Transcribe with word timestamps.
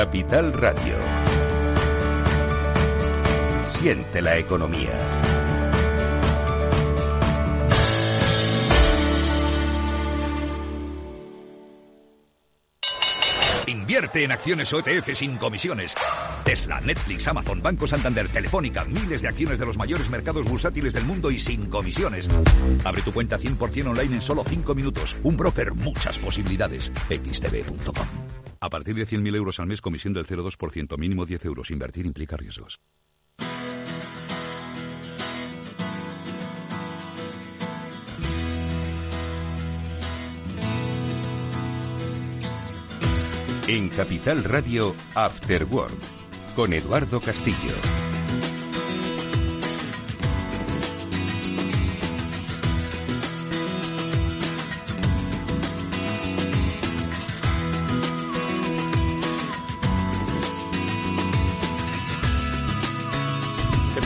Capital 0.00 0.50
Radio. 0.54 0.94
Siente 3.68 4.22
la 4.22 4.38
economía. 4.38 4.88
Invierte 13.66 14.24
en 14.24 14.32
acciones 14.32 14.72
OTF 14.72 15.12
sin 15.12 15.36
comisiones. 15.36 15.94
Tesla, 16.46 16.80
Netflix, 16.80 17.28
Amazon, 17.28 17.60
Banco 17.62 17.86
Santander, 17.86 18.30
Telefónica, 18.30 18.86
miles 18.86 19.20
de 19.20 19.28
acciones 19.28 19.58
de 19.58 19.66
los 19.66 19.76
mayores 19.76 20.08
mercados 20.08 20.48
bursátiles 20.48 20.94
del 20.94 21.04
mundo 21.04 21.30
y 21.30 21.38
sin 21.38 21.68
comisiones. 21.68 22.26
Abre 22.84 23.02
tu 23.02 23.12
cuenta 23.12 23.38
100% 23.38 23.90
online 23.90 24.14
en 24.14 24.22
solo 24.22 24.44
5 24.44 24.74
minutos. 24.74 25.18
Un 25.22 25.36
broker, 25.36 25.74
muchas 25.74 26.18
posibilidades. 26.18 26.90
xtb.com. 27.10 28.19
A 28.62 28.68
partir 28.68 28.94
de 28.94 29.06
100.000 29.06 29.34
euros 29.36 29.58
al 29.58 29.66
mes, 29.66 29.80
comisión 29.80 30.12
del 30.12 30.26
0,2%, 30.26 30.98
mínimo 30.98 31.24
10 31.24 31.46
euros. 31.46 31.70
Invertir 31.70 32.04
implica 32.04 32.36
riesgos. 32.36 32.78
En 43.66 43.88
Capital 43.88 44.44
Radio, 44.44 44.94
After 45.14 45.64
Work, 45.64 45.94
con 46.56 46.74
Eduardo 46.74 47.20
Castillo. 47.20 47.99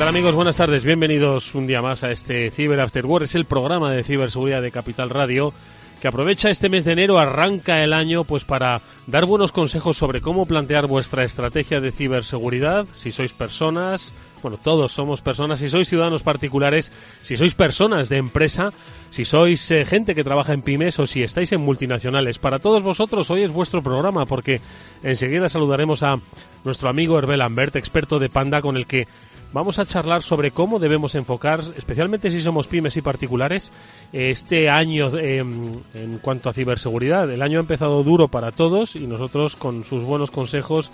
Tal 0.05 0.11
amigos? 0.11 0.35
Buenas 0.35 0.59
tardes. 0.59 0.85
Bienvenidos 0.85 1.55
un 1.55 1.67
día 1.67 1.81
más 1.81 2.05
a 2.05 2.11
este 2.11 2.51
Cyber 2.51 2.79
After 2.79 3.07
Work. 3.07 3.25
Es 3.25 3.35
el 3.37 3.47
programa 3.47 3.91
de 3.91 4.05
ciberseguridad 4.05 4.61
de 4.61 4.71
Capital 4.71 5.09
Radio 5.09 5.55
que 5.99 6.09
aprovecha 6.09 6.51
este 6.51 6.69
mes 6.69 6.85
de 6.85 6.93
enero, 6.93 7.19
arranca 7.19 7.83
el 7.83 7.95
año 7.95 8.25
pues 8.25 8.45
para 8.45 8.83
dar 9.07 9.25
buenos 9.25 9.53
consejos 9.53 9.97
sobre 9.97 10.21
cómo 10.21 10.45
plantear 10.45 10.87
vuestra 10.87 11.25
estrategia 11.25 11.81
de 11.81 11.91
ciberseguridad, 11.91 12.87
si 12.93 13.13
sois 13.13 13.33
personas, 13.33 14.13
bueno, 14.43 14.59
todos 14.63 14.93
somos 14.93 15.23
personas, 15.23 15.61
si 15.61 15.71
sois 15.71 15.89
ciudadanos 15.89 16.23
particulares, 16.23 16.93
si 17.23 17.39
sois 17.39 17.55
personas 17.55 18.11
de 18.11 18.19
empresa, 18.19 18.75
si 19.09 19.25
sois 19.25 19.71
eh, 19.71 19.87
gente 19.87 20.15
que 20.15 20.25
trabaja 20.25 20.53
en 20.53 20.61
pymes 20.61 20.99
o 20.99 21.07
si 21.07 21.23
estáis 21.23 21.53
en 21.53 21.63
multinacionales. 21.63 22.39
Para 22.39 22.59
todos 22.59 22.83
vosotros 22.83 23.31
hoy 23.31 23.41
es 23.41 23.51
vuestro 23.51 23.83
programa 23.83 24.27
porque 24.27 24.61
enseguida 25.03 25.49
saludaremos 25.49 26.03
a 26.03 26.17
nuestro 26.65 26.91
amigo 26.91 27.17
Herbel 27.17 27.41
Ambert, 27.41 27.77
experto 27.77 28.19
de 28.19 28.29
Panda 28.29 28.61
con 28.61 28.77
el 28.77 28.87
que 28.87 29.07
vamos 29.55 29.79
a 29.79 29.87
charlar 29.87 30.25
sobre 30.25 30.51
cómo 30.51 30.81
debemos 30.81 31.15
enfocar, 31.15 31.61
especialmente 31.79 32.29
si 32.29 32.43
somos 32.43 32.67
pymes 32.67 32.97
y 32.97 33.03
particulares, 33.03 33.71
este 34.13 34.69
año 34.69 35.17
em, 35.17 35.77
en 35.95 36.19
cuanto 36.19 36.49
a 36.49 36.53
ciberseguridad. 36.53 37.31
El 37.31 37.41
año 37.41 37.59
ha 37.59 37.61
empezado 37.61 38.03
duro 38.03 38.27
para 38.27 38.51
todos 38.51 38.97
y 38.97 39.07
nosotros 39.07 39.55
con 39.55 39.85
sus 39.85 40.03
buenos 40.03 40.33
consejos 40.33 40.91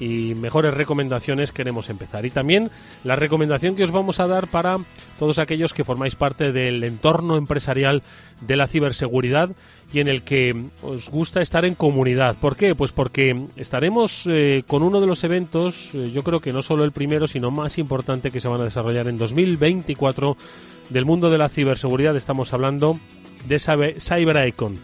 y 0.00 0.34
mejores 0.34 0.74
recomendaciones 0.74 1.52
queremos 1.52 1.90
empezar. 1.90 2.26
Y 2.26 2.30
también 2.30 2.70
la 3.04 3.16
recomendación 3.16 3.74
que 3.74 3.84
os 3.84 3.90
vamos 3.90 4.20
a 4.20 4.26
dar 4.26 4.48
para 4.48 4.78
todos 5.18 5.38
aquellos 5.38 5.74
que 5.74 5.84
formáis 5.84 6.16
parte 6.16 6.52
del 6.52 6.84
entorno 6.84 7.36
empresarial 7.36 8.02
de 8.40 8.56
la 8.56 8.66
ciberseguridad 8.66 9.50
y 9.92 10.00
en 10.00 10.08
el 10.08 10.22
que 10.22 10.54
os 10.82 11.08
gusta 11.08 11.40
estar 11.40 11.64
en 11.64 11.74
comunidad. 11.74 12.36
¿Por 12.36 12.56
qué? 12.56 12.74
Pues 12.74 12.92
porque 12.92 13.46
estaremos 13.56 14.26
eh, 14.26 14.62
con 14.66 14.82
uno 14.82 15.00
de 15.00 15.06
los 15.06 15.24
eventos, 15.24 15.90
eh, 15.94 16.10
yo 16.12 16.22
creo 16.22 16.40
que 16.40 16.52
no 16.52 16.62
solo 16.62 16.84
el 16.84 16.92
primero, 16.92 17.26
sino 17.26 17.50
más 17.50 17.78
importante 17.78 18.30
que 18.30 18.40
se 18.40 18.48
van 18.48 18.60
a 18.60 18.64
desarrollar 18.64 19.08
en 19.08 19.18
2024 19.18 20.36
del 20.90 21.04
mundo 21.04 21.30
de 21.30 21.38
la 21.38 21.48
ciberseguridad. 21.48 22.16
Estamos 22.16 22.52
hablando 22.52 22.98
de 23.46 23.58
CyberIcon. 23.58 24.78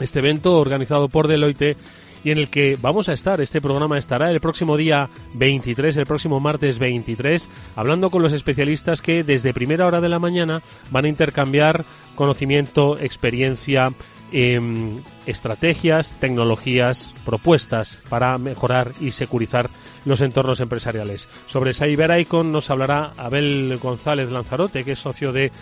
Este 0.00 0.18
evento 0.18 0.58
organizado 0.58 1.08
por 1.08 1.28
Deloitte 1.28 1.76
y 2.24 2.30
en 2.30 2.38
el 2.38 2.48
que 2.48 2.76
vamos 2.80 3.08
a 3.08 3.12
estar. 3.12 3.40
Este 3.40 3.60
programa 3.60 3.98
estará 3.98 4.30
el 4.30 4.40
próximo 4.40 4.76
día 4.76 5.08
23, 5.34 5.96
el 5.98 6.06
próximo 6.06 6.40
martes 6.40 6.78
23, 6.78 7.48
hablando 7.76 8.10
con 8.10 8.22
los 8.22 8.32
especialistas 8.32 9.02
que 9.02 9.22
desde 9.22 9.54
primera 9.54 9.86
hora 9.86 10.00
de 10.00 10.08
la 10.08 10.18
mañana 10.18 10.62
van 10.90 11.04
a 11.04 11.08
intercambiar 11.08 11.84
conocimiento, 12.14 12.98
experiencia, 12.98 13.92
em, 14.32 15.00
estrategias, 15.26 16.18
tecnologías, 16.18 17.14
propuestas 17.24 17.98
para 18.08 18.36
mejorar 18.38 18.92
y 19.00 19.12
securizar 19.12 19.70
los 20.04 20.20
entornos 20.20 20.60
empresariales. 20.60 21.28
Sobre 21.46 21.74
CyberIcon 21.74 22.50
nos 22.50 22.70
hablará 22.70 23.12
Abel 23.16 23.78
González 23.80 24.30
Lanzarote, 24.30 24.84
que 24.84 24.92
es 24.92 24.98
socio 24.98 25.32
de 25.32 25.52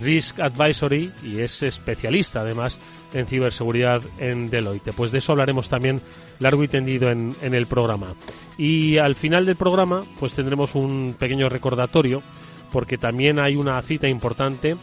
Risk 0.00 0.40
Advisory 0.40 1.10
y 1.22 1.40
es 1.40 1.62
especialista 1.62 2.40
además 2.40 2.80
en 3.12 3.26
ciberseguridad 3.26 4.02
en 4.18 4.50
Deloitte. 4.50 4.92
Pues 4.92 5.12
de 5.12 5.18
eso 5.18 5.32
hablaremos 5.32 5.68
también 5.68 6.00
largo 6.38 6.62
y 6.64 6.68
tendido 6.68 7.10
en, 7.10 7.34
en 7.42 7.54
el 7.54 7.66
programa. 7.66 8.14
Y 8.56 8.98
al 8.98 9.14
final 9.14 9.46
del 9.46 9.56
programa 9.56 10.02
pues 10.18 10.34
tendremos 10.34 10.74
un 10.74 11.14
pequeño 11.18 11.48
recordatorio 11.48 12.22
porque 12.70 12.98
también 12.98 13.38
hay 13.38 13.56
una 13.56 13.80
cita 13.82 14.08
importante. 14.08 14.76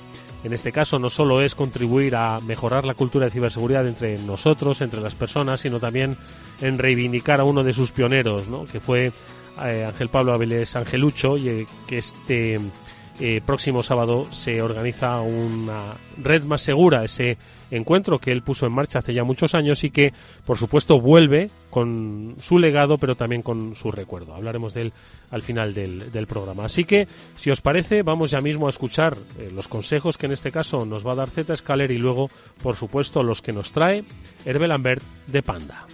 En 0.44 0.54
este 0.54 0.72
caso 0.72 1.00
no 1.00 1.10
solo 1.10 1.42
es 1.42 1.56
contribuir 1.56 2.16
a 2.16 2.40
mejorar 2.40 2.86
la 2.86 2.94
cultura 2.94 3.26
de 3.26 3.32
ciberseguridad 3.32 3.88
entre 3.88 4.18
nosotros, 4.20 4.82
entre 4.82 5.02
las 5.02 5.16
personas, 5.16 5.62
sino 5.62 5.80
también 5.80 6.16
en 6.62 6.78
reivindicar 6.78 7.40
a 7.40 7.44
uno 7.44 7.64
de 7.64 7.74
sus 7.74 7.92
pioneros, 7.92 8.48
¿no? 8.48 8.66
que 8.66 8.80
fue 8.80 9.12
eh, 9.66 9.86
Ángel 9.88 10.10
Pablo 10.10 10.34
Avilés 10.34 10.76
Angelucho, 10.76 11.38
y 11.38 11.50
eh, 11.50 11.68
que 11.88 11.98
este 11.98 12.60
eh, 13.20 13.42
próximo 13.46 13.84
sábado 13.84 14.28
se 14.32 14.62
organiza 14.62 15.22
una 15.22 15.96
red 16.18 16.44
más 16.44 16.62
segura, 16.62 17.04
ese 17.04 17.38
encuentro 17.72 18.20
que 18.20 18.32
él 18.32 18.44
puso 18.44 18.66
en 18.66 18.74
marcha 18.74 19.00
hace 19.00 19.14
ya 19.14 19.24
muchos 19.24 19.56
años 19.56 19.84
y 19.84 19.90
que, 19.90 20.14
por 20.46 20.58
supuesto, 20.58 21.02
vuelve 21.02 21.50
con 21.70 22.36
su 22.40 22.60
legado, 22.60 22.98
pero 22.98 23.16
también 23.16 23.42
con 23.42 23.76
su 23.76 23.92
recuerdo. 23.92 24.34
Hablaremos 24.34 24.74
de 24.74 24.84
él 24.84 24.94
al 25.32 25.42
final 25.42 25.74
del, 25.74 26.12
del 26.12 26.28
programa. 26.28 26.66
Así 26.66 26.86
que, 26.86 27.08
si 27.36 27.52
os 27.52 27.62
parece, 27.62 28.04
vamos 28.04 28.32
ya 28.32 28.40
mismo 28.40 28.68
a 28.68 28.70
escuchar 28.70 29.18
eh, 29.40 29.52
los 29.54 29.68
consejos 29.68 30.18
que 30.18 30.28
en 30.28 30.34
este 30.34 30.52
caso 30.52 30.86
nos 30.86 31.06
va 31.06 31.14
a 31.14 31.16
dar 31.16 31.30
Z 31.30 31.56
Scaler 31.56 31.92
y 31.92 31.98
luego, 31.98 32.30
por 32.62 32.76
supuesto, 32.76 33.24
los 33.24 33.42
que 33.42 33.52
nos 33.54 33.72
trae 33.72 34.04
Hervé 34.46 34.68
Lambert 34.68 35.04
de 35.28 35.42
Panda. 35.42 35.86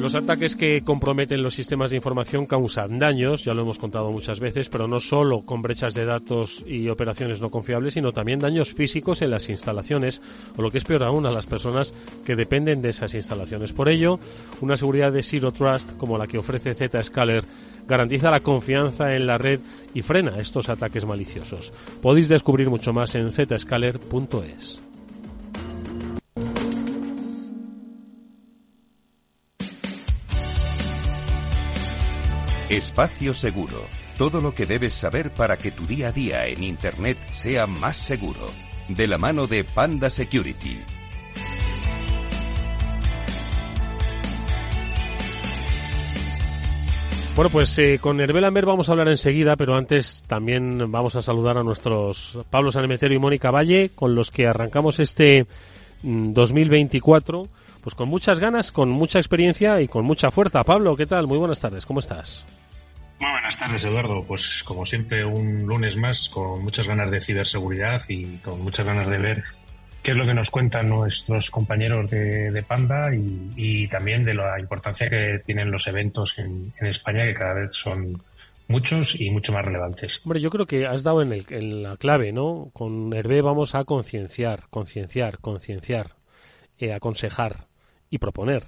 Los 0.00 0.14
ataques 0.14 0.54
que 0.56 0.82
comprometen 0.82 1.42
los 1.42 1.54
sistemas 1.54 1.90
de 1.90 1.96
información 1.96 2.44
causan 2.44 2.98
daños, 2.98 3.44
ya 3.44 3.54
lo 3.54 3.62
hemos 3.62 3.78
contado 3.78 4.12
muchas 4.12 4.40
veces, 4.40 4.68
pero 4.68 4.86
no 4.86 5.00
solo 5.00 5.42
con 5.42 5.62
brechas 5.62 5.94
de 5.94 6.04
datos 6.04 6.62
y 6.66 6.88
operaciones 6.90 7.40
no 7.40 7.50
confiables, 7.50 7.94
sino 7.94 8.12
también 8.12 8.38
daños 8.38 8.74
físicos 8.74 9.22
en 9.22 9.30
las 9.30 9.48
instalaciones 9.48 10.20
o 10.56 10.62
lo 10.62 10.70
que 10.70 10.78
es 10.78 10.84
peor 10.84 11.02
aún 11.02 11.24
a 11.26 11.32
las 11.32 11.46
personas 11.46 11.92
que 12.24 12.36
dependen 12.36 12.82
de 12.82 12.90
esas 12.90 13.14
instalaciones. 13.14 13.72
Por 13.72 13.88
ello, 13.88 14.20
una 14.60 14.76
seguridad 14.76 15.12
de 15.12 15.22
Zero 15.22 15.50
Trust 15.50 15.96
como 15.96 16.18
la 16.18 16.26
que 16.26 16.38
ofrece 16.38 16.74
Zscaler 16.74 17.44
garantiza 17.88 18.30
la 18.30 18.40
confianza 18.40 19.14
en 19.14 19.26
la 19.26 19.38
red 19.38 19.60
y 19.94 20.02
frena 20.02 20.38
estos 20.38 20.68
ataques 20.68 21.06
maliciosos. 21.06 21.72
Podéis 22.02 22.28
descubrir 22.28 22.68
mucho 22.68 22.92
más 22.92 23.14
en 23.14 23.32
zscaler.es. 23.32 24.82
Espacio 32.76 33.32
Seguro. 33.32 33.86
Todo 34.18 34.42
lo 34.42 34.54
que 34.54 34.66
debes 34.66 34.92
saber 34.92 35.32
para 35.32 35.56
que 35.56 35.70
tu 35.70 35.86
día 35.86 36.08
a 36.08 36.12
día 36.12 36.46
en 36.46 36.62
Internet 36.62 37.16
sea 37.32 37.66
más 37.66 37.96
seguro. 37.96 38.50
De 38.88 39.06
la 39.06 39.16
mano 39.16 39.46
de 39.46 39.64
Panda 39.64 40.10
Security. 40.10 40.78
Bueno, 47.34 47.50
pues 47.50 47.78
eh, 47.78 47.98
con 47.98 48.20
Herbel 48.20 48.42
Lambert 48.42 48.66
vamos 48.66 48.88
a 48.88 48.92
hablar 48.92 49.08
enseguida, 49.08 49.56
pero 49.56 49.74
antes 49.74 50.22
también 50.26 50.90
vamos 50.90 51.16
a 51.16 51.22
saludar 51.22 51.56
a 51.56 51.62
nuestros 51.62 52.38
Pablo 52.50 52.70
Sanemeterio 52.70 53.16
y 53.16 53.20
Mónica 53.20 53.50
Valle, 53.50 53.90
con 53.94 54.14
los 54.14 54.30
que 54.30 54.46
arrancamos 54.46 55.00
este 55.00 55.46
mm, 56.02 56.32
2024, 56.32 57.48
pues 57.82 57.94
con 57.94 58.08
muchas 58.08 58.38
ganas, 58.38 58.70
con 58.70 58.90
mucha 58.90 59.18
experiencia 59.18 59.80
y 59.80 59.88
con 59.88 60.04
mucha 60.04 60.30
fuerza. 60.30 60.62
Pablo, 60.62 60.94
¿qué 60.94 61.06
tal? 61.06 61.26
Muy 61.26 61.38
buenas 61.38 61.60
tardes, 61.60 61.86
¿cómo 61.86 62.00
estás? 62.00 62.44
Muy 63.18 63.30
buenas 63.30 63.58
tardes, 63.58 63.84
Eduardo. 63.84 64.24
Pues 64.24 64.62
como 64.64 64.84
siempre, 64.84 65.24
un 65.24 65.66
lunes 65.66 65.96
más 65.96 66.28
con 66.28 66.62
muchas 66.62 66.86
ganas 66.86 67.10
de 67.10 67.20
ciberseguridad 67.20 68.02
y 68.08 68.36
con 68.38 68.60
muchas 68.62 68.84
ganas 68.84 69.08
de 69.08 69.18
ver 69.18 69.44
qué 70.02 70.12
es 70.12 70.18
lo 70.18 70.26
que 70.26 70.34
nos 70.34 70.50
cuentan 70.50 70.88
nuestros 70.88 71.50
compañeros 71.50 72.10
de, 72.10 72.64
Panda 72.66 73.12
y, 73.14 73.50
y, 73.56 73.88
también 73.88 74.24
de 74.24 74.34
la 74.34 74.60
importancia 74.60 75.10
que 75.10 75.40
tienen 75.44 75.70
los 75.70 75.86
eventos 75.88 76.38
en, 76.38 76.72
en, 76.78 76.86
España, 76.86 77.24
que 77.24 77.34
cada 77.34 77.54
vez 77.54 77.74
son 77.74 78.22
muchos 78.68 79.20
y 79.20 79.30
mucho 79.30 79.52
más 79.52 79.64
relevantes. 79.64 80.20
Hombre, 80.24 80.40
yo 80.40 80.50
creo 80.50 80.66
que 80.66 80.86
has 80.86 81.02
dado 81.02 81.22
en, 81.22 81.32
el, 81.32 81.46
en 81.50 81.82
la 81.82 81.96
clave, 81.96 82.32
¿no? 82.32 82.70
Con 82.72 83.12
Hervé 83.14 83.40
vamos 83.40 83.74
a 83.74 83.84
concienciar, 83.84 84.64
concienciar, 84.70 85.38
concienciar, 85.38 86.16
eh, 86.78 86.92
aconsejar 86.92 87.66
y 88.10 88.18
proponer. 88.18 88.64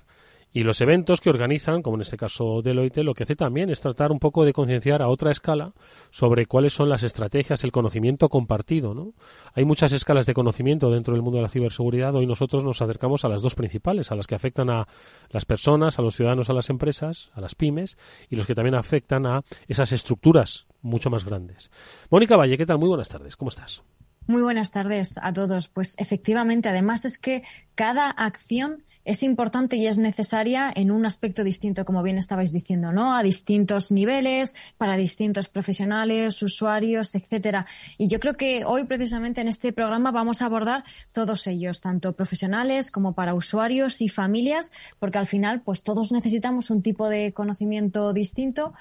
Y 0.52 0.62
los 0.62 0.80
eventos 0.80 1.20
que 1.20 1.28
organizan, 1.28 1.82
como 1.82 1.96
en 1.96 2.02
este 2.02 2.16
caso 2.16 2.62
Deloitte, 2.62 3.02
lo 3.02 3.12
que 3.12 3.24
hace 3.24 3.36
también 3.36 3.68
es 3.68 3.80
tratar 3.80 4.10
un 4.10 4.18
poco 4.18 4.44
de 4.44 4.54
concienciar 4.54 5.02
a 5.02 5.08
otra 5.08 5.30
escala 5.30 5.72
sobre 6.10 6.46
cuáles 6.46 6.72
son 6.72 6.88
las 6.88 7.02
estrategias, 7.02 7.64
el 7.64 7.72
conocimiento 7.72 8.30
compartido. 8.30 8.94
¿no? 8.94 9.12
Hay 9.54 9.64
muchas 9.64 9.92
escalas 9.92 10.24
de 10.24 10.32
conocimiento 10.32 10.90
dentro 10.90 11.12
del 11.12 11.22
mundo 11.22 11.36
de 11.36 11.42
la 11.42 11.50
ciberseguridad. 11.50 12.14
Hoy 12.14 12.26
nosotros 12.26 12.64
nos 12.64 12.80
acercamos 12.80 13.24
a 13.24 13.28
las 13.28 13.42
dos 13.42 13.54
principales, 13.54 14.10
a 14.10 14.14
las 14.14 14.26
que 14.26 14.34
afectan 14.34 14.70
a 14.70 14.88
las 15.28 15.44
personas, 15.44 15.98
a 15.98 16.02
los 16.02 16.16
ciudadanos, 16.16 16.48
a 16.48 16.54
las 16.54 16.70
empresas, 16.70 17.30
a 17.34 17.42
las 17.42 17.54
pymes, 17.54 17.98
y 18.30 18.36
los 18.36 18.46
que 18.46 18.54
también 18.54 18.74
afectan 18.74 19.26
a 19.26 19.42
esas 19.66 19.92
estructuras 19.92 20.66
mucho 20.80 21.10
más 21.10 21.24
grandes. 21.24 21.70
Mónica 22.10 22.36
Valle, 22.36 22.56
¿qué 22.56 22.64
tal? 22.64 22.78
Muy 22.78 22.88
buenas 22.88 23.08
tardes. 23.08 23.36
¿Cómo 23.36 23.50
estás? 23.50 23.82
Muy 24.26 24.42
buenas 24.42 24.70
tardes 24.70 25.18
a 25.22 25.32
todos. 25.32 25.68
Pues 25.68 25.94
efectivamente, 25.98 26.68
además 26.68 27.04
es 27.04 27.18
que 27.18 27.42
cada 27.74 28.10
acción 28.10 28.84
es 29.08 29.22
importante 29.22 29.76
y 29.76 29.86
es 29.86 29.98
necesaria 29.98 30.70
en 30.76 30.90
un 30.90 31.06
aspecto 31.06 31.42
distinto, 31.42 31.86
como 31.86 32.02
bien 32.02 32.18
estabais 32.18 32.52
diciendo, 32.52 32.92
¿no? 32.92 33.16
A 33.16 33.22
distintos 33.22 33.90
niveles, 33.90 34.54
para 34.76 34.98
distintos 34.98 35.48
profesionales, 35.48 36.42
usuarios, 36.42 37.14
etcétera. 37.14 37.64
Y 37.96 38.08
yo 38.08 38.20
creo 38.20 38.34
que 38.34 38.66
hoy, 38.66 38.84
precisamente 38.84 39.40
en 39.40 39.48
este 39.48 39.72
programa, 39.72 40.10
vamos 40.10 40.42
a 40.42 40.44
abordar 40.44 40.84
todos 41.12 41.46
ellos, 41.46 41.80
tanto 41.80 42.12
profesionales 42.12 42.90
como 42.90 43.14
para 43.14 43.32
usuarios 43.32 44.02
y 44.02 44.10
familias, 44.10 44.72
porque 44.98 45.16
al 45.16 45.26
final, 45.26 45.62
pues 45.62 45.82
todos 45.82 46.12
necesitamos 46.12 46.68
un 46.68 46.82
tipo 46.82 47.08
de 47.08 47.32
conocimiento 47.32 48.12
distinto 48.12 48.74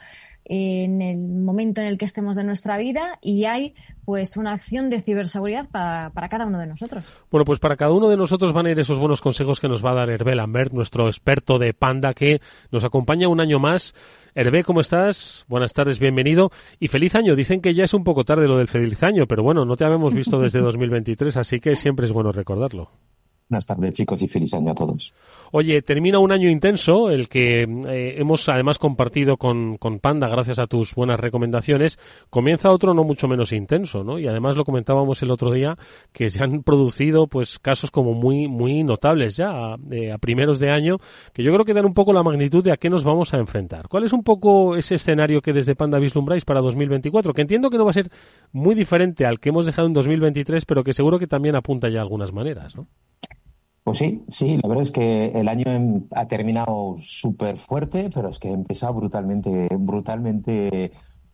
en 0.49 1.01
el 1.01 1.17
momento 1.17 1.81
en 1.81 1.87
el 1.87 1.97
que 1.97 2.05
estemos 2.05 2.37
de 2.37 2.43
nuestra 2.43 2.77
vida 2.77 3.19
y 3.21 3.45
hay 3.45 3.75
pues 4.05 4.37
una 4.37 4.53
acción 4.53 4.89
de 4.89 5.01
ciberseguridad 5.01 5.69
para, 5.69 6.11
para, 6.11 6.29
cada 6.29 6.45
uno 6.45 6.59
de 6.59 6.67
nosotros. 6.67 7.03
Bueno, 7.29 7.43
pues 7.43 7.59
para 7.59 7.75
cada 7.75 7.91
uno 7.91 8.07
de 8.07 8.15
nosotros 8.15 8.53
van 8.53 8.65
a 8.65 8.71
ir 8.71 8.79
esos 8.79 8.99
buenos 8.99 9.19
consejos 9.19 9.59
que 9.59 9.67
nos 9.67 9.85
va 9.85 9.91
a 9.91 9.95
dar 9.95 10.09
Hervé 10.09 10.35
Lambert, 10.35 10.71
nuestro 10.71 11.07
experto 11.07 11.57
de 11.57 11.73
Panda, 11.73 12.13
que 12.13 12.39
nos 12.71 12.85
acompaña 12.85 13.27
un 13.27 13.41
año 13.41 13.59
más. 13.59 13.93
Hervé, 14.33 14.63
¿cómo 14.63 14.79
estás? 14.79 15.43
Buenas 15.49 15.73
tardes, 15.73 15.99
bienvenido. 15.99 16.51
Y 16.79 16.87
feliz 16.87 17.15
año. 17.15 17.35
Dicen 17.35 17.59
que 17.59 17.73
ya 17.73 17.83
es 17.83 17.93
un 17.93 18.03
poco 18.03 18.23
tarde 18.23 18.47
lo 18.47 18.57
del 18.57 18.67
feliz 18.69 19.03
año, 19.03 19.27
pero 19.27 19.43
bueno, 19.43 19.65
no 19.65 19.75
te 19.75 19.83
habíamos 19.83 20.13
visto 20.13 20.39
desde 20.39 20.59
2023, 20.61 21.35
así 21.35 21.59
que 21.59 21.75
siempre 21.75 22.05
es 22.05 22.13
bueno 22.13 22.31
recordarlo. 22.31 22.91
Buenas 23.49 23.65
tardes, 23.65 23.93
chicos, 23.93 24.21
y 24.21 24.27
feliz 24.27 24.53
año 24.53 24.71
a 24.71 24.75
todos. 24.75 25.13
Oye, 25.53 25.81
termina 25.81 26.19
un 26.19 26.33
año 26.33 26.49
intenso, 26.49 27.09
el 27.09 27.29
que 27.29 27.61
eh, 27.61 28.15
hemos 28.17 28.49
además 28.49 28.77
compartido 28.77 29.37
con, 29.37 29.77
Panda, 30.01 30.27
gracias 30.27 30.59
a 30.59 30.67
tus 30.67 30.93
buenas 30.93 31.17
recomendaciones. 31.17 31.97
Comienza 32.29 32.71
otro 32.71 32.93
no 32.93 33.05
mucho 33.05 33.29
menos 33.29 33.53
intenso, 33.53 34.03
¿no? 34.03 34.19
Y 34.19 34.27
además 34.27 34.57
lo 34.57 34.65
comentábamos 34.65 35.23
el 35.23 35.31
otro 35.31 35.53
día, 35.53 35.77
que 36.11 36.29
se 36.29 36.43
han 36.43 36.61
producido, 36.61 37.27
pues, 37.27 37.57
casos 37.57 37.89
como 37.89 38.13
muy, 38.13 38.49
muy 38.49 38.83
notables 38.83 39.37
ya, 39.37 39.77
eh, 39.91 40.11
a 40.11 40.17
primeros 40.17 40.59
de 40.59 40.69
año, 40.69 40.97
que 41.31 41.41
yo 41.41 41.53
creo 41.53 41.63
que 41.63 41.73
dan 41.73 41.85
un 41.85 41.93
poco 41.93 42.11
la 42.11 42.23
magnitud 42.23 42.61
de 42.65 42.73
a 42.73 42.77
qué 42.77 42.89
nos 42.89 43.05
vamos 43.05 43.33
a 43.33 43.37
enfrentar. 43.37 43.87
¿Cuál 43.87 44.03
es 44.03 44.11
un 44.11 44.23
poco 44.23 44.75
ese 44.75 44.95
escenario 44.95 45.41
que 45.41 45.53
desde 45.53 45.73
Panda 45.73 45.99
vislumbráis 45.99 46.43
para 46.43 46.59
2024? 46.59 47.33
Que 47.33 47.43
entiendo 47.43 47.69
que 47.69 47.77
no 47.77 47.85
va 47.85 47.91
a 47.91 47.93
ser 47.93 48.11
muy 48.51 48.75
diferente 48.75 49.25
al 49.25 49.39
que 49.39 49.49
hemos 49.49 49.65
dejado 49.65 49.87
en 49.87 49.93
2023, 49.93 50.65
pero 50.65 50.83
que 50.83 50.91
seguro 50.91 51.17
que 51.17 51.27
también 51.27 51.55
apunta 51.55 51.87
ya 51.87 52.01
algunas 52.01 52.33
maneras, 52.33 52.75
¿no? 52.75 52.87
Pues 53.87 53.99
sí, 53.99 54.25
sí, 54.27 54.59
la 54.61 54.67
verdad 54.67 54.83
es 54.83 54.91
que 54.91 55.27
el 55.27 55.47
año 55.47 55.63
em, 55.71 56.07
ha 56.11 56.27
terminado 56.27 56.97
súper 56.99 57.57
fuerte, 57.57 58.09
pero 58.13 58.27
es 58.27 58.37
que 58.37 58.49
ha 58.49 58.51
empezado 58.51 58.95
brutalmente, 58.95 59.69
brutalmente 59.79 60.91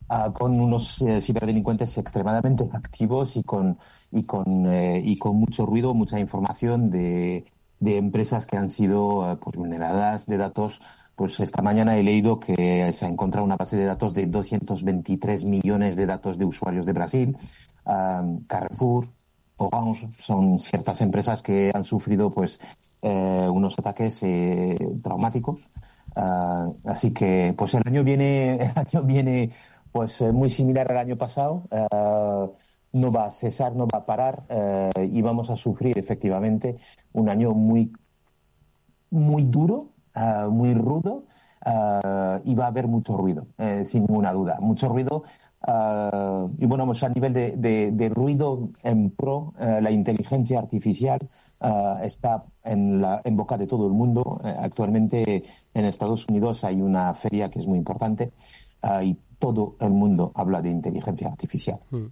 uh, 0.07 0.31
con 0.33 0.61
unos 0.61 1.01
eh, 1.01 1.19
ciberdelincuentes 1.19 1.97
extremadamente 1.97 2.69
activos 2.71 3.37
y 3.37 3.43
con, 3.43 3.79
y 4.11 4.25
con, 4.25 4.71
eh, 4.71 5.01
y 5.03 5.17
con 5.17 5.37
mucho 5.37 5.65
ruido, 5.65 5.95
mucha 5.95 6.19
información 6.19 6.91
de, 6.91 7.45
de 7.79 7.97
empresas 7.97 8.45
que 8.45 8.57
han 8.57 8.69
sido 8.69 9.31
uh, 9.31 9.39
pues, 9.39 9.57
vulneradas 9.57 10.27
de 10.27 10.37
datos. 10.37 10.79
Pues 11.15 11.39
esta 11.39 11.63
mañana 11.63 11.97
he 11.97 12.03
leído 12.03 12.39
que 12.39 12.93
se 12.93 13.05
ha 13.07 13.09
encontrado 13.09 13.45
una 13.45 13.57
base 13.57 13.77
de 13.77 13.85
datos 13.85 14.13
de 14.13 14.27
223 14.27 15.43
millones 15.45 15.95
de 15.95 16.05
datos 16.05 16.37
de 16.37 16.45
usuarios 16.45 16.85
de 16.85 16.93
Brasil, 16.93 17.35
uh, 17.87 18.45
Carrefour, 18.45 19.07
Son 20.17 20.59
ciertas 20.59 21.01
empresas 21.01 21.41
que 21.41 21.71
han 21.73 21.83
sufrido 21.83 22.31
pues 22.31 22.59
eh, 23.01 23.47
unos 23.51 23.77
ataques 23.77 24.23
eh, 24.23 24.77
traumáticos. 25.03 25.59
Uh, 26.15 26.75
así 26.85 27.11
que 27.11 27.53
pues 27.57 27.73
el 27.73 27.81
año 27.85 28.03
viene, 28.03 28.53
el 28.61 28.71
año 28.75 29.03
viene 29.03 29.51
pues 29.91 30.21
eh, 30.21 30.31
muy 30.31 30.49
similar 30.49 30.89
al 30.91 30.97
año 30.97 31.17
pasado. 31.17 31.63
Uh, 31.69 32.53
no 32.93 33.11
va 33.11 33.25
a 33.25 33.31
cesar, 33.31 33.75
no 33.75 33.87
va 33.87 33.99
a 33.99 34.05
parar 34.05 34.43
uh, 34.49 35.01
y 35.01 35.21
vamos 35.21 35.49
a 35.49 35.57
sufrir 35.57 35.97
efectivamente 35.97 36.77
un 37.11 37.29
año 37.29 37.53
muy 37.53 37.91
muy 39.09 39.43
duro, 39.43 39.89
muy 40.49 40.73
rudo 40.73 41.25
y 42.43 42.55
va 42.55 42.65
a 42.65 42.67
haber 42.67 42.87
mucho 42.87 43.15
ruido, 43.15 43.45
sin 43.85 44.05
ninguna 44.05 44.33
duda. 44.33 44.57
Mucho 44.59 44.89
ruido 44.89 45.23
Uh, 45.65 46.49
y 46.59 46.65
bueno, 46.65 46.85
pues 46.85 47.01
a 47.03 47.09
nivel 47.09 47.33
de, 47.33 47.91
de, 47.91 48.09
ruido 48.09 48.69
en 48.83 49.11
pro, 49.11 49.53
uh, 49.57 49.81
la 49.81 49.91
inteligencia 49.91 50.59
artificial 50.59 51.19
uh, 51.61 52.03
está 52.03 52.43
en, 52.65 53.01
la, 53.01 53.21
en 53.23 53.37
boca 53.37 53.57
de 53.57 53.65
todo 53.65 53.87
el 53.87 53.93
mundo. 53.93 54.41
actualmente 54.43 55.43
en 55.73 55.85
Estados 55.85 56.27
Unidos 56.27 56.65
hay 56.65 56.81
una 56.81 57.13
feria 57.13 57.49
que 57.49 57.59
es 57.59 57.67
muy 57.67 57.77
importante 57.77 58.33
y 59.01 59.17
todo 59.39 59.77
el 59.79 59.91
mundo 59.91 60.33
habla 60.35 60.61
de 60.61 60.69
inteligencia 60.69 61.29
artificial. 61.29 61.79
Mm. 61.89 62.07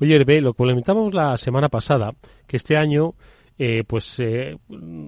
Oye, 0.00 0.14
Hervé, 0.16 0.40
lo 0.40 0.54
comentábamos 0.54 1.12
la 1.12 1.36
semana 1.36 1.68
pasada, 1.68 2.12
que 2.46 2.56
este 2.56 2.78
año 2.78 3.14
eh, 3.60 3.82
pues 3.84 4.20
eh, 4.20 4.56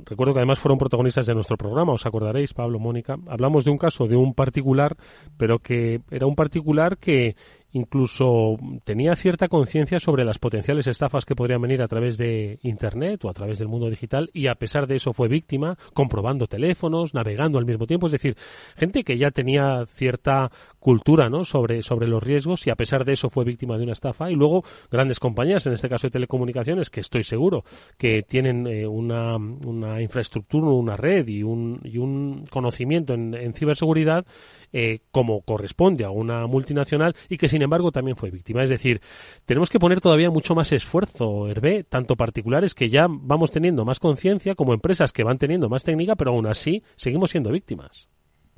recuerdo 0.04 0.34
que 0.34 0.40
además 0.40 0.58
fueron 0.58 0.76
protagonistas 0.76 1.24
de 1.24 1.34
nuestro 1.34 1.56
programa, 1.56 1.92
os 1.92 2.04
acordaréis, 2.04 2.52
Pablo, 2.52 2.80
Mónica. 2.80 3.16
Hablamos 3.28 3.64
de 3.64 3.70
un 3.70 3.78
caso 3.78 4.08
de 4.08 4.16
un 4.16 4.34
particular, 4.34 4.96
pero 5.36 5.60
que 5.60 6.00
era 6.10 6.26
un 6.26 6.34
particular 6.34 6.98
que 6.98 7.36
incluso 7.72 8.56
tenía 8.84 9.14
cierta 9.16 9.48
conciencia 9.48 10.00
sobre 10.00 10.24
las 10.24 10.38
potenciales 10.38 10.86
estafas 10.86 11.24
que 11.24 11.36
podrían 11.36 11.62
venir 11.62 11.82
a 11.82 11.88
través 11.88 12.18
de 12.18 12.58
Internet 12.62 13.24
o 13.24 13.30
a 13.30 13.32
través 13.32 13.58
del 13.58 13.68
mundo 13.68 13.88
digital 13.88 14.30
y 14.32 14.46
a 14.48 14.54
pesar 14.54 14.86
de 14.86 14.96
eso 14.96 15.12
fue 15.12 15.28
víctima, 15.28 15.76
comprobando 15.92 16.46
teléfonos, 16.46 17.14
navegando 17.14 17.58
al 17.58 17.66
mismo 17.66 17.86
tiempo. 17.86 18.06
Es 18.06 18.12
decir, 18.12 18.36
gente 18.76 19.04
que 19.04 19.18
ya 19.18 19.30
tenía 19.30 19.84
cierta 19.86 20.50
cultura 20.78 21.28
¿no? 21.28 21.44
sobre, 21.44 21.82
sobre 21.82 22.08
los 22.08 22.22
riesgos 22.22 22.66
y 22.66 22.70
a 22.70 22.76
pesar 22.76 23.04
de 23.04 23.12
eso 23.12 23.30
fue 23.30 23.44
víctima 23.44 23.76
de 23.76 23.84
una 23.84 23.92
estafa. 23.92 24.30
Y 24.30 24.34
luego 24.34 24.64
grandes 24.90 25.20
compañías, 25.20 25.66
en 25.66 25.74
este 25.74 25.88
caso 25.88 26.06
de 26.06 26.12
telecomunicaciones, 26.12 26.90
que 26.90 27.00
estoy 27.00 27.22
seguro 27.22 27.64
que 27.98 28.22
tienen 28.22 28.66
eh, 28.66 28.86
una, 28.86 29.36
una, 29.36 30.00
infraestructura, 30.00 30.68
una 30.68 30.96
red 30.96 31.28
y 31.28 31.42
un, 31.42 31.80
y 31.84 31.98
un 31.98 32.44
conocimiento 32.50 33.14
en, 33.14 33.34
en 33.34 33.52
ciberseguridad 33.54 34.24
eh, 34.72 35.00
como 35.10 35.42
corresponde 35.42 36.04
a 36.04 36.10
una 36.10 36.46
multinacional 36.46 37.14
y 37.28 37.36
que 37.36 37.48
sin 37.48 37.62
embargo 37.62 37.92
también 37.92 38.16
fue 38.16 38.30
víctima. 38.30 38.62
Es 38.62 38.70
decir, 38.70 39.00
tenemos 39.44 39.70
que 39.70 39.78
poner 39.78 40.00
todavía 40.00 40.30
mucho 40.30 40.54
más 40.54 40.72
esfuerzo, 40.72 41.48
Hervé, 41.48 41.84
tanto 41.84 42.16
particulares 42.16 42.74
que 42.74 42.88
ya 42.88 43.06
vamos 43.08 43.50
teniendo 43.50 43.84
más 43.84 43.98
conciencia 43.98 44.54
como 44.54 44.74
empresas 44.74 45.12
que 45.12 45.24
van 45.24 45.38
teniendo 45.38 45.68
más 45.68 45.84
técnica, 45.84 46.16
pero 46.16 46.32
aún 46.32 46.46
así 46.46 46.82
seguimos 46.96 47.30
siendo 47.30 47.50
víctimas. 47.50 48.08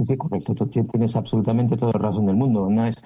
Sí, 0.06 0.16
correcto, 0.16 0.54
tú 0.54 0.66
tienes 0.66 1.14
absolutamente 1.16 1.76
toda 1.76 1.92
la 1.92 1.98
razón 1.98 2.26
del 2.26 2.36
mundo. 2.36 2.68
No 2.68 2.86
es 2.86 2.96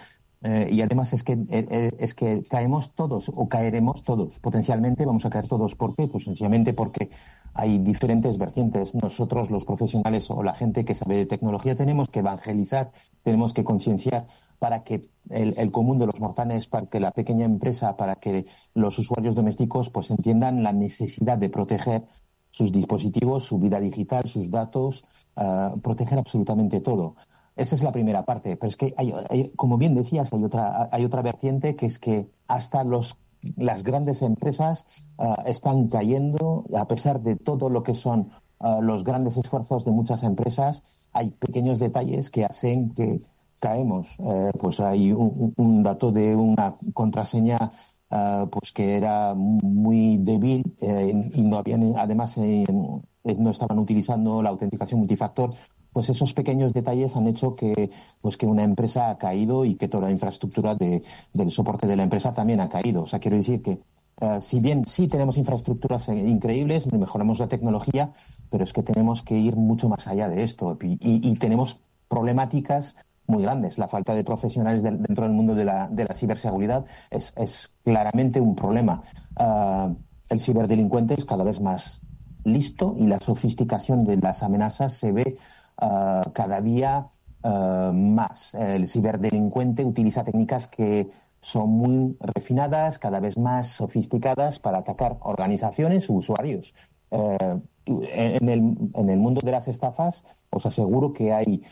eh, 0.42 0.68
y 0.70 0.80
además 0.80 1.12
es 1.12 1.22
que, 1.24 1.38
eh, 1.50 1.90
es 1.98 2.14
que 2.14 2.44
caemos 2.48 2.92
todos 2.94 3.30
o 3.34 3.48
caeremos 3.48 4.04
todos. 4.04 4.38
Potencialmente 4.38 5.04
vamos 5.04 5.24
a 5.26 5.30
caer 5.30 5.48
todos. 5.48 5.74
¿Por 5.74 5.96
qué? 5.96 6.06
Pues 6.08 6.24
sencillamente 6.24 6.72
porque 6.72 7.10
hay 7.56 7.78
diferentes 7.78 8.38
vertientes. 8.38 8.94
Nosotros, 8.94 9.50
los 9.50 9.64
profesionales 9.64 10.30
o 10.30 10.42
la 10.42 10.54
gente 10.54 10.84
que 10.84 10.94
sabe 10.94 11.16
de 11.16 11.26
tecnología, 11.26 11.74
tenemos 11.74 12.08
que 12.08 12.20
evangelizar, 12.20 12.92
tenemos 13.22 13.54
que 13.54 13.64
concienciar 13.64 14.26
para 14.58 14.84
que 14.84 15.08
el, 15.30 15.70
común 15.72 15.98
de 15.98 16.06
los 16.06 16.20
mortales, 16.20 16.66
para 16.66 16.86
que 16.86 17.00
la 17.00 17.10
pequeña 17.12 17.44
empresa, 17.44 17.96
para 17.96 18.16
que 18.16 18.46
los 18.74 18.98
usuarios 18.98 19.34
domésticos 19.34 19.90
pues 19.90 20.10
entiendan 20.10 20.62
la 20.62 20.72
necesidad 20.72 21.38
de 21.38 21.50
proteger 21.50 22.04
sus 22.50 22.72
dispositivos, 22.72 23.44
su 23.44 23.58
vida 23.58 23.80
digital, 23.80 24.26
sus 24.26 24.50
datos, 24.50 25.04
uh, 25.36 25.78
proteger 25.80 26.18
absolutamente 26.18 26.80
todo. 26.80 27.16
Esa 27.54 27.74
es 27.74 27.82
la 27.82 27.92
primera 27.92 28.24
parte. 28.24 28.56
Pero 28.56 28.68
es 28.68 28.76
que, 28.76 28.94
hay, 28.96 29.52
como 29.56 29.78
bien 29.78 29.94
decías, 29.94 30.32
hay 30.32 30.44
otra, 30.44 30.88
hay 30.92 31.04
otra 31.04 31.22
vertiente 31.22 31.74
que 31.74 31.86
es 31.86 31.98
que 31.98 32.28
hasta 32.48 32.84
los, 32.84 33.16
las 33.56 33.84
grandes 33.84 34.22
empresas 34.22 34.86
uh, 35.18 35.34
están 35.46 35.88
cayendo, 35.88 36.64
a 36.76 36.86
pesar 36.88 37.22
de 37.22 37.36
todo 37.36 37.70
lo 37.70 37.82
que 37.82 37.94
son 37.94 38.30
uh, 38.60 38.80
los 38.80 39.04
grandes 39.04 39.36
esfuerzos 39.36 39.84
de 39.84 39.92
muchas 39.92 40.22
empresas, 40.22 40.84
hay 41.12 41.30
pequeños 41.30 41.78
detalles 41.78 42.30
que 42.30 42.44
hacen 42.44 42.90
que 42.94 43.20
caemos. 43.60 44.16
Uh, 44.18 44.50
pues 44.58 44.80
hay 44.80 45.12
un, 45.12 45.82
dato 45.82 46.12
de 46.12 46.36
una 46.36 46.76
contraseña 46.92 47.72
pues 48.08 48.72
que 48.72 48.96
era 48.96 49.34
muy 49.34 50.16
débil 50.18 50.76
y 50.80 51.42
no 51.42 51.58
habían, 51.58 51.94
además, 51.98 52.38
no 52.38 53.50
estaban 53.50 53.80
utilizando 53.80 54.40
la 54.42 54.50
autenticación 54.50 55.00
multifactor 55.00 55.50
pues 55.96 56.10
esos 56.10 56.34
pequeños 56.34 56.74
detalles 56.74 57.16
han 57.16 57.26
hecho 57.26 57.56
que, 57.56 57.90
pues 58.20 58.36
que 58.36 58.44
una 58.44 58.62
empresa 58.64 59.08
ha 59.08 59.16
caído 59.16 59.64
y 59.64 59.76
que 59.76 59.88
toda 59.88 60.08
la 60.08 60.10
infraestructura 60.10 60.74
de, 60.74 61.02
del 61.32 61.50
soporte 61.50 61.86
de 61.86 61.96
la 61.96 62.02
empresa 62.02 62.34
también 62.34 62.60
ha 62.60 62.68
caído. 62.68 63.04
O 63.04 63.06
sea, 63.06 63.18
quiero 63.18 63.38
decir 63.38 63.62
que 63.62 63.78
eh, 64.20 64.38
si 64.42 64.60
bien 64.60 64.84
sí 64.86 65.08
tenemos 65.08 65.38
infraestructuras 65.38 66.10
eh, 66.10 66.14
increíbles, 66.14 66.92
mejoramos 66.92 67.38
la 67.38 67.48
tecnología, 67.48 68.12
pero 68.50 68.64
es 68.64 68.74
que 68.74 68.82
tenemos 68.82 69.22
que 69.22 69.38
ir 69.38 69.56
mucho 69.56 69.88
más 69.88 70.06
allá 70.06 70.28
de 70.28 70.42
esto 70.42 70.76
y, 70.82 71.34
tenemos 71.36 71.80
problemáticas 72.08 72.94
muy 73.26 73.42
grandes. 73.42 73.78
La 73.78 73.88
falta 73.88 74.14
de 74.14 74.22
profesionales 74.22 74.82
dentro 74.82 75.24
del 75.24 75.32
mundo 75.32 75.54
de 75.54 75.64
la, 75.64 75.88
de 75.88 76.04
la 76.04 76.14
ciberseguridad 76.14 76.84
es, 77.10 77.32
es, 77.38 77.72
claramente 77.84 78.38
un 78.38 78.54
problema. 78.54 79.02
Eh, 79.40 79.94
el 80.28 80.40
ciberdelincuente 80.40 81.14
es 81.14 81.24
cada 81.24 81.42
vez 81.42 81.58
más 81.58 82.02
listo 82.44 82.94
y 82.98 83.06
la 83.06 83.18
sofisticación 83.18 84.04
de 84.04 84.18
las 84.18 84.42
amenazas 84.42 84.92
se 84.92 85.10
ve 85.10 85.38
eh, 85.80 86.22
cada 86.32 86.60
día 86.60 87.08
eh, 87.42 87.90
más. 87.92 88.54
El 88.54 88.88
ciberdelincuente 88.88 89.84
utiliza 89.84 90.24
técnicas 90.24 90.66
que 90.66 91.10
son 91.40 91.70
muy 91.70 92.16
refinadas, 92.20 92.98
cada 92.98 93.20
vez 93.20 93.36
más 93.38 93.68
sofisticadas 93.68 94.58
para 94.58 94.78
atacar 94.78 95.18
organizaciones 95.20 96.08
u 96.08 96.16
usuarios. 96.16 96.74
Eh, 97.10 97.60
en, 97.86 98.48
el, 98.48 98.76
en, 98.94 99.10
el, 99.10 99.18
mundo 99.18 99.40
de 99.44 99.52
las 99.52 99.68
estafas, 99.68 100.24
os 100.50 100.66
aseguro 100.66 101.12
que 101.12 101.32
hay 101.32 101.62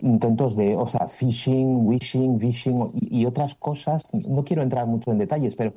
intentos 0.00 0.56
de, 0.56 0.76
o 0.76 0.88
sea, 0.88 1.08
phishing, 1.08 1.86
wishing, 1.86 2.40
phishing 2.40 2.90
y, 2.94 3.26
otras 3.26 3.54
cosas. 3.54 4.04
No 4.12 4.44
quiero 4.44 4.62
entrar 4.62 4.86
mucho 4.86 5.12
en 5.12 5.18
detalles, 5.18 5.54
pero 5.54 5.74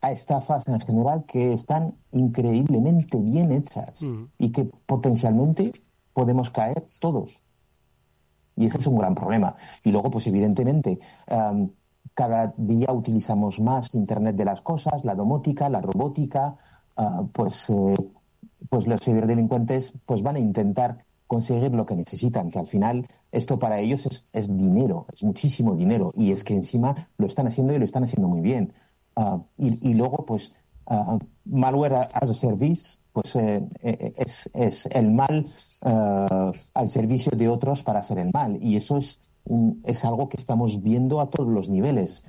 hay 0.00 0.14
estafas 0.14 0.66
en 0.66 0.80
general 0.80 1.24
que 1.26 1.52
están 1.52 1.94
increíblemente 2.12 3.18
bien 3.18 3.52
hechas 3.52 4.02
mm. 4.02 4.24
y 4.38 4.50
que 4.50 4.64
potencialmente 4.64 5.72
podemos 6.12 6.50
caer 6.50 6.86
todos. 7.00 7.42
Y 8.56 8.66
ese 8.66 8.78
es 8.78 8.86
un 8.86 8.98
gran 8.98 9.14
problema. 9.14 9.56
Y 9.84 9.90
luego, 9.90 10.10
pues 10.10 10.26
evidentemente, 10.26 10.98
cada 12.14 12.52
día 12.56 12.92
utilizamos 12.92 13.60
más 13.60 13.94
Internet 13.94 14.36
de 14.36 14.44
las 14.44 14.60
cosas, 14.60 15.04
la 15.04 15.14
domótica, 15.14 15.68
la 15.70 15.80
robótica, 15.80 16.56
ah, 16.96 17.22
pues, 17.32 17.70
eh, 17.70 17.94
pues 18.68 18.86
los 18.86 19.00
ciberdelincuentes 19.00 19.94
pues 20.04 20.22
van 20.22 20.36
a 20.36 20.40
intentar 20.40 21.04
conseguir 21.26 21.72
lo 21.72 21.86
que 21.86 21.94
necesitan, 21.94 22.50
que 22.50 22.58
al 22.58 22.66
final 22.66 23.06
esto 23.30 23.58
para 23.58 23.78
ellos 23.78 24.04
es, 24.06 24.26
es 24.32 24.48
dinero, 24.54 25.06
es 25.12 25.22
muchísimo 25.22 25.76
dinero, 25.76 26.12
y 26.16 26.32
es 26.32 26.42
que 26.42 26.54
encima 26.54 27.08
lo 27.16 27.26
están 27.26 27.46
haciendo 27.46 27.72
y 27.72 27.78
lo 27.78 27.84
están 27.84 28.02
haciendo 28.02 28.28
muy 28.28 28.40
bien. 28.40 28.72
Ah, 29.20 29.38
y, 29.58 29.92
luego, 29.92 30.24
pues, 30.24 30.54
uh, 30.86 31.18
malware 31.44 32.08
as 32.10 32.30
a 32.30 32.34
service, 32.34 32.98
pues 33.12 33.36
eh, 33.36 33.62
eh, 33.82 34.14
es, 34.16 34.48
es, 34.54 34.86
el 34.86 35.10
mal 35.10 35.46
ah, 35.82 36.52
al 36.72 36.88
servicio 36.88 37.32
de 37.36 37.46
otros 37.48 37.82
para 37.82 37.98
hacer 37.98 38.18
el 38.18 38.30
mal. 38.32 38.58
Y 38.62 38.76
eso 38.76 38.96
es, 38.96 39.20
es 39.84 40.04
algo 40.06 40.30
que 40.30 40.38
estamos 40.38 40.82
viendo 40.82 41.20
a 41.20 41.28
todos 41.28 41.48
los 41.48 41.68
niveles. 41.68 42.24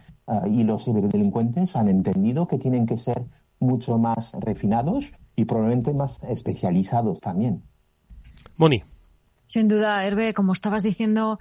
y 0.49 0.63
los 0.63 0.85
ciberdelincuentes 0.85 1.75
han 1.75 1.89
entendido 1.89 2.47
que 2.47 2.57
tienen 2.57 2.85
que 2.85 2.97
ser 2.97 3.25
mucho 3.59 3.97
más 3.97 4.31
refinados 4.33 5.11
y 5.35 5.45
probablemente 5.45 5.93
más 5.93 6.19
especializados 6.27 7.19
también. 7.21 7.63
Moni. 8.57 8.83
Sin 9.45 9.67
duda, 9.67 10.05
Herbe, 10.05 10.33
como 10.33 10.53
estabas 10.53 10.83
diciendo, 10.83 11.39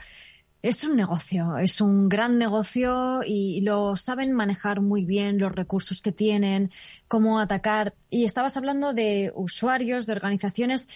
es 0.63 0.85
un 0.85 0.97
negocio, 0.97 1.57
es 1.57 1.81
un 1.81 2.09
gran 2.09 2.37
negocio 2.39 3.21
y 3.25 3.63
lo 3.63 3.97
saben 3.97 4.33
manejar 4.33 4.81
muy 4.81 5.05
bien 5.05 5.39
los 5.39 5.53
recursos 5.53 6.03
que 6.03 6.13
tienen, 6.13 6.71
cómo 7.09 7.41
atacar. 7.41 7.95
Y 8.11 8.25
estabas 8.25 8.57
hablando 8.57 8.93
de 8.93 9.33
usuarios, 9.35 10.07
de 10.07 10.13
organizaciones 10.13 10.89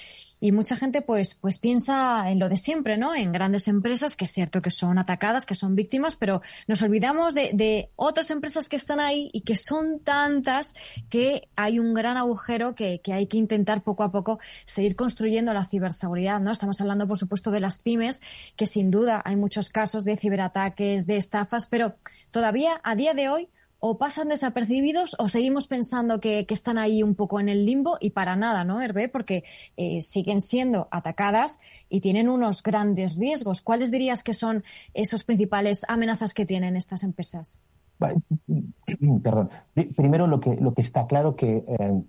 y 0.44 0.52
mucha 0.52 0.76
gente 0.76 1.00
pues, 1.00 1.34
pues 1.34 1.58
piensa 1.58 2.30
en 2.30 2.38
lo 2.38 2.50
de 2.50 2.58
siempre, 2.58 2.98
¿no? 2.98 3.14
En 3.14 3.32
grandes 3.32 3.66
empresas, 3.66 4.14
que 4.14 4.26
es 4.26 4.32
cierto 4.34 4.60
que 4.60 4.68
son 4.68 4.98
atacadas, 4.98 5.46
que 5.46 5.54
son 5.54 5.74
víctimas, 5.74 6.16
pero 6.16 6.42
nos 6.66 6.82
olvidamos 6.82 7.32
de, 7.32 7.52
de 7.54 7.88
otras 7.96 8.30
empresas 8.30 8.68
que 8.68 8.76
están 8.76 9.00
ahí 9.00 9.30
y 9.32 9.40
que 9.40 9.56
son 9.56 10.00
tantas 10.00 10.74
que 11.08 11.48
hay 11.56 11.78
un 11.78 11.94
gran 11.94 12.18
agujero 12.18 12.74
que, 12.74 13.00
que 13.00 13.14
hay 13.14 13.26
que 13.26 13.38
intentar 13.38 13.82
poco 13.82 14.02
a 14.02 14.12
poco 14.12 14.38
seguir 14.66 14.96
construyendo 14.96 15.54
la 15.54 15.64
ciberseguridad, 15.64 16.40
¿no? 16.40 16.50
Estamos 16.50 16.78
hablando, 16.78 17.08
por 17.08 17.16
supuesto, 17.16 17.50
de 17.50 17.60
las 17.60 17.78
pymes, 17.78 18.20
que 18.54 18.66
sin 18.66 18.90
duda 18.90 19.22
hay 19.24 19.36
muchos 19.36 19.70
casos 19.70 20.04
de 20.04 20.18
ciberataques, 20.18 21.06
de 21.06 21.16
estafas, 21.16 21.66
pero 21.66 21.94
todavía 22.30 22.82
a 22.84 22.94
día 22.96 23.14
de 23.14 23.30
hoy 23.30 23.48
o 23.86 23.98
pasan 23.98 24.28
desapercibidos 24.28 25.14
o 25.18 25.28
seguimos 25.28 25.66
pensando 25.66 26.20
que, 26.20 26.46
están 26.48 26.78
ahí 26.78 27.02
un 27.02 27.14
poco 27.14 27.40
en 27.40 27.48
el 27.48 27.66
limbo 27.66 27.98
y 28.00 28.10
para 28.10 28.36
nada, 28.36 28.64
¿no, 28.64 28.80
Hervé? 28.80 29.08
Porque 29.08 29.44
eh, 29.76 30.00
siguen 30.00 30.40
siendo 30.40 30.88
atacadas 30.90 31.58
y 31.88 32.00
tienen 32.00 32.28
unos 32.28 32.62
grandes 32.62 33.16
riesgos. 33.16 33.60
¿Cuáles 33.60 33.90
dirías 33.90 34.22
que 34.22 34.32
son 34.32 34.64
esos 34.94 35.24
principales 35.24 35.82
amenazas 35.88 36.32
que 36.32 36.46
tienen 36.46 36.76
estas 36.76 37.02
empresas? 37.02 37.60
Perdón. 39.22 39.50
Primero, 39.96 40.26
lo 40.28 40.40
que, 40.40 40.56
lo 40.56 40.74
que 40.74 40.80
está 40.80 41.06
claro 41.06 41.36
que 41.36 41.64
eh, 41.66 42.02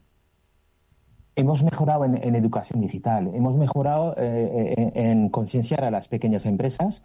hemos 1.35 1.63
mejorado 1.63 2.05
en, 2.05 2.35
educación 2.35 2.81
digital, 2.81 3.31
hemos 3.33 3.57
mejorado 3.57 4.15
eh, 4.17 4.91
en 4.95 5.29
concienciar 5.29 5.83
a 5.83 5.91
las 5.91 6.07
pequeñas 6.07 6.45
empresas 6.45 7.03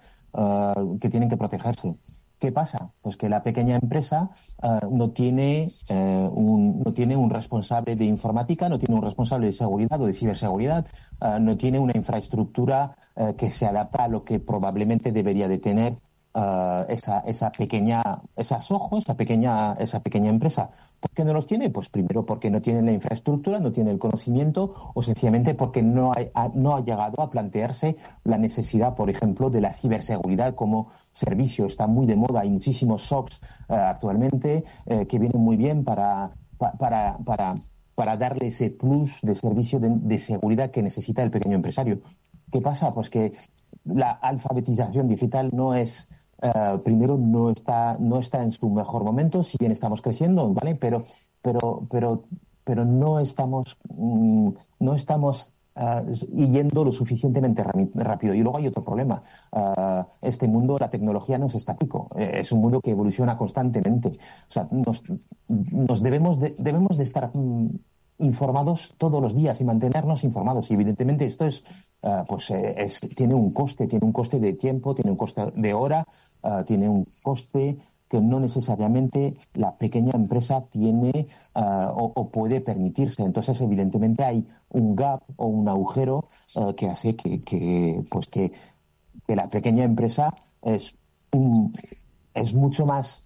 que 1.01 1.11
tienen 1.11 1.29
que 1.29 1.37
protegerse. 1.37 1.97
¿Qué 2.41 2.53
pasa? 2.53 2.91
Pues 3.03 3.19
que 3.19 3.29
la 3.29 3.43
pequeña 3.43 3.77
empresa 3.77 4.31
eh, 4.63 4.81
no, 4.91 5.11
tiene, 5.11 5.75
eh, 5.91 6.29
un, 6.33 6.81
no 6.83 6.91
tiene 6.95 7.15
un 7.15 7.29
responsable 7.29 7.97
de 7.97 8.07
informática, 8.07 8.71
no 8.71 8.79
tiene 8.79 8.95
un 8.95 9.03
responsable 9.03 9.49
de 9.49 9.53
seguridad 9.53 10.01
o 10.01 10.07
de 10.07 10.15
ciberseguridad, 10.15 10.87
eh, 11.21 11.37
no 11.39 11.59
tiene 11.59 11.79
una 11.79 11.93
infraestructura 11.95 12.97
que 13.37 13.51
se 13.51 13.67
adapta 13.67 14.05
a 14.05 14.09
lo 14.09 14.25
que 14.25 14.41
probablemente 14.41 15.13
debería 15.13 15.47
de 15.47 15.59
tener 15.59 15.99
uh, 16.35 16.85
esa, 16.89 17.21
esa 17.21 17.51
pequeña, 17.53 18.03
esas 18.37 18.71
ojos, 18.71 19.05
esa 19.05 19.17
pequeña, 19.17 19.73
esa 19.75 20.01
pequeña 20.01 20.31
empresa. 20.31 20.71
¿Por 21.01 21.11
qué 21.11 21.25
no 21.25 21.33
los 21.33 21.47
tiene? 21.47 21.71
Pues 21.71 21.89
primero 21.89 22.27
porque 22.27 22.51
no 22.51 22.61
tiene 22.61 22.83
la 22.83 22.93
infraestructura, 22.93 23.59
no 23.59 23.73
tiene 23.73 23.91
el 23.91 23.99
conocimiento 23.99 24.93
o 24.95 25.03
sencillamente 25.03 25.55
porque 25.55 25.83
no 25.83 26.13
ha, 26.13 26.49
no 26.55 26.77
ha 26.77 26.85
llegado 26.85 27.23
a 27.23 27.31
plantearse 27.31 27.97
la 28.25 28.39
necesidad, 28.39 28.95
por 28.95 29.09
ejemplo, 29.09 29.51
de 29.51 29.61
la 29.61 29.73
ciberseguridad 29.73 30.55
como 30.55 30.89
servicio. 31.13 31.67
Está 31.67 31.87
muy 31.87 32.07
de 32.07 32.17
moda, 32.17 32.41
hay 32.41 32.51
muchísimos 32.51 33.03
SOCs 33.03 33.41
uh, 33.69 33.75
actualmente 33.75 34.65
uh, 34.87 35.07
que 35.07 35.19
vienen 35.19 35.41
muy 35.41 35.57
bien 35.57 35.85
para, 35.85 36.33
para, 36.59 37.19
para, 37.25 37.55
para 37.95 38.17
darle 38.17 38.49
ese 38.49 38.71
plus 38.71 39.21
de 39.23 39.35
servicio 39.35 39.81
de 39.81 40.19
seguridad 40.21 40.71
que 40.71 40.83
necesita 40.83 41.23
el 41.23 41.31
pequeño 41.31 41.57
empresario. 41.57 42.01
¿Qué 42.53 42.61
pasa? 42.61 42.93
Pues 42.93 43.11
que 43.11 43.33
la 43.85 44.11
alfabetización 44.11 45.09
digital 45.09 45.51
no 45.53 45.75
es 45.75 46.11
eh, 46.43 46.79
primero 46.85 47.19
no 47.19 47.51
está, 47.51 47.97
no 47.99 48.19
está 48.19 48.43
en 48.43 48.53
su 48.53 48.69
mejor 48.71 49.05
momento, 49.05 49.43
si 49.43 49.59
bien 49.59 49.73
estamos 49.73 50.01
creciendo, 50.03 50.53
¿vale? 50.53 50.75
Pero, 50.75 51.05
pero, 51.43 51.87
pero, 51.91 52.25
pero 52.65 52.85
no 52.85 53.21
estamos, 53.21 53.77
mm, 53.95 54.51
no 54.81 54.95
estamos 54.95 55.51
uh, 55.77 56.11
yendo 56.33 56.85
lo 56.85 56.93
suficientemente 56.93 57.63
rápido. 57.95 58.35
Y 58.35 58.43
luego 58.43 58.59
hay 58.59 58.67
otro 58.67 58.83
problema. 58.83 59.23
Uh, 59.53 60.05
este 60.23 60.49
mundo, 60.49 60.77
la 60.79 60.91
tecnología 60.91 61.39
no 61.39 61.47
es 61.47 61.55
estático, 61.55 62.09
es 62.17 62.53
un 62.53 62.61
mundo 62.61 62.81
que 62.81 62.93
evoluciona 62.93 63.37
constantemente. 63.37 64.09
O 64.09 64.53
sea, 64.53 64.69
nos, 64.71 65.03
nos 65.49 66.03
debemos, 66.03 66.41
de, 66.41 66.55
debemos 66.59 66.97
de 66.97 67.05
estar 67.05 67.31
mm, 67.35 67.69
informados 68.21 68.95
todos 68.99 69.21
los 69.21 69.35
días 69.35 69.61
y 69.61 69.65
mantenernos 69.65 70.25
informados. 70.25 70.71
Y 70.71 70.75
evidentemente 70.75 71.27
esto 71.27 71.47
es, 71.47 71.65
uh, 72.03 72.25
pues, 72.29 72.51
es, 72.51 73.01
tiene 73.17 73.35
un 73.35 73.53
coste, 73.53 73.87
tiene 73.87 74.07
un 74.07 74.13
coste 74.13 74.39
de 74.39 74.53
tiempo, 74.55 74.95
tiene 74.95 75.11
un 75.11 75.17
coste 75.17 75.53
de 75.55 75.75
hora, 75.75 76.07
Ah, 76.43 76.65
tiene 76.67 76.89
un 76.89 77.07
coste 77.23 77.77
que 78.09 78.21
no 78.21 78.41
necesariamente 78.41 79.37
la 79.55 79.77
pequeña 79.77 80.13
empresa 80.15 80.65
tiene 80.71 81.27
ah, 81.55 81.93
o, 81.95 82.29
puede 82.31 82.61
permitirse. 82.61 83.23
Entonces, 83.23 83.61
evidentemente, 83.61 84.25
hay 84.25 84.47
un 84.71 84.97
gap 84.97 85.23
o 85.37 85.47
un 85.47 85.69
agujero 85.69 86.29
que 86.77 86.89
hace 86.89 87.15
que, 87.15 88.03
pues 88.11 88.27
que, 88.27 88.53
que, 89.27 89.37
la 89.37 89.49
pequeña 89.49 89.85
empresa 89.85 90.35
es, 90.63 90.97
es 92.35 92.55
mucho 92.55 92.87
más 92.87 93.25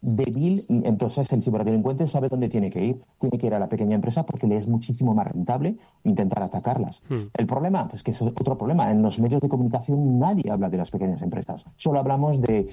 débil 0.00 0.64
y 0.68 0.86
entonces 0.86 1.32
el 1.32 1.42
ciberdelincuente 1.42 2.06
sabe 2.06 2.28
dónde 2.28 2.48
tiene 2.48 2.70
que 2.70 2.84
ir. 2.84 3.02
Tiene 3.20 3.38
que 3.38 3.46
ir 3.46 3.54
a 3.54 3.58
la 3.58 3.68
pequeña 3.68 3.94
empresa 3.94 4.24
porque 4.24 4.46
le 4.46 4.56
es 4.56 4.68
muchísimo 4.68 5.14
más 5.14 5.26
rentable 5.26 5.76
intentar 6.04 6.42
atacarlas. 6.42 7.02
Hmm. 7.08 7.28
El 7.34 7.46
problema, 7.46 7.88
pues 7.88 8.02
que 8.02 8.12
es 8.12 8.22
otro 8.22 8.56
problema. 8.56 8.90
En 8.90 9.02
los 9.02 9.18
medios 9.18 9.40
de 9.40 9.48
comunicación 9.48 10.18
nadie 10.18 10.50
habla 10.50 10.70
de 10.70 10.76
las 10.76 10.90
pequeñas 10.90 11.22
empresas. 11.22 11.64
Solo 11.76 11.98
hablamos 11.98 12.40
de 12.40 12.68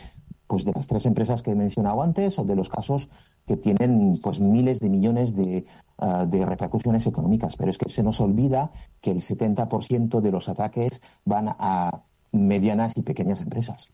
pues 0.48 0.63
de 0.63 0.74
las 0.74 0.86
tres 0.86 1.08
empresas 1.08 1.41
que 1.41 1.51
he 1.51 1.55
mencionado 1.55 2.03
antes 2.03 2.38
o 2.38 2.44
de 2.44 2.55
los 2.55 2.70
casos 2.70 3.10
que 3.48 3.58
tienen 3.58 4.20
pues 4.22 4.39
miles 4.39 4.79
de 4.79 4.89
millones 4.89 5.36
de, 5.36 5.65
ah, 5.98 6.25
de 6.25 6.46
repercusiones 6.46 7.08
económicas. 7.08 7.55
Pero 7.55 7.72
es 7.72 7.79
que 7.79 7.89
se 7.89 8.03
nos 8.03 8.22
olvida 8.22 8.72
que 9.01 9.12
el 9.12 9.22
70% 9.22 10.22
de 10.22 10.32
los 10.32 10.48
ataques 10.48 11.01
van 11.24 11.48
a 11.58 12.03
medianas 12.32 12.96
y 12.96 13.01
pequeñas 13.01 13.41
empresas. 13.41 13.89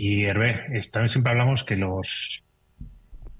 Y 0.00 0.26
Hervé, 0.26 0.80
siempre 0.80 1.32
hablamos 1.32 1.64
que 1.64 1.74
los 1.74 2.44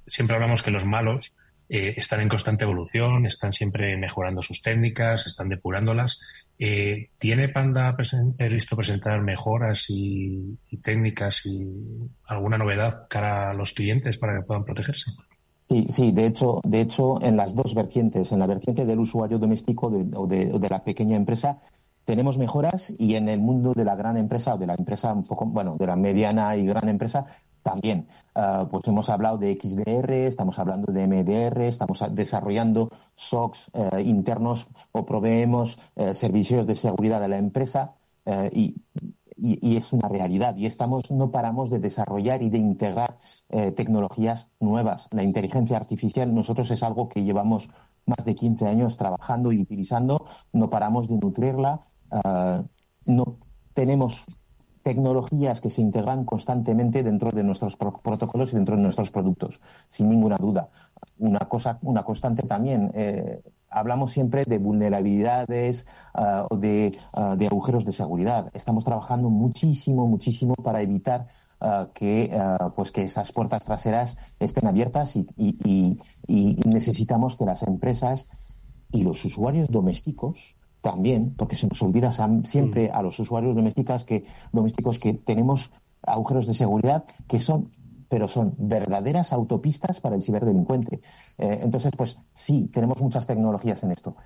siempre 0.09 0.35
hablamos 0.35 0.65
que 0.65 0.73
los 0.73 0.85
malos 0.85 1.37
eh, 1.69 1.95
están 1.97 2.21
en 2.21 2.29
constante 2.29 2.65
evolución, 2.65 3.27
están 3.27 3.53
siempre 3.53 3.97
mejorando 3.97 4.43
sus 4.43 4.61
técnicas, 4.61 5.29
están 5.29 5.51
depurándolas. 5.51 6.21
Eh, 6.59 7.11
¿Tiene 7.19 7.49
Panda 7.49 7.97
listo 8.39 8.75
presentar 8.75 9.21
mejoras 9.21 9.87
y, 9.89 10.59
técnicas 10.83 11.47
y 11.47 11.65
alguna 12.27 12.59
novedad 12.59 13.07
cara 13.09 13.51
a 13.51 13.55
los 13.55 13.73
clientes 13.73 14.19
para 14.19 14.37
que 14.37 14.45
puedan 14.45 14.65
protegerse? 14.65 15.13
Sí, 15.69 15.87
sí, 15.91 16.11
de 16.11 16.27
hecho, 16.27 16.61
de 16.65 16.81
hecho, 16.81 17.23
en 17.23 17.37
las 17.37 17.55
dos 17.55 17.73
vertientes, 17.73 18.33
en 18.33 18.41
la 18.41 18.49
vertiente 18.49 18.85
del 18.85 18.99
usuario 18.99 19.39
doméstico 19.39 19.93
o, 20.15 20.27
de, 20.27 20.69
la 20.69 20.83
pequeña 20.83 21.15
empresa, 21.15 21.61
tenemos 22.09 22.39
mejoras 22.39 22.95
y 22.97 23.17
en 23.17 23.29
el 23.29 23.39
mundo 23.39 23.75
de 23.77 23.85
la 23.85 23.95
gran 23.95 24.17
empresa 24.17 24.55
o 24.55 24.59
de 24.59 24.67
la 24.67 24.75
empresa 24.75 25.13
un 25.13 25.25
poco, 25.25 25.45
bueno, 25.45 25.77
de 25.79 25.87
la 25.87 25.95
mediana 25.95 26.57
y 26.57 26.65
gran 26.65 26.89
empresa, 26.89 27.27
también. 27.63 28.09
Ah, 28.35 28.67
pues 28.71 28.89
hemos 28.89 29.11
hablado 29.11 29.37
de 29.37 29.59
XDR, 29.61 30.11
estamos 30.27 30.59
hablando 30.59 30.91
de 30.91 31.07
MDR, 31.07 31.61
estamos 31.65 32.03
desarrollando 32.13 32.89
SOCs 33.15 33.71
eh, 33.75 34.03
internos 34.07 34.69
o 34.93 35.05
proveemos 35.05 35.79
eh, 35.97 36.15
servicios 36.15 36.67
de 36.67 36.77
seguridad 36.77 37.23
a 37.23 37.29
la 37.29 37.37
empresa 37.37 37.93
eh, 38.25 38.49
y, 38.55 38.75
es 39.77 39.93
una 39.93 40.09
realidad. 40.09 40.57
Y 40.57 40.65
estamos, 40.65 41.11
no 41.11 41.31
paramos 41.31 41.69
de 41.69 41.79
desarrollar 41.79 42.43
y 42.43 42.51
de 42.51 42.59
integrar 42.59 43.19
tecnologías 43.77 44.49
nuevas. 44.59 45.07
La 45.13 45.23
inteligencia 45.23 45.77
artificial, 45.77 46.35
nosotros 46.35 46.69
es 46.73 46.83
algo 46.83 47.09
que 47.09 47.23
llevamos 47.23 47.71
más 48.09 48.25
de 48.25 48.35
15 48.35 48.67
años 48.67 48.97
trabajando 48.97 49.53
y 49.53 49.61
utilizando, 49.61 50.27
no 50.53 50.69
paramos 50.71 51.07
de 51.09 51.19
nutrirla. 51.19 51.81
Ah, 52.11 52.63
no 53.07 53.39
tenemos 53.75 54.25
tecnologías 54.83 55.61
que 55.61 55.71
se 55.71 55.83
integran 55.83 56.25
constantemente 56.25 57.03
dentro 57.03 57.31
de 57.31 57.45
nuestros 57.45 57.77
protocolos 57.77 58.53
y 58.53 58.57
dentro 58.57 58.77
de 58.77 58.83
nuestros 58.83 59.11
productos, 59.11 59.61
sin 59.87 60.09
ninguna 60.09 60.37
duda. 60.39 60.71
Una 61.19 61.41
cosa, 61.41 61.79
una 61.83 62.05
constante 62.05 62.43
también. 62.45 62.91
Eh, 62.95 63.43
hablamos 63.69 64.13
siempre 64.13 64.45
de 64.45 64.59
vulnerabilidades 64.59 65.87
ah, 66.15 66.47
o 66.49 66.57
de, 66.57 66.97
ah, 67.13 67.37
de, 67.37 67.47
agujeros 67.47 67.85
de 67.85 67.93
seguridad. 67.93 68.51
Estamos 68.55 68.85
trabajando 68.85 69.29
muchísimo, 69.29 70.07
muchísimo 70.07 70.55
para 70.55 70.81
evitar 70.81 71.27
que, 71.93 72.41
pues 72.77 72.93
que 72.93 73.03
esas 73.03 73.33
puertas 73.33 73.65
traseras 73.65 74.17
estén 74.39 74.69
abiertas 74.69 75.17
y 75.17 75.99
necesitamos 76.65 77.35
que 77.35 77.45
las 77.45 77.65
empresas 77.65 78.29
y 78.93 79.03
los 79.03 79.25
usuarios 79.25 79.69
domésticos 79.69 80.55
también, 80.89 81.35
porque 81.37 81.55
se 81.55 81.67
nos 81.67 81.83
olvida 81.83 82.11
siempre 82.45 82.89
mm. 82.89 82.97
a 82.97 83.03
los 83.03 83.19
usuarios 83.19 83.55
domésticos 83.55 84.07
que, 84.07 84.25
domésticos 84.53 84.99
que 84.99 85.13
tenemos 85.13 85.71
agujeros 86.03 86.47
de 86.47 86.55
seguridad 86.55 87.05
que 87.27 87.41
son 87.41 87.71
pero 88.09 88.27
son 88.27 88.55
verdaderas 88.57 89.35
autopistas 89.35 90.01
para 90.01 90.17
el 90.17 90.23
ciberdelincuente. 90.23 91.03
Eh, 91.37 91.59
entonces, 91.61 91.93
pues 91.95 92.17
sí, 92.33 92.71
tenemos 92.73 93.03
muchas 93.03 93.27
tecnologías 93.27 93.83
en 93.83 93.93
esto. 93.93 94.17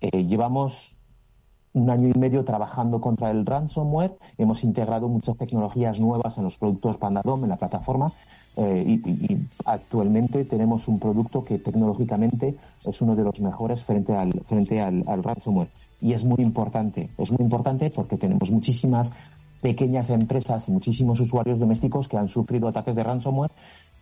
Eh, 0.00 0.26
llevamos 0.26 0.98
un 1.72 1.88
año 1.88 2.08
y 2.08 2.18
medio 2.18 2.44
trabajando 2.44 3.00
contra 3.00 3.30
el 3.30 3.46
ransomware, 3.46 4.18
hemos 4.38 4.64
integrado 4.64 5.08
muchas 5.08 5.36
tecnologías 5.36 6.00
nuevas 6.00 6.36
en 6.36 6.42
los 6.42 6.58
productos 6.58 6.98
Pandadom, 6.98 7.44
en 7.44 7.50
la 7.50 7.58
plataforma, 7.58 8.12
eh, 8.56 8.82
y, 8.84 9.38
actualmente 9.64 10.44
tenemos 10.44 10.88
un 10.88 10.98
producto 10.98 11.44
que 11.44 11.60
tecnológicamente 11.60 12.56
es 12.84 13.00
uno 13.00 13.14
de 13.14 13.22
los 13.22 13.40
mejores 13.40 13.84
frente 13.84 14.16
al, 14.16 14.32
frente 14.48 14.80
al 14.80 15.22
ransomware 15.22 15.70
y 16.02 16.12
es 16.12 16.24
muy 16.24 16.42
importante. 16.42 17.10
Es 17.16 17.30
muy 17.30 17.42
importante 17.42 17.90
porque 17.90 18.18
tenemos 18.18 18.50
muchísimas 18.50 19.12
pequeñas 19.62 20.10
empresas 20.10 20.68
y 20.68 20.72
muchísimos 20.72 21.20
usuarios 21.20 21.58
domésticos 21.58 22.08
que 22.08 22.18
han 22.18 22.28
sufrido 22.28 22.66
ataques 22.68 22.96
de 22.96 23.04
ransomware 23.04 23.52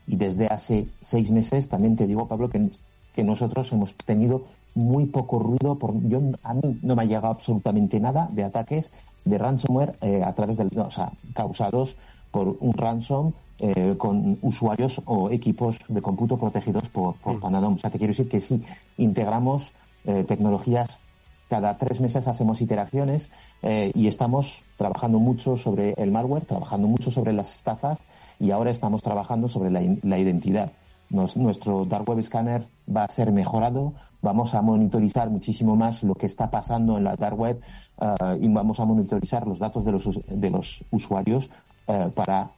y 0.07 0.17
desde 0.17 0.47
hace 0.47 0.89
seis 1.03 1.31
meses 1.31 1.69
también 1.69 1.97
te 1.97 2.07
digo, 2.07 2.27
Pablo, 2.27 2.49
que, 2.49 2.71
que 3.15 3.23
nosotros 3.23 3.71
hemos 3.73 3.95
tenido 3.95 4.47
muy 4.75 5.07
poco 5.07 5.39
ruido. 5.39 5.79
Por, 5.79 6.01
yo, 6.09 6.23
a 6.43 6.55
mí 6.55 6.81
no 6.83 6.97
me 6.97 7.03
ha 7.03 7.05
llegado 7.05 7.29
absolutamente 7.29 8.01
nada 8.01 8.31
de 8.33 8.45
ataques 8.45 8.91
de 9.27 9.37
ransomware 9.37 9.99
eh, 10.01 10.23
a 10.25 10.33
través 10.33 10.57
del, 10.57 10.71
o 10.79 10.91
sea, 10.91 11.13
causados 11.35 11.97
por 12.31 12.57
un 12.61 12.73
ransom 12.73 13.33
eh, 13.59 13.97
con 13.99 14.39
usuarios 14.41 15.03
o 15.05 15.31
equipos 15.31 15.79
de 15.87 16.01
cómputo 16.01 16.39
protegidos 16.39 16.89
por, 16.89 17.17
por 17.17 17.37
mm. 17.37 17.41
Panadom. 17.41 17.75
O 17.75 17.79
sea, 17.79 17.91
te 17.91 17.99
quiero 17.99 18.13
decir 18.13 18.29
que 18.29 18.41
sí, 18.41 18.63
integramos 18.97 19.75
eh, 20.07 20.25
tecnologías 20.25 20.99
cada 21.51 21.77
tres 21.77 22.01
meses 22.01 22.29
hacemos 22.29 22.63
iteraciones 22.63 23.29
eh, 23.63 23.91
y 23.93 24.07
estamos 24.07 24.63
trabajando 24.77 25.19
mucho 25.19 25.57
sobre 25.57 25.95
el 25.95 26.13
malware, 26.13 26.47
trabajando 26.47 26.87
mucho 26.87 27.11
sobre 27.11 27.33
las 27.33 27.53
estafas 27.57 27.99
y 28.39 28.53
ahora 28.53 28.71
estamos 28.71 29.03
trabajando 29.03 29.49
sobre 29.49 29.71
la, 29.71 30.19
identidad. 30.19 30.71
nuestro 31.11 31.85
Dark 31.87 32.09
Web 32.09 32.23
Scanner 32.23 32.69
va 32.89 33.03
a 33.03 33.09
ser 33.09 33.33
mejorado, 33.33 33.95
vamos 34.23 34.55
a 34.55 34.63
monitorizar 34.63 35.29
muchísimo 35.29 35.75
más 35.75 36.05
lo 36.05 36.15
que 36.15 36.27
está 36.27 36.53
pasando 36.53 36.97
en 36.97 37.03
la 37.03 37.17
Dark 37.17 37.39
Web 37.39 37.61
eh, 38.01 38.39
y 38.41 38.49
vamos 38.49 38.79
a 38.79 38.85
monitorizar 38.85 39.45
los 39.45 39.59
datos 39.59 39.85
de 39.85 40.51
los, 40.51 40.85
usuarios 40.93 41.51
eh, 41.89 42.13
para 42.15 42.53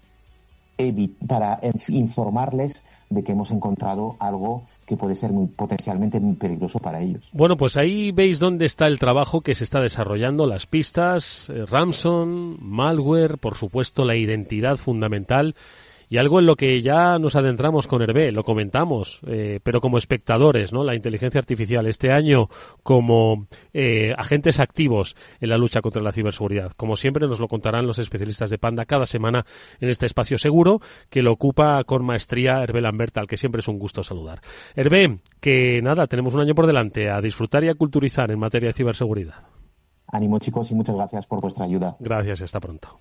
para 1.26 1.60
informarles 1.88 2.84
de 3.08 3.22
que 3.22 3.32
hemos 3.32 3.50
encontrado 3.50 4.16
algo 4.18 4.64
que 4.86 4.96
puede 4.96 5.14
ser 5.14 5.32
muy, 5.32 5.46
potencialmente 5.46 6.18
muy 6.18 6.34
peligroso 6.34 6.78
para 6.78 7.00
ellos. 7.00 7.30
Bueno, 7.32 7.56
pues 7.56 7.76
ahí 7.76 8.10
veis 8.10 8.38
dónde 8.38 8.66
está 8.66 8.86
el 8.86 8.98
trabajo 8.98 9.42
que 9.42 9.54
se 9.54 9.64
está 9.64 9.80
desarrollando, 9.80 10.46
las 10.46 10.66
pistas, 10.66 11.50
eh, 11.50 11.64
Ramson, 11.66 12.56
malware, 12.60 13.38
por 13.38 13.56
supuesto 13.56 14.04
la 14.04 14.16
identidad 14.16 14.76
fundamental 14.76 15.54
y 16.12 16.18
algo 16.18 16.40
en 16.40 16.44
lo 16.44 16.56
que 16.56 16.82
ya 16.82 17.18
nos 17.18 17.36
adentramos 17.36 17.86
con 17.86 18.02
Hervé, 18.02 18.32
lo 18.32 18.44
comentamos, 18.44 19.22
eh, 19.26 19.60
pero 19.62 19.80
como 19.80 19.96
espectadores, 19.96 20.70
¿no? 20.70 20.84
La 20.84 20.94
inteligencia 20.94 21.38
artificial 21.38 21.86
este 21.86 22.12
año 22.12 22.48
como 22.82 23.46
eh, 23.72 24.12
agentes 24.18 24.60
activos 24.60 25.16
en 25.40 25.48
la 25.48 25.56
lucha 25.56 25.80
contra 25.80 26.02
la 26.02 26.12
ciberseguridad. 26.12 26.72
Como 26.76 26.96
siempre 26.96 27.26
nos 27.26 27.40
lo 27.40 27.48
contarán 27.48 27.86
los 27.86 27.98
especialistas 27.98 28.50
de 28.50 28.58
Panda 28.58 28.84
cada 28.84 29.06
semana 29.06 29.46
en 29.80 29.88
este 29.88 30.04
espacio 30.04 30.36
seguro 30.36 30.82
que 31.08 31.22
lo 31.22 31.32
ocupa 31.32 31.82
con 31.84 32.04
maestría 32.04 32.62
Hervé 32.62 32.82
Lamberta, 32.82 33.22
al 33.22 33.26
que 33.26 33.38
siempre 33.38 33.60
es 33.60 33.68
un 33.68 33.78
gusto 33.78 34.02
saludar. 34.02 34.42
Hervé, 34.76 35.20
que 35.40 35.80
nada, 35.80 36.06
tenemos 36.08 36.34
un 36.34 36.42
año 36.42 36.54
por 36.54 36.66
delante 36.66 37.08
a 37.08 37.22
disfrutar 37.22 37.64
y 37.64 37.70
a 37.70 37.74
culturizar 37.74 38.30
en 38.30 38.38
materia 38.38 38.68
de 38.68 38.74
ciberseguridad. 38.74 39.46
Ánimo 40.08 40.38
chicos 40.38 40.70
y 40.72 40.74
muchas 40.74 40.94
gracias 40.94 41.26
por 41.26 41.40
vuestra 41.40 41.64
ayuda. 41.64 41.96
Gracias, 42.00 42.42
hasta 42.42 42.60
pronto. 42.60 43.00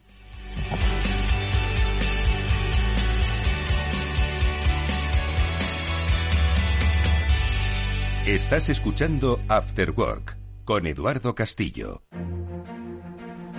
Estás 8.25 8.69
escuchando 8.69 9.39
After 9.47 9.89
Work 9.97 10.37
con 10.63 10.85
Eduardo 10.85 11.33
Castillo. 11.33 12.03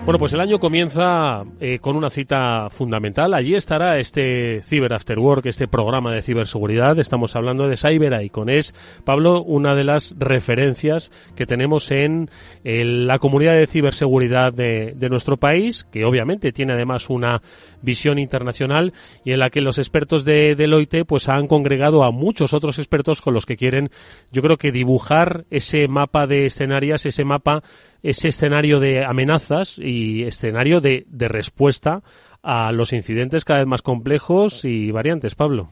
Bueno, 0.05 0.19
pues 0.19 0.33
el 0.33 0.41
año 0.41 0.59
comienza 0.59 1.45
eh, 1.61 1.79
con 1.79 1.95
una 1.95 2.09
cita 2.09 2.69
fundamental. 2.69 3.33
Allí 3.33 3.55
estará 3.55 3.99
este 3.99 4.61
Cyber 4.61 4.93
After 4.93 5.17
Work, 5.17 5.45
este 5.45 5.69
programa 5.69 6.11
de 6.11 6.21
ciberseguridad. 6.21 6.99
Estamos 6.99 7.37
hablando 7.37 7.69
de 7.69 7.77
CyberEye. 7.77 8.29
Con 8.29 8.49
es, 8.49 8.75
Pablo, 9.05 9.41
una 9.41 9.75
de 9.75 9.85
las 9.85 10.13
referencias 10.19 11.09
que 11.37 11.45
tenemos 11.45 11.89
en, 11.91 12.29
la 12.65 13.17
comunidad 13.17 13.53
de 13.53 13.65
ciberseguridad 13.65 14.51
de, 14.51 14.93
nuestro 15.09 15.37
país, 15.37 15.85
que 15.89 16.03
obviamente 16.03 16.51
tiene 16.51 16.73
además 16.73 17.09
una 17.09 17.41
visión 17.81 18.19
internacional 18.19 18.91
y 19.23 19.31
en 19.31 19.39
la 19.39 19.49
que 19.49 19.61
los 19.61 19.77
expertos 19.77 20.25
de 20.25 20.55
Deloitte 20.55 21.05
pues 21.05 21.29
han 21.29 21.47
congregado 21.47 22.03
a 22.03 22.11
muchos 22.11 22.53
otros 22.53 22.77
expertos 22.77 23.21
con 23.21 23.33
los 23.33 23.45
que 23.45 23.55
quieren, 23.55 23.89
yo 24.31 24.41
creo 24.41 24.57
que 24.57 24.71
dibujar 24.71 25.45
ese 25.49 25.87
mapa 25.87 26.27
de 26.27 26.45
escenarios, 26.45 27.05
ese 27.05 27.23
mapa 27.23 27.63
ese 28.03 28.27
escenario 28.27 28.79
de 28.79 29.05
amenazas 29.05 29.79
y 29.79 29.92
escenario 30.23 30.81
de, 30.81 31.05
de 31.07 31.27
respuesta 31.27 32.03
a 32.41 32.71
los 32.71 32.93
incidentes 32.93 33.45
cada 33.45 33.59
vez 33.59 33.67
más 33.67 33.81
complejos 33.81 34.65
y 34.65 34.91
variantes, 34.91 35.35
Pablo. 35.35 35.69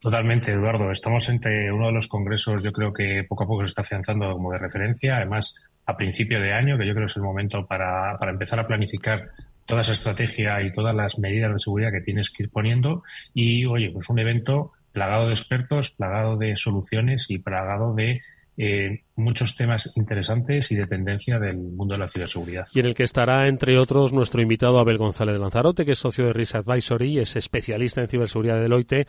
Totalmente, 0.00 0.50
Eduardo. 0.50 0.90
Estamos 0.90 1.28
entre 1.28 1.70
uno 1.70 1.86
de 1.86 1.92
los 1.92 2.08
congresos, 2.08 2.62
yo 2.62 2.72
creo 2.72 2.92
que 2.92 3.24
poco 3.28 3.44
a 3.44 3.46
poco 3.46 3.62
se 3.62 3.68
está 3.68 3.82
afianzando 3.82 4.32
como 4.32 4.50
de 4.50 4.58
referencia. 4.58 5.18
Además, 5.18 5.62
a 5.86 5.96
principio 5.96 6.40
de 6.40 6.52
año, 6.52 6.76
que 6.76 6.86
yo 6.86 6.92
creo 6.92 7.06
que 7.06 7.10
es 7.12 7.16
el 7.16 7.22
momento 7.22 7.66
para, 7.66 8.18
para 8.18 8.32
empezar 8.32 8.58
a 8.58 8.66
planificar 8.66 9.30
toda 9.64 9.82
esa 9.82 9.92
estrategia 9.92 10.60
y 10.62 10.72
todas 10.72 10.94
las 10.94 11.20
medidas 11.20 11.52
de 11.52 11.58
seguridad 11.60 11.92
que 11.92 12.00
tienes 12.00 12.30
que 12.30 12.44
ir 12.44 12.50
poniendo. 12.50 13.04
Y, 13.32 13.64
oye, 13.66 13.90
pues 13.92 14.08
un 14.08 14.18
evento 14.18 14.72
plagado 14.90 15.28
de 15.28 15.34
expertos, 15.34 15.92
plagado 15.92 16.36
de 16.36 16.56
soluciones 16.56 17.30
y 17.30 17.38
plagado 17.38 17.94
de 17.94 18.22
eh, 18.56 19.04
muchos 19.16 19.56
temas 19.56 19.92
interesantes 19.96 20.70
y 20.72 20.76
de 20.76 20.86
tendencia 20.86 21.38
del 21.38 21.56
mundo 21.56 21.94
de 21.94 22.00
la 22.00 22.08
ciberseguridad. 22.08 22.66
Y 22.72 22.80
en 22.80 22.86
el 22.86 22.94
que 22.94 23.04
estará, 23.04 23.48
entre 23.48 23.78
otros, 23.78 24.12
nuestro 24.12 24.42
invitado 24.42 24.78
Abel 24.78 24.98
González 24.98 25.34
de 25.34 25.40
Lanzarote, 25.40 25.84
que 25.84 25.92
es 25.92 25.98
socio 25.98 26.26
de 26.26 26.32
Risk 26.32 26.56
Advisory, 26.56 27.18
es 27.18 27.36
especialista 27.36 28.02
en 28.02 28.08
ciberseguridad 28.08 28.56
de 28.56 28.62
Deloitte, 28.62 29.06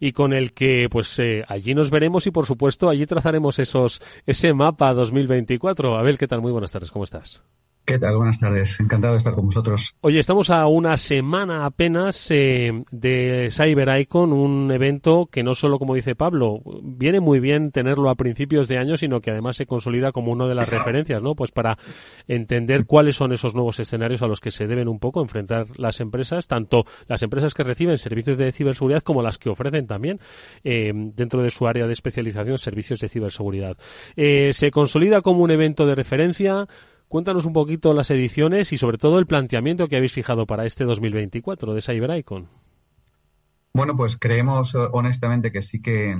y 0.00 0.12
con 0.12 0.32
el 0.32 0.52
que, 0.52 0.88
pues, 0.90 1.18
eh, 1.18 1.44
allí 1.48 1.74
nos 1.74 1.90
veremos 1.90 2.26
y, 2.26 2.30
por 2.30 2.46
supuesto, 2.46 2.88
allí 2.88 3.04
trazaremos 3.06 3.58
esos, 3.58 4.00
ese 4.24 4.54
mapa 4.54 4.94
2024. 4.94 5.96
Abel, 5.98 6.18
¿qué 6.18 6.26
tal? 6.26 6.40
Muy 6.40 6.52
buenas 6.52 6.72
tardes, 6.72 6.90
¿cómo 6.90 7.04
estás? 7.04 7.42
¿Qué 7.86 8.00
tal? 8.00 8.16
Buenas 8.16 8.40
tardes. 8.40 8.80
Encantado 8.80 9.12
de 9.12 9.18
estar 9.18 9.34
con 9.34 9.46
vosotros. 9.46 9.94
Oye, 10.00 10.18
estamos 10.18 10.50
a 10.50 10.66
una 10.66 10.96
semana 10.96 11.64
apenas 11.64 12.28
eh, 12.32 12.82
de 12.90 13.48
Cyber 13.52 14.00
Icon, 14.00 14.32
un 14.32 14.72
evento 14.72 15.28
que 15.30 15.44
no 15.44 15.54
solo, 15.54 15.78
como 15.78 15.94
dice 15.94 16.16
Pablo, 16.16 16.62
viene 16.82 17.20
muy 17.20 17.38
bien 17.38 17.70
tenerlo 17.70 18.10
a 18.10 18.16
principios 18.16 18.66
de 18.66 18.78
año, 18.78 18.96
sino 18.96 19.20
que 19.20 19.30
además 19.30 19.56
se 19.56 19.66
consolida 19.66 20.10
como 20.10 20.32
una 20.32 20.48
de 20.48 20.56
las 20.56 20.68
referencias, 20.68 21.22
¿no? 21.22 21.36
Pues 21.36 21.52
para 21.52 21.78
entender 22.26 22.86
cuáles 22.86 23.14
son 23.14 23.32
esos 23.32 23.54
nuevos 23.54 23.78
escenarios 23.78 24.20
a 24.20 24.26
los 24.26 24.40
que 24.40 24.50
se 24.50 24.66
deben 24.66 24.88
un 24.88 24.98
poco 24.98 25.22
enfrentar 25.22 25.68
las 25.78 26.00
empresas, 26.00 26.48
tanto 26.48 26.86
las 27.06 27.22
empresas 27.22 27.54
que 27.54 27.62
reciben 27.62 27.98
servicios 27.98 28.36
de 28.36 28.50
ciberseguridad 28.50 29.02
como 29.02 29.22
las 29.22 29.38
que 29.38 29.48
ofrecen 29.48 29.86
también 29.86 30.18
eh, 30.64 30.90
dentro 30.92 31.40
de 31.40 31.52
su 31.52 31.68
área 31.68 31.86
de 31.86 31.92
especialización 31.92 32.58
servicios 32.58 32.98
de 32.98 33.08
ciberseguridad. 33.08 33.76
Eh, 34.16 34.50
se 34.54 34.72
consolida 34.72 35.20
como 35.20 35.44
un 35.44 35.52
evento 35.52 35.86
de 35.86 35.94
referencia 35.94 36.66
Cuéntanos 37.08 37.44
un 37.44 37.52
poquito 37.52 37.94
las 37.94 38.10
ediciones 38.10 38.72
y 38.72 38.78
sobre 38.78 38.98
todo 38.98 39.18
el 39.18 39.26
planteamiento 39.26 39.86
que 39.86 39.96
habéis 39.96 40.12
fijado 40.12 40.46
para 40.46 40.66
este 40.66 40.84
2024 40.84 41.74
de 41.74 41.80
CyberIcon. 41.80 42.48
Bueno, 43.72 43.96
pues 43.96 44.16
creemos 44.18 44.74
eh, 44.74 44.78
honestamente 44.92 45.52
que 45.52 45.62
sí 45.62 45.80
que, 45.80 46.16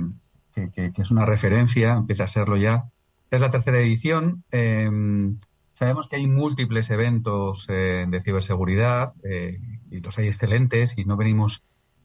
es 0.55 1.11
una 1.11 1.25
referencia, 1.25 1.93
empieza 1.93 2.23
a 2.23 2.27
serlo 2.27 2.55
ya. 2.55 2.85
Es 3.29 3.41
la 3.41 3.51
tercera 3.51 3.79
edición. 3.79 4.43
Em, 4.51 5.39
sabemos 5.73 6.07
que 6.07 6.15
hay 6.15 6.27
múltiples 6.27 6.89
eventos 6.89 7.65
eh, 7.67 8.05
de 8.07 8.21
ciberseguridad 8.21 9.13
eh, 9.23 9.59
y 9.91 9.99
los 9.99 10.17
hay 10.17 10.27
excelentes 10.27 10.97
y 10.97 11.03
no 11.03 11.17
venimos 11.17 11.63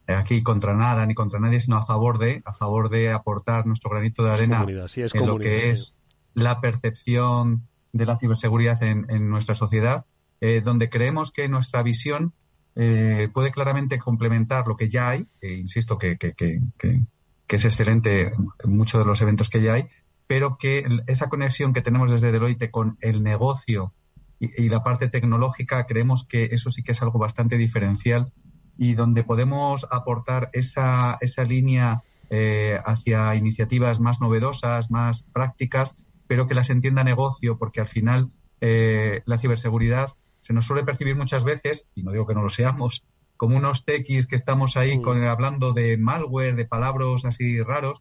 aquí 0.09 0.43
contra 0.43 0.75
nada 0.75 1.07
ni 1.07 1.15
contra 1.15 1.39
nadie, 1.39 1.61
sino 1.61 1.77
a 1.77 1.87
favor 1.87 2.19
de, 2.19 2.43
a 2.45 2.53
favor 2.53 2.89
de 2.89 3.13
aportar 3.13 3.65
nuestro 3.67 3.91
granito 3.91 4.25
de 4.25 4.31
arena 4.31 4.67
en 4.67 5.27
lo 5.27 5.39
que 5.39 5.71
es 5.71 5.95
la 6.35 6.61
percepción 6.61 7.69
de 7.93 8.07
la 8.07 8.19
ciberseguridad 8.19 8.83
en, 8.83 9.29
nuestra 9.29 9.55
sociedad, 9.55 10.07
eh, 10.41 10.63
donde 10.65 10.89
creemos 10.89 11.31
que 11.31 11.49
nuestra 11.49 11.83
visión 11.83 12.33
eh, 12.75 13.29
puede 13.33 13.51
claramente 13.53 13.99
complementar 13.99 14.67
lo 14.67 14.77
que 14.77 14.89
ya 14.89 15.11
hay, 15.11 15.27
e 15.41 15.53
insisto 15.55 15.99
que, 15.99 16.17
que, 16.17 16.33
que, 16.33 16.59
que, 16.79 17.57
es 17.57 17.65
excelente 17.67 18.33
en 18.65 18.77
muchos 18.77 18.99
de 18.99 19.07
los 19.07 19.21
eventos 19.21 19.51
que 19.51 19.61
ya 19.61 19.75
hay, 19.75 19.89
pero 20.27 20.57
que 20.57 20.87
esa 21.07 21.29
conexión 21.29 21.75
que 21.75 21.83
tenemos 21.83 22.11
desde 22.11 22.33
Deloitte 22.33 22.71
con 22.71 22.97
el 23.03 23.23
negocio 23.23 23.93
y, 24.41 24.69
la 24.71 24.83
parte 24.83 25.09
tecnológica, 25.09 25.85
creemos 25.85 26.27
que 26.27 26.47
eso 26.47 26.71
sí 26.71 26.83
que 26.83 26.93
es 26.93 27.03
algo 27.03 27.19
bastante 27.19 27.57
diferencial 27.59 28.33
y 28.77 28.95
donde 28.95 29.23
podemos 29.23 29.87
aportar 29.91 30.49
esa, 30.55 31.19
esa 31.21 31.45
línea 31.45 32.03
eh, 32.31 32.81
hacia 32.85 33.35
iniciativas 33.37 34.01
más 34.01 34.21
novedosas, 34.21 34.91
más 34.91 35.23
prácticas 35.23 36.03
pero 36.33 36.47
que 36.47 36.55
las 36.55 36.71
entienda 36.71 37.05
negocio, 37.05 37.59
porque 37.59 37.83
al 37.83 37.89
final 37.89 38.31
eh, 38.63 39.21
la 39.27 39.37
ciberseguridad 39.37 40.15
se 40.41 40.55
nos 40.55 40.65
suele 40.65 40.83
percibir 40.83 41.15
muchas 41.15 41.45
veces, 41.45 41.85
y 41.95 42.03
no 42.03 42.11
digo 42.11 42.27
que 42.27 42.33
no 42.33 42.41
lo 42.41 42.49
seamos, 42.49 43.05
como 43.37 43.59
unos 43.59 43.85
techis 43.85 44.27
que 44.27 44.35
estamos 44.35 44.79
ahí 44.79 45.03
con, 45.03 45.23
hablando 45.25 45.75
de 45.75 45.99
malware, 45.99 46.57
de 46.57 46.65
palabras 46.65 47.27
así 47.27 47.61
raros, 47.61 48.01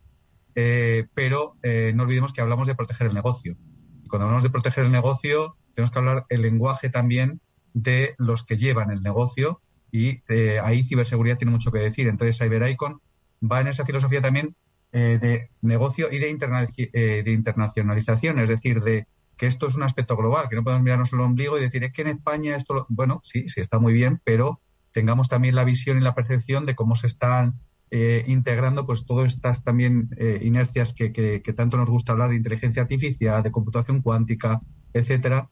eh, 0.56 1.08
pero 1.14 1.58
eh, 1.62 1.92
no 1.94 2.04
olvidemos 2.04 2.32
que 2.32 2.40
hablamos 2.40 2.68
de 2.68 2.76
proteger 2.76 3.08
el 3.08 3.14
negocio. 3.14 3.58
Y 4.02 4.08
cuando 4.08 4.28
hablamos 4.28 4.44
de 4.44 4.50
proteger 4.50 4.86
el 4.86 4.94
negocio, 4.94 5.58
tenemos 5.76 5.92
que 5.92 6.00
hablar 6.00 6.26
el 6.30 6.42
lenguaje 6.42 6.90
también 6.90 7.42
de 7.74 8.16
los 8.18 8.46
que 8.46 8.56
llevan 8.56 8.92
el 8.92 9.04
negocio 9.04 9.60
y 9.92 10.22
ahí 10.64 10.84
ciberseguridad 10.84 11.38
tiene 11.38 11.52
mucho 11.52 11.74
que 11.74 11.80
decir. 11.80 12.08
Entonces 12.08 12.38
CyberIcon 12.38 13.02
va 13.44 13.60
en 13.60 13.68
esa 13.68 13.86
filosofía 13.86 14.22
también 14.22 14.56
eh, 14.94 15.20
de 15.22 15.50
negocio 15.62 16.12
y 16.12 16.20
de, 16.20 16.30
eh, 16.78 17.22
de 17.24 17.32
internacionalización, 17.32 18.40
es 18.40 18.50
decir, 18.50 18.82
de 18.82 19.08
que 19.38 19.48
esto 19.48 19.68
es 19.68 19.76
un 19.76 19.84
aspecto 19.84 20.18
global, 20.18 20.50
que 20.50 20.58
no 20.58 20.66
podemos 20.66 20.84
mirarnos 20.84 21.14
el 21.14 21.22
ombligo 21.22 21.58
y 21.58 21.62
decir, 21.62 21.86
es 21.86 21.94
que 21.94 22.02
en 22.02 22.10
España 22.10 22.58
esto, 22.58 22.86
bueno, 22.90 23.22
sí, 23.24 23.48
sí 23.48 23.62
está 23.62 23.80
muy 23.80 23.94
bien, 23.94 24.20
pero 24.26 24.60
tengamos 24.92 25.30
también 25.30 25.56
la 25.56 25.64
visión 25.64 25.98
y 25.98 26.02
la 26.02 26.14
percepción 26.14 26.66
de 26.66 26.76
cómo 26.76 26.98
se 26.98 27.08
están 27.08 27.54
eh, 27.90 28.26
integrando 28.28 28.86
pues 28.86 29.06
todas 29.06 29.34
estas 29.34 29.64
también 29.64 30.10
inercias 30.42 30.94
que, 30.94 31.14
que, 31.14 31.54
tanto 31.54 31.78
nos 31.78 31.90
gusta 31.90 32.12
hablar 32.12 32.30
de 32.30 32.36
inteligencia 32.36 32.82
artificial, 32.82 33.44
de 33.44 33.52
computación 33.52 34.02
cuántica, 34.02 34.60
etcétera, 34.94 35.50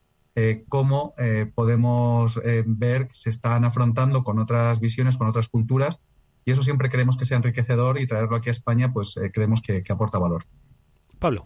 cómo 0.68 1.14
podemos 1.54 2.40
ver 2.66 3.06
que 3.06 3.16
se 3.16 3.30
están 3.30 3.64
afrontando 3.64 4.22
con 4.22 4.38
otras 4.38 4.80
visiones, 4.80 5.16
con 5.16 5.28
otras 5.28 5.48
culturas 5.48 5.98
y 6.44 6.52
eso 6.52 6.62
siempre 6.62 6.90
creemos 6.90 7.16
que 7.16 7.24
sea 7.24 7.36
enriquecedor 7.36 8.00
y 8.00 8.06
traerlo 8.06 8.36
aquí 8.36 8.48
a 8.48 8.52
España, 8.52 8.92
pues 8.92 9.16
eh, 9.16 9.30
creemos 9.32 9.60
que, 9.62 9.82
aporta 9.88 10.18
valor. 10.18 10.44
Pablo. 11.18 11.44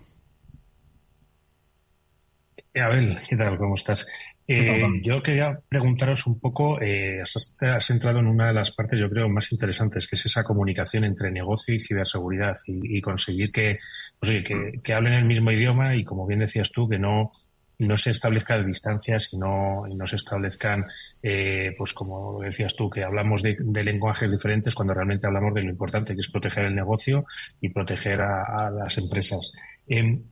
Eh, 2.72 2.80
Abel, 2.80 3.20
¿qué 3.28 3.36
tal? 3.36 3.56
¿Cómo 3.58 3.74
estás? 3.74 4.06
Eh, 4.46 4.82
yo 5.02 5.22
quería 5.22 5.58
preguntaros 5.68 6.26
un 6.26 6.38
poco, 6.38 6.78
has, 6.78 7.90
entrado 7.90 8.18
en 8.18 8.26
una 8.26 8.48
de 8.48 8.52
las 8.52 8.72
partes, 8.72 9.00
yo 9.00 9.08
creo, 9.08 9.28
más 9.28 9.50
interesantes, 9.52 10.06
que 10.06 10.16
es 10.16 10.26
esa 10.26 10.44
comunicación 10.44 11.04
entre 11.04 11.30
negocio 11.30 11.74
y 11.74 11.80
ciberseguridad 11.80 12.54
y, 12.66 13.00
conseguir 13.00 13.50
que, 13.50 13.78
pues, 14.20 14.42
que, 14.44 14.80
que, 14.82 14.92
hablen 14.92 15.14
el 15.14 15.24
mismo 15.24 15.50
idioma 15.50 15.96
y, 15.96 16.04
como 16.04 16.26
bien 16.26 16.40
decías 16.40 16.70
tú, 16.72 16.86
que 16.86 16.98
no, 16.98 17.32
no 17.78 17.96
se 17.96 18.10
establezcan 18.10 18.66
distancias 18.66 19.32
y 19.32 19.38
no, 19.38 19.84
se 20.06 20.16
establezcan, 20.16 20.86
eh, 21.22 21.74
pues 21.76 21.92
como 21.92 22.40
decías 22.40 22.74
tú, 22.76 22.88
que 22.88 23.02
hablamos 23.02 23.42
de, 23.42 23.56
lenguajes 23.84 24.30
diferentes 24.30 24.74
cuando 24.74 24.94
realmente 24.94 25.26
hablamos 25.26 25.54
de 25.54 25.62
lo 25.62 25.70
importante 25.70 26.14
que 26.14 26.20
es 26.20 26.30
proteger 26.30 26.66
el 26.66 26.74
negocio 26.74 27.24
y 27.60 27.70
proteger 27.70 28.20
a, 28.20 28.70
las 28.70 28.98
empresas. 28.98 29.52
Em, 29.86 30.22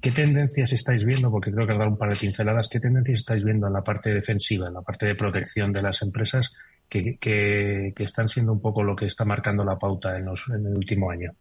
¿Qué 0.00 0.10
tendencias 0.12 0.72
estáis 0.72 1.04
viendo? 1.04 1.30
Porque 1.30 1.50
creo 1.50 1.66
que 1.66 1.72
has 1.72 1.78
dado 1.78 1.90
un 1.90 1.96
par 1.96 2.10
de 2.10 2.20
pinceladas. 2.20 2.68
¿Qué 2.68 2.80
tendencias 2.80 3.20
estáis 3.20 3.42
viendo 3.42 3.66
en 3.66 3.72
la 3.72 3.82
parte 3.82 4.10
defensiva, 4.10 4.68
en 4.68 4.74
la 4.74 4.82
parte 4.82 5.06
de 5.06 5.14
protección 5.14 5.72
de 5.72 5.80
las 5.80 6.02
empresas 6.02 6.52
que, 6.88 7.16
que, 7.18 7.92
están 7.96 8.28
siendo 8.28 8.52
un 8.52 8.60
poco 8.60 8.82
lo 8.82 8.94
que 8.94 9.06
está 9.06 9.24
marcando 9.24 9.64
la 9.64 9.78
pauta 9.78 10.16
en, 10.16 10.26
los, 10.26 10.48
en 10.48 10.66
el 10.66 10.76
último 10.76 11.10
año? 11.10 11.32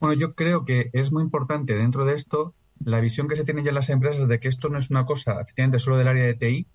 Bueno, 0.00 0.20
yo 0.20 0.34
creo 0.34 0.64
que 0.64 0.90
es 0.92 1.12
muy 1.12 1.22
importante 1.22 1.74
dentro 1.74 2.04
de 2.04 2.14
esto 2.14 2.54
la 2.84 3.00
visión 3.00 3.28
que 3.28 3.36
se 3.36 3.44
tiene 3.44 3.62
ya 3.62 3.70
en 3.70 3.74
las 3.74 3.90
empresas 3.90 4.28
de 4.28 4.40
que 4.40 4.48
esto 4.48 4.68
no 4.68 4.78
es 4.78 4.90
una 4.90 5.04
cosa 5.06 5.40
efectivamente 5.40 5.78
solo 5.78 5.96
del 5.96 6.08
área 6.08 6.24
de 6.24 6.34
TI, 6.34 6.66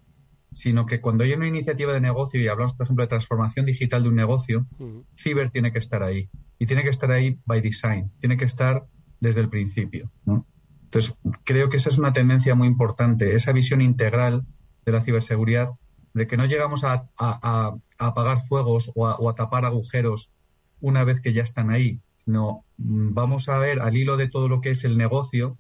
sino 0.52 0.86
que 0.86 1.00
cuando 1.00 1.24
hay 1.24 1.34
una 1.34 1.48
iniciativa 1.48 1.94
de 1.94 2.02
negocio 2.02 2.42
y 2.42 2.48
hablamos, 2.48 2.74
por 2.74 2.86
ejemplo, 2.86 3.04
de 3.04 3.10
transformación 3.10 3.66
digital 3.66 4.04
de 4.04 4.10
un 4.10 4.16
negocio, 4.16 4.68
Ciber 5.16 5.50
tiene 5.50 5.72
que 5.72 5.80
estar 5.80 6.04
ahí. 6.04 6.30
Y 6.60 6.66
tiene 6.66 6.84
que 6.84 6.90
estar 6.90 7.12
ahí 7.12 7.40
by 7.46 7.62
design, 7.62 8.12
tiene 8.20 8.38
que 8.38 8.46
estar 8.46 8.86
desde 9.20 9.42
el 9.42 9.50
principio. 9.50 10.12
Entonces, 10.26 11.18
creo 11.46 11.70
que 11.70 11.78
esa 11.78 11.90
es 11.90 11.98
una 11.98 12.14
tendencia 12.14 12.54
muy 12.54 12.68
importante, 12.68 13.36
esa 13.36 13.54
visión 13.54 13.82
integral 13.82 14.46
de 14.86 14.92
la 14.92 15.02
ciberseguridad, 15.02 15.70
de 16.14 16.28
que 16.28 16.36
no 16.36 16.46
llegamos 16.46 16.84
a, 16.84 17.08
apagar 17.98 18.42
fuegos 18.42 18.92
o 18.96 19.30
a 19.30 19.36
tapar 19.36 19.64
agujeros 19.64 20.32
una 20.82 21.04
vez 21.04 21.22
que 21.22 21.32
ya 21.32 21.44
están 21.44 21.70
ahí, 21.70 22.02
sino 22.26 22.66
mm, 22.78 23.14
vamos 23.14 23.48
a 23.48 23.58
ver 23.60 23.80
al 23.80 23.96
hilo 23.96 24.18
de 24.18 24.28
todo 24.28 24.50
lo 24.50 24.62
que 24.62 24.72
es 24.72 24.84
el 24.84 24.98
negocio, 24.98 25.58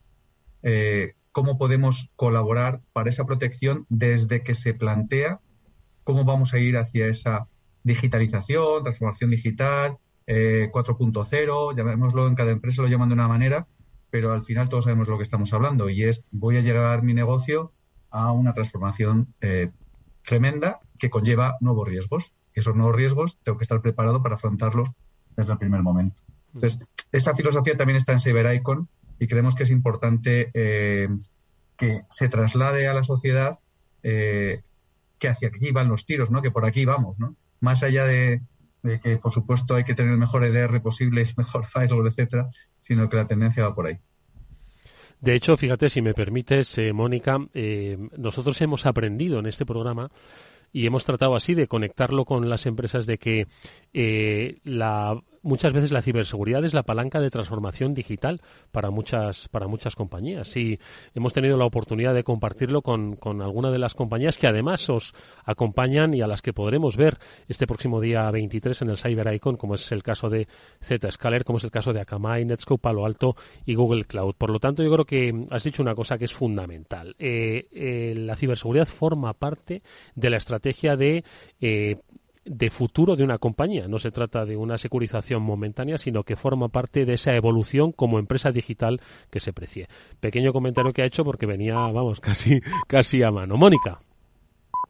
eh, 0.63 1.13
cómo 1.31 1.57
podemos 1.57 2.11
colaborar 2.15 2.81
para 2.93 3.09
esa 3.09 3.25
protección 3.25 3.85
desde 3.89 4.43
que 4.43 4.55
se 4.55 4.73
plantea 4.73 5.39
cómo 6.03 6.25
vamos 6.25 6.53
a 6.53 6.59
ir 6.59 6.77
hacia 6.77 7.07
esa 7.07 7.47
digitalización, 7.83 8.83
transformación 8.83 9.31
digital, 9.31 9.97
4.0, 10.27 11.71
eh, 11.71 11.75
llamémoslo 11.75 12.27
en 12.27 12.35
cada 12.35 12.51
empresa, 12.51 12.81
lo 12.81 12.87
llaman 12.87 13.09
de 13.09 13.15
una 13.15 13.27
manera, 13.27 13.67
pero 14.09 14.31
al 14.31 14.43
final 14.43 14.69
todos 14.69 14.85
sabemos 14.85 15.07
lo 15.07 15.17
que 15.17 15.23
estamos 15.23 15.53
hablando 15.53 15.89
y 15.89 16.03
es 16.03 16.23
voy 16.31 16.57
a 16.57 16.61
llevar 16.61 17.01
mi 17.03 17.13
negocio 17.13 17.71
a 18.09 18.31
una 18.31 18.53
transformación 18.53 19.33
eh, 19.41 19.71
tremenda 20.23 20.79
que 20.99 21.09
conlleva 21.09 21.57
nuevos 21.61 21.87
riesgos. 21.87 22.33
Esos 22.53 22.75
nuevos 22.75 22.95
riesgos 22.95 23.39
tengo 23.43 23.57
que 23.57 23.63
estar 23.63 23.81
preparado 23.81 24.21
para 24.21 24.35
afrontarlos 24.35 24.89
desde 25.35 25.53
el 25.53 25.57
primer 25.57 25.81
momento. 25.81 26.21
Entonces, 26.53 26.85
esa 27.11 27.33
filosofía 27.33 27.77
también 27.77 27.97
está 27.97 28.11
en 28.11 28.19
CyberIcon 28.19 28.89
y 29.21 29.27
creemos 29.27 29.53
que 29.53 29.63
es 29.63 29.69
importante 29.69 30.49
eh, 30.55 31.07
que 31.77 32.01
se 32.09 32.27
traslade 32.27 32.87
a 32.87 32.93
la 32.95 33.03
sociedad 33.03 33.59
eh, 34.01 34.61
que 35.19 35.27
hacia 35.27 35.49
aquí 35.49 35.71
van 35.71 35.89
los 35.89 36.07
tiros, 36.07 36.31
¿no? 36.31 36.41
Que 36.41 36.49
por 36.49 36.65
aquí 36.65 36.85
vamos, 36.85 37.19
¿no? 37.19 37.35
Más 37.59 37.83
allá 37.83 38.05
de, 38.05 38.41
que, 38.81 39.17
por 39.17 39.31
supuesto, 39.31 39.75
hay 39.75 39.83
que 39.83 39.93
tener 39.93 40.13
el 40.13 40.17
mejor 40.17 40.43
EDR 40.43 40.81
posible, 40.81 41.31
mejor 41.37 41.65
firewall, 41.67 42.07
etcétera, 42.07 42.49
sino 42.81 43.07
que 43.07 43.17
la 43.17 43.27
tendencia 43.27 43.63
va 43.63 43.75
por 43.75 43.85
ahí. 43.85 43.99
De 45.19 45.35
hecho, 45.35 45.55
fíjate, 45.55 45.89
si 45.89 46.01
me 46.01 46.15
permites, 46.15 46.79
eh, 46.79 46.91
Mónica, 46.91 47.37
nosotros 48.17 48.59
hemos 48.59 48.87
aprendido 48.87 49.37
en 49.37 49.45
este 49.45 49.67
programa 49.67 50.09
y 50.73 50.87
hemos 50.87 51.05
tratado 51.05 51.35
así 51.35 51.53
de 51.53 51.67
conectarlo 51.67 52.25
con 52.25 52.49
las 52.49 52.65
empresas 52.65 53.05
de 53.05 53.19
que 53.19 53.45
la 54.63 55.21
muchas 55.41 55.73
veces 55.73 55.91
la 55.91 56.01
ciberseguridad 56.01 56.63
es 56.65 56.73
la 56.73 56.83
palanca 56.83 57.19
de 57.19 57.29
transformación 57.29 57.93
digital 57.93 58.41
para 58.71 58.89
muchas, 58.91 59.47
para 59.49 59.67
muchas 59.67 59.95
compañías. 59.95 60.55
Y 60.57 60.79
hemos 61.13 61.33
tenido 61.33 61.57
la 61.57 61.65
oportunidad 61.65 62.13
de 62.13 62.23
compartirlo 62.23 62.81
con, 62.81 63.15
con 63.15 63.41
alguna 63.41 63.71
de 63.71 63.79
las 63.79 63.93
compañías 63.93 64.37
que 64.37 64.47
además 64.47 64.89
os 64.89 65.13
acompañan 65.43 66.13
y 66.13 66.21
a 66.21 66.27
las 66.27 66.41
que 66.41 66.53
podremos 66.53 66.97
ver 66.97 67.17
este 67.47 67.67
próximo 67.67 67.99
día 67.99 68.29
23 68.29 68.81
en 68.81 68.89
el 68.89 68.97
Cyber 68.97 69.33
Icon, 69.33 69.57
como 69.57 69.75
es 69.75 69.91
el 69.91 70.03
caso 70.03 70.29
de 70.29 70.47
Zscaler, 70.81 71.43
como 71.43 71.57
es 71.57 71.63
el 71.63 71.71
caso 71.71 71.93
de 71.93 72.01
Akamai, 72.01 72.45
Netscope, 72.45 72.81
Palo 72.81 73.05
Alto 73.05 73.35
y 73.65 73.75
Google 73.75 74.05
Cloud. 74.05 74.35
Por 74.37 74.51
lo 74.51 74.59
tanto, 74.59 74.83
yo 74.83 74.91
creo 74.91 75.05
que 75.05 75.47
has 75.49 75.63
dicho 75.63 75.81
una 75.81 75.95
cosa 75.95 76.17
que 76.17 76.25
es 76.25 76.33
fundamental. 76.33 77.15
Eh, 77.19 77.67
eh, 77.71 78.13
la 78.17 78.35
ciberseguridad 78.35 78.87
forma 78.87 79.33
parte 79.33 79.81
de 80.15 80.29
la 80.29 80.37
estrategia 80.37 80.95
de 80.95 81.23
eh, 81.59 81.97
de 82.45 82.69
futuro 82.69 83.15
de 83.15 83.23
una 83.23 83.37
compañía. 83.37 83.87
No 83.87 83.99
se 83.99 84.11
trata 84.11 84.45
de 84.45 84.57
una 84.57 84.77
securización 84.77 85.43
momentánea, 85.43 85.97
sino 85.97 86.23
que 86.23 86.35
forma 86.35 86.69
parte 86.69 87.05
de 87.05 87.13
esa 87.13 87.35
evolución 87.35 87.91
como 87.91 88.19
empresa 88.19 88.51
digital 88.51 89.01
que 89.29 89.39
se 89.39 89.53
precie. 89.53 89.87
Pequeño 90.19 90.53
comentario 90.53 90.93
que 90.93 91.03
ha 91.03 91.05
hecho 91.05 91.23
porque 91.23 91.45
venía, 91.45 91.75
vamos, 91.75 92.19
casi, 92.19 92.61
casi 92.87 93.23
a 93.23 93.31
mano. 93.31 93.57
Mónica. 93.57 93.99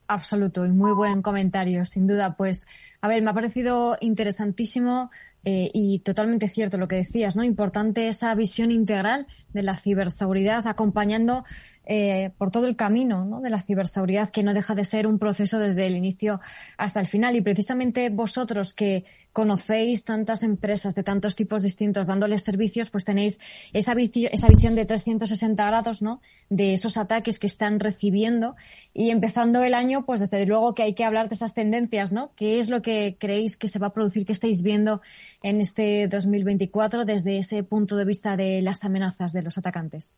Absoluto 0.08 0.66
y 0.66 0.72
muy 0.72 0.94
buen 0.94 1.22
comentario, 1.22 1.86
sin 1.86 2.06
duda. 2.06 2.36
Pues, 2.36 2.68
a 3.00 3.08
ver, 3.08 3.22
me 3.24 3.30
ha 3.30 3.34
parecido 3.34 3.98
interesantísimo 4.02 5.10
eh, 5.44 5.72
y 5.74 6.00
totalmente 6.00 6.48
cierto 6.48 6.78
lo 6.78 6.88
que 6.88 6.98
decías, 6.98 7.36
¿no? 7.36 7.44
Importante 7.44 8.08
esa 8.08 8.36
visión 8.36 8.72
integral 8.72 9.26
de 9.54 9.64
la 9.64 9.76
ciberseguridad 9.76 10.68
acompañando 10.68 11.46
eh, 11.94 12.32
por 12.38 12.52
todo 12.52 12.68
el 12.68 12.78
camino 12.78 13.26
¿no? 13.26 13.42
de 13.42 13.50
la 13.50 13.62
ciberseguridad, 13.62 14.30
que 14.30 14.44
no 14.44 14.54
deja 14.54 14.76
de 14.76 14.86
ser 14.86 15.06
un 15.08 15.20
proceso 15.20 15.60
desde 15.60 15.88
el 15.88 15.98
inicio 15.98 16.40
hasta 16.78 17.02
el 17.02 17.06
final. 17.06 17.36
Y 17.36 17.42
precisamente 17.42 18.10
vosotros 18.10 18.74
que 18.74 19.04
conocéis 19.34 20.06
tantas 20.06 20.44
empresas 20.44 20.96
de 20.96 21.04
tantos 21.04 21.36
tipos 21.36 21.64
distintos 21.64 22.08
dándoles 22.08 22.44
servicios, 22.44 22.90
pues 22.90 23.04
tenéis 23.04 23.42
esa, 23.74 23.92
esa 23.92 24.48
visión 24.48 24.74
de 24.74 24.86
360 24.86 25.66
grados 25.66 26.02
¿no? 26.02 26.22
de 26.50 26.72
esos 26.72 26.96
ataques 26.96 27.40
que 27.40 27.48
están 27.48 27.78
recibiendo. 27.82 28.56
Y 28.94 29.10
empezando 29.10 29.62
el 29.62 29.74
año, 29.74 30.06
pues 30.06 30.22
desde 30.22 30.46
luego 30.46 30.74
que 30.74 30.84
hay 30.84 30.94
que 30.94 31.04
hablar 31.04 31.28
de 31.28 31.36
esas 31.36 31.54
tendencias, 31.54 32.14
¿no? 32.14 32.32
¿Qué 32.38 32.60
es 32.60 32.70
lo 32.70 32.82
que 32.82 33.18
creéis 33.20 33.58
que 33.58 33.68
se 33.68 33.80
va 33.80 33.88
a 33.88 33.94
producir, 33.94 34.26
que 34.26 34.32
estáis 34.32 34.64
viendo 34.64 35.02
en 35.44 35.60
este 35.60 36.08
2024 36.08 37.04
desde 37.04 37.38
ese 37.38 37.64
punto 37.64 37.98
de 37.98 38.06
vista 38.06 38.38
de 38.38 38.62
las 38.62 38.86
amenazas 38.86 39.34
de 39.34 39.42
los 39.42 39.58
atacantes? 39.58 40.16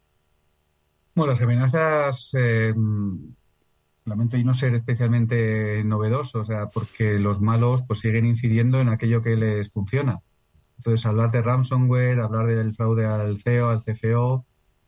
Bueno, 1.16 1.32
las 1.32 1.42
amenazas, 1.42 2.32
eh, 2.34 2.74
lamento 4.06 4.36
y 4.36 4.44
no 4.44 4.54
ser 4.54 4.74
especialmente 4.76 5.84
novedoso, 5.84 6.42
o 6.42 6.46
sea, 6.46 6.68
porque 6.68 7.20
los 7.20 7.40
malos 7.40 7.84
pues 7.88 8.00
siguen 8.00 8.26
incidiendo 8.26 8.80
en 8.80 8.90
aquello 8.90 9.22
que 9.22 9.36
les 9.36 9.70
funciona. 9.70 10.20
Entonces, 10.78 11.06
hablar 11.06 11.32
de 11.32 11.42
ransomware, 11.42 12.20
hablar 12.20 12.48
del 12.48 12.74
fraude 12.74 13.06
al 13.06 13.40
CEO, 13.40 13.70
al 13.70 13.84
CFO, 13.84 14.46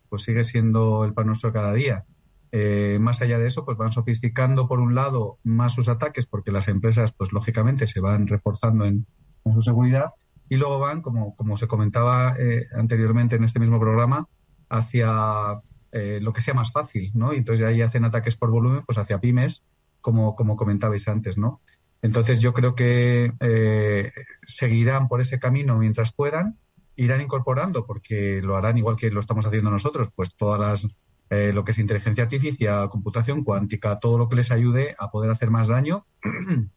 pues 0.09 0.23
sigue 0.23 0.43
siendo 0.43 1.05
el 1.05 1.13
pan 1.13 1.27
nuestro 1.27 1.53
cada 1.53 1.73
día. 1.73 2.05
Eh, 2.51 2.97
más 2.99 3.21
allá 3.21 3.37
de 3.37 3.47
eso, 3.47 3.63
pues 3.63 3.77
van 3.77 3.91
sofisticando 3.91 4.67
por 4.67 4.79
un 4.79 4.95
lado 4.95 5.37
más 5.43 5.73
sus 5.73 5.89
ataques, 5.89 6.25
porque 6.25 6.51
las 6.51 6.67
empresas, 6.67 7.13
pues 7.13 7.31
lógicamente, 7.33 7.87
se 7.87 7.99
van 7.99 8.27
reforzando 8.27 8.85
en, 8.85 9.05
su 9.53 9.61
seguridad, 9.61 10.11
y 10.49 10.55
luego 10.55 10.79
van, 10.79 11.01
como, 11.01 11.35
como 11.35 11.55
se 11.55 11.67
comentaba 11.67 12.35
eh, 12.39 12.67
anteriormente 12.75 13.35
en 13.35 13.43
este 13.43 13.59
mismo 13.59 13.79
programa, 13.79 14.27
hacia 14.69 15.61
eh, 15.97 16.19
lo 16.21 16.33
que 16.33 16.41
sea 16.41 16.53
más 16.53 16.73
fácil, 16.73 17.09
¿no? 17.13 17.33
Y 17.33 17.37
entonces 17.37 17.65
ahí 17.65 17.81
hacen 17.81 18.03
ataques 18.03 18.35
por 18.35 18.51
volumen, 18.51 18.83
pues 18.85 18.97
hacia 18.97 19.21
pymes, 19.21 19.63
como, 20.01 20.35
como 20.35 20.57
comentabais 20.57 21.07
antes, 21.07 21.37
¿no? 21.37 21.61
Entonces 22.01 22.41
yo 22.41 22.53
creo 22.53 22.75
que 22.75 23.31
eh, 23.39 24.11
seguirán 24.43 25.07
por 25.07 25.21
ese 25.21 25.39
camino 25.39 25.77
mientras 25.77 26.11
puedan, 26.11 26.57
irán 26.97 27.21
incorporando, 27.21 27.85
porque 27.85 28.41
lo 28.41 28.57
harán 28.57 28.77
igual 28.77 28.97
que 28.97 29.09
lo 29.09 29.21
estamos 29.21 29.45
haciendo 29.45 29.71
nosotros, 29.71 30.09
pues 30.13 30.35
todas 30.35 30.59
las 30.59 30.87
eh, 31.29 31.53
lo 31.53 31.63
que 31.63 31.71
es 31.71 31.79
inteligencia 31.79 32.25
artificial, 32.25 32.89
computación 32.89 33.45
cuántica, 33.45 33.97
todo 33.97 34.17
lo 34.17 34.27
que 34.27 34.35
les 34.35 34.51
ayude 34.51 34.97
a 34.99 35.09
poder 35.11 35.31
hacer 35.31 35.49
más 35.49 35.69
daño 35.69 36.05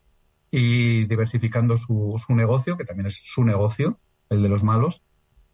y 0.53 1.07
diversificando 1.07 1.77
su, 1.77 2.23
su 2.25 2.37
negocio, 2.37 2.77
que 2.77 2.85
también 2.85 3.09
es 3.09 3.21
su 3.21 3.43
negocio, 3.43 3.99
el 4.31 4.45
de 4.45 4.49
los 4.49 4.63
malos, 4.63 5.03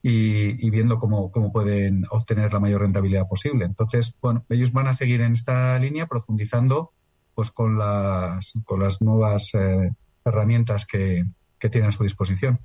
y, 0.06 0.68
viendo 0.68 0.98
cómo, 0.98 1.32
cómo, 1.32 1.50
pueden 1.50 2.04
obtener 2.10 2.52
la 2.52 2.60
mayor 2.60 2.82
rentabilidad 2.82 3.26
posible. 3.26 3.64
Entonces, 3.64 4.14
bueno, 4.20 4.44
ellos 4.50 4.70
van 4.70 4.86
a 4.86 4.92
seguir 4.92 5.22
en 5.22 5.32
esta 5.32 5.78
línea 5.78 6.06
profundizando 6.06 6.92
pues 7.34 7.50
con 7.50 7.78
las, 7.78 8.52
con 8.66 8.80
las 8.80 9.00
nuevas 9.00 9.54
eh, 9.54 9.92
herramientas 10.22 10.84
que, 10.84 11.24
que 11.64 11.70
tiene 11.70 11.86
a 11.86 11.92
su 11.92 12.02
disposición. 12.02 12.58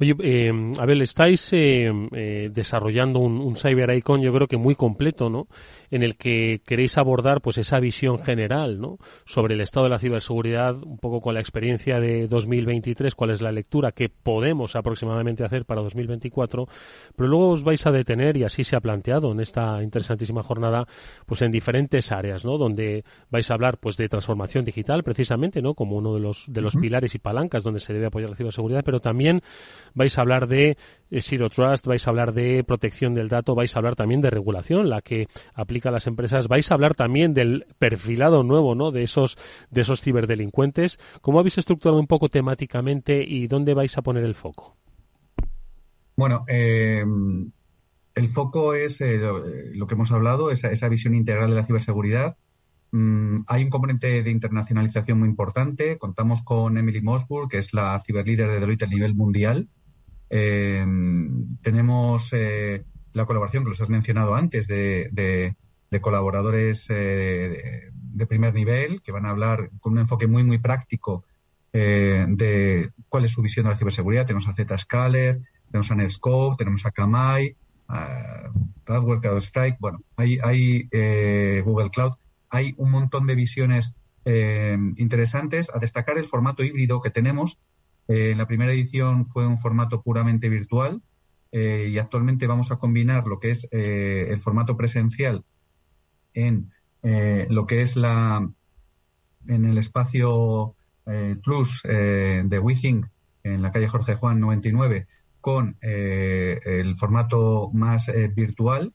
Oye, 0.00 0.14
eh, 0.22 0.50
Abel, 0.78 1.02
estáis 1.02 1.52
eh, 1.52 1.92
eh, 2.12 2.48
desarrollando 2.50 3.18
un, 3.18 3.38
un, 3.38 3.54
Cyber 3.54 3.94
Icon, 3.94 4.22
yo 4.22 4.32
creo 4.32 4.46
que 4.46 4.56
muy 4.56 4.74
completo, 4.74 5.28
¿no? 5.28 5.46
En 5.90 6.02
el 6.02 6.16
que 6.16 6.62
queréis 6.64 6.96
abordar, 6.96 7.42
pues, 7.42 7.58
esa 7.58 7.78
visión 7.80 8.18
general, 8.18 8.80
¿no? 8.80 8.96
Sobre 9.26 9.56
el 9.56 9.60
estado 9.60 9.84
de 9.84 9.90
la 9.90 9.98
ciberseguridad, 9.98 10.74
un 10.82 10.96
poco 10.96 11.20
con 11.20 11.34
la 11.34 11.40
experiencia 11.40 12.00
de 12.00 12.28
2023, 12.28 13.14
cuál 13.14 13.32
es 13.32 13.42
la 13.42 13.52
lectura 13.52 13.92
que 13.92 14.08
podemos 14.08 14.74
aproximadamente 14.74 15.44
hacer 15.44 15.66
para 15.66 15.82
2024, 15.82 16.66
pero 17.14 17.28
luego 17.28 17.50
os 17.50 17.62
vais 17.62 17.86
a 17.86 17.90
detener, 17.90 18.38
y 18.38 18.44
así 18.44 18.64
se 18.64 18.74
ha 18.74 18.80
planteado 18.80 19.32
en 19.32 19.40
esta 19.40 19.82
interesantísima 19.82 20.42
jornada, 20.42 20.86
pues, 21.26 21.42
en 21.42 21.50
diferentes 21.50 22.10
áreas, 22.10 22.46
¿no? 22.46 22.56
Donde 22.56 23.04
vais 23.28 23.50
a 23.50 23.54
hablar, 23.54 23.76
pues, 23.76 23.98
de 23.98 24.08
transformación 24.08 24.64
digital, 24.64 25.02
precisamente, 25.02 25.60
¿no? 25.60 25.74
Como 25.74 25.96
uno 25.96 26.14
de 26.14 26.20
los, 26.20 26.46
de 26.48 26.62
los 26.62 26.74
pilares 26.74 27.14
y 27.14 27.18
palancas 27.18 27.62
donde 27.62 27.80
se 27.80 27.92
debe 27.92 28.06
apoyar 28.06 28.30
la 28.30 28.36
ciberseguridad, 28.36 28.45
pero 28.84 29.00
también 29.00 29.42
vais 29.94 30.16
a 30.18 30.20
hablar 30.20 30.46
de 30.46 30.76
eh, 31.10 31.20
Zero 31.20 31.48
Trust, 31.48 31.86
vais 31.86 32.06
a 32.06 32.10
hablar 32.10 32.32
de 32.32 32.64
protección 32.64 33.14
del 33.14 33.28
dato, 33.28 33.54
vais 33.54 33.74
a 33.74 33.78
hablar 33.78 33.96
también 33.96 34.20
de 34.20 34.30
regulación, 34.30 34.88
la 34.88 35.02
que 35.02 35.26
aplica 35.54 35.88
a 35.88 35.92
las 35.92 36.06
empresas, 36.06 36.48
vais 36.48 36.70
a 36.70 36.74
hablar 36.74 36.94
también 36.94 37.34
del 37.34 37.66
perfilado 37.78 38.42
nuevo, 38.42 38.74
¿no? 38.74 38.90
De 38.90 39.02
esos, 39.02 39.36
de 39.70 39.80
esos 39.80 40.00
ciberdelincuentes. 40.00 40.98
¿Cómo 41.20 41.40
habéis 41.40 41.58
estructurado 41.58 41.98
un 41.98 42.06
poco 42.06 42.28
temáticamente 42.28 43.22
y 43.22 43.46
dónde 43.46 43.74
vais 43.74 43.96
a 43.96 44.02
poner 44.02 44.24
el 44.24 44.34
foco? 44.34 44.76
Bueno, 46.16 46.44
eh, 46.48 47.04
el 48.14 48.28
foco 48.28 48.74
es 48.74 49.00
eh, 49.00 49.18
lo 49.74 49.86
que 49.86 49.94
hemos 49.94 50.10
hablado, 50.12 50.50
esa, 50.50 50.70
esa 50.70 50.88
visión 50.88 51.14
integral 51.14 51.50
de 51.50 51.56
la 51.56 51.64
ciberseguridad 51.64 52.36
hay 52.92 53.64
un 53.64 53.70
componente 53.70 54.22
de 54.22 54.30
internacionalización 54.30 55.18
muy 55.18 55.28
importante. 55.28 55.98
Contamos 55.98 56.42
con 56.42 56.78
Emily 56.78 57.00
Mosburg, 57.00 57.48
que 57.48 57.58
es 57.58 57.74
la 57.74 58.00
ciberlíder 58.00 58.48
de 58.48 58.60
Deloitte 58.60 58.84
a 58.84 58.86
nivel 58.86 59.14
mundial. 59.14 59.68
Eh, 60.30 60.84
tenemos 61.62 62.30
eh, 62.32 62.84
la 63.12 63.26
colaboración 63.26 63.64
que 63.64 63.70
los 63.70 63.80
has 63.80 63.88
mencionado 63.88 64.34
antes 64.34 64.66
de, 64.66 65.54
colaboradores 66.00 66.86
eh, 66.90 67.90
de 67.92 68.26
primer 68.26 68.52
nivel 68.52 69.00
que 69.00 69.12
van 69.12 69.24
a 69.24 69.30
hablar 69.30 69.70
con 69.80 69.94
un 69.94 70.00
enfoque 70.00 70.26
muy, 70.26 70.44
muy 70.44 70.58
práctico 70.58 71.24
de 71.72 72.90
cuál 73.10 73.26
es 73.26 73.32
su 73.32 73.42
visión 73.42 73.64
de 73.64 73.70
la 73.70 73.76
ciberseguridad. 73.76 74.24
Tenemos 74.24 74.48
a 74.48 74.52
Zscaler, 74.52 75.40
tenemos 75.70 75.90
a 75.90 75.94
Netscope, 75.94 76.56
tenemos 76.56 76.86
a 76.86 76.90
Kamai, 76.90 77.54
a 77.88 78.50
Radware, 78.86 79.20
CloudStrike. 79.20 79.76
Bueno, 79.78 80.00
hay, 80.16 80.38
hay 80.42 80.88
Google 81.60 81.90
Cloud 81.90 82.14
hay 82.50 82.74
un 82.76 82.90
montón 82.90 83.26
de 83.26 83.34
visiones 83.34 83.94
eh, 84.28 84.76
interesantes. 84.96 85.70
A 85.72 85.78
destacar 85.78 86.18
el 86.18 86.26
formato 86.26 86.64
híbrido 86.64 87.00
que 87.00 87.10
tenemos. 87.10 87.58
Eh, 88.08 88.32
en 88.32 88.38
la 88.38 88.46
primera 88.48 88.72
edición 88.72 89.24
fue 89.24 89.46
un 89.46 89.56
formato 89.56 90.02
puramente 90.02 90.48
virtual 90.48 91.00
eh, 91.52 91.88
y 91.92 91.98
actualmente 91.98 92.48
vamos 92.48 92.72
a 92.72 92.76
combinar 92.76 93.26
lo 93.28 93.38
que 93.38 93.50
es 93.50 93.68
el 93.70 94.40
formato 94.40 94.76
presencial 94.76 95.44
en 96.34 96.70
lo 97.48 97.66
que 97.66 97.82
es 97.82 97.94
la 97.94 98.48
en 99.46 99.64
el 99.64 99.78
espacio 99.78 100.74
Plus 101.44 101.82
de 101.84 102.58
WeThink 102.60 103.06
en 103.44 103.62
la 103.62 103.70
calle 103.70 103.86
Jorge 103.88 104.16
Juan 104.16 104.40
99 104.40 105.06
con 105.40 105.76
el 105.80 106.96
formato 106.96 107.70
más 107.72 108.10
virtual, 108.34 108.92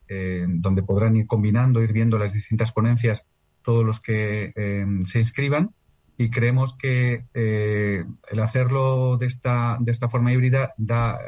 donde 0.47 0.83
podrán 0.83 1.15
ir 1.15 1.25
combinando, 1.25 1.81
ir 1.81 1.93
viendo 1.93 2.17
las 2.17 2.33
distintas 2.33 2.73
ponencias 2.73 3.25
todos 3.63 3.85
los 3.85 3.99
que 3.99 4.53
eh, 4.55 4.85
se 5.05 5.19
inscriban 5.19 5.73
y 6.17 6.29
creemos 6.29 6.75
que 6.75 7.25
eh, 7.33 8.05
el 8.29 8.39
hacerlo 8.39 9.17
de 9.17 9.25
esta, 9.25 9.77
de 9.79 9.91
esta 9.91 10.09
forma 10.09 10.31
híbrida 10.31 10.73
da, 10.77 11.19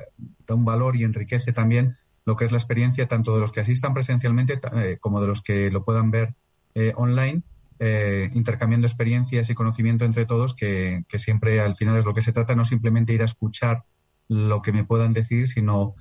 un 0.49 0.65
valor 0.65 0.95
y 0.95 1.03
enriquece 1.03 1.51
también 1.51 1.95
lo 2.25 2.35
que 2.35 2.45
es 2.45 2.51
la 2.51 2.57
experiencia 2.57 3.07
tanto 3.07 3.33
de 3.33 3.41
los 3.41 3.51
que 3.51 3.61
asistan 3.61 3.93
presencialmente 3.93 4.59
eh, 4.75 4.97
como 4.99 5.19
de 5.19 5.27
los 5.27 5.41
que 5.41 5.71
lo 5.71 5.83
puedan 5.83 6.11
ver 6.11 6.35
online, 6.95 7.43
intercambiando 8.33 8.87
experiencias 8.87 9.47
y 9.47 9.53
conocimiento 9.53 10.05
entre 10.05 10.25
todos, 10.25 10.55
que, 10.55 11.03
que, 11.07 11.19
siempre 11.19 11.59
al 11.59 11.75
final 11.75 11.97
es 11.97 12.05
lo 12.05 12.15
que 12.15 12.23
se 12.23 12.31
trata, 12.31 12.55
no 12.55 12.65
simplemente 12.65 13.13
ir 13.13 13.21
a 13.21 13.25
escuchar 13.25 13.83
lo 14.27 14.63
que 14.63 14.71
me 14.71 14.83
puedan 14.83 15.13
decir, 15.13 15.47
sino 15.49 15.93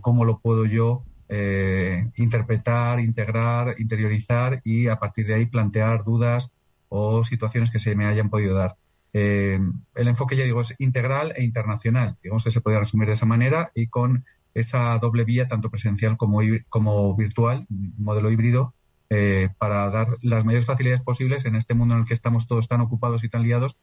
cómo 0.00 0.24
lo 0.24 0.40
puedo 0.40 0.64
yo 0.64 1.04
eh, 1.28 2.08
interpretar, 2.16 3.00
integrar, 3.00 3.74
interiorizar 3.78 4.60
y 4.64 4.88
a 4.88 4.98
partir 4.98 5.26
de 5.26 5.34
ahí 5.34 5.46
plantear 5.46 6.04
dudas 6.04 6.50
o 6.88 7.22
situaciones 7.22 7.70
que 7.70 7.78
se 7.78 7.94
me 7.94 8.06
hayan 8.06 8.30
podido 8.30 8.54
dar. 8.54 8.76
Eh, 9.12 9.60
el 9.94 10.08
enfoque, 10.08 10.36
ya 10.36 10.44
digo, 10.44 10.60
es 10.60 10.74
integral 10.78 11.34
e 11.36 11.44
internacional. 11.44 12.16
Digamos 12.22 12.44
que 12.44 12.50
se 12.50 12.60
puede 12.60 12.78
resumir 12.78 13.08
de 13.08 13.14
esa 13.14 13.26
manera 13.26 13.70
y 13.74 13.88
con 13.88 14.24
esa 14.54 14.96
doble 14.98 15.24
vía, 15.24 15.46
tanto 15.46 15.70
presencial 15.70 16.16
como, 16.16 16.40
como 16.68 17.14
virtual, 17.14 17.66
modelo 17.68 18.30
híbrido, 18.30 18.74
eh, 19.10 19.50
para 19.58 19.88
dar 19.90 20.16
las 20.22 20.44
mayores 20.44 20.66
facilidades 20.66 21.02
posibles 21.02 21.44
en 21.44 21.56
este 21.56 21.74
mundo 21.74 21.94
en 21.94 22.00
el 22.00 22.06
que 22.06 22.14
estamos 22.14 22.46
todos 22.46 22.68
tan 22.68 22.80
ocupados 22.80 23.24
y 23.24 23.28
tan 23.28 23.42
liados 23.42 23.76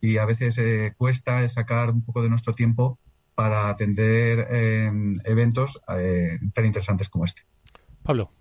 y 0.00 0.16
a 0.16 0.24
veces 0.24 0.58
cuesta 0.96 1.46
sacar 1.48 1.90
un 1.90 2.02
poco 2.02 2.22
de 2.22 2.30
nuestro 2.30 2.54
tiempo 2.54 2.98
para 3.40 3.70
atender 3.70 4.46
eventos 5.24 5.80
tan 5.86 6.66
interesantes 6.66 7.08
como 7.08 7.24
este. 7.24 7.42
Pablo 8.02 8.32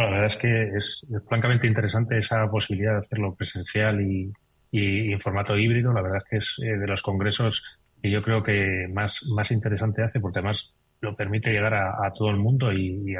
la 0.00 0.10
verdad 0.10 0.26
es 0.26 0.36
que 0.36 0.68
es, 0.76 1.06
francamente 1.28 1.66
interesante 1.66 2.18
esa 2.18 2.48
posibilidad 2.50 2.92
de 2.92 2.98
hacerlo 2.98 3.34
presencial 3.34 4.00
y, 4.00 4.32
en 4.72 5.20
formato 5.20 5.56
híbrido. 5.56 5.92
La 5.92 6.02
verdad 6.02 6.18
es 6.18 6.24
que 6.28 6.36
es 6.38 6.56
eh, 6.62 6.76
de 6.76 6.88
los 6.88 7.00
congresos 7.00 7.62
que 8.02 8.10
yo 8.10 8.22
creo 8.22 8.42
que 8.42 8.88
más, 8.92 9.20
más 9.34 9.52
interesante 9.52 10.02
hace, 10.02 10.18
porque 10.18 10.40
además 10.40 10.74
lo 11.00 11.14
permite 11.14 11.52
llegar 11.52 11.74
a, 11.74 12.10
todo 12.12 12.30
el 12.30 12.38
mundo 12.38 12.72
y, 12.72 13.14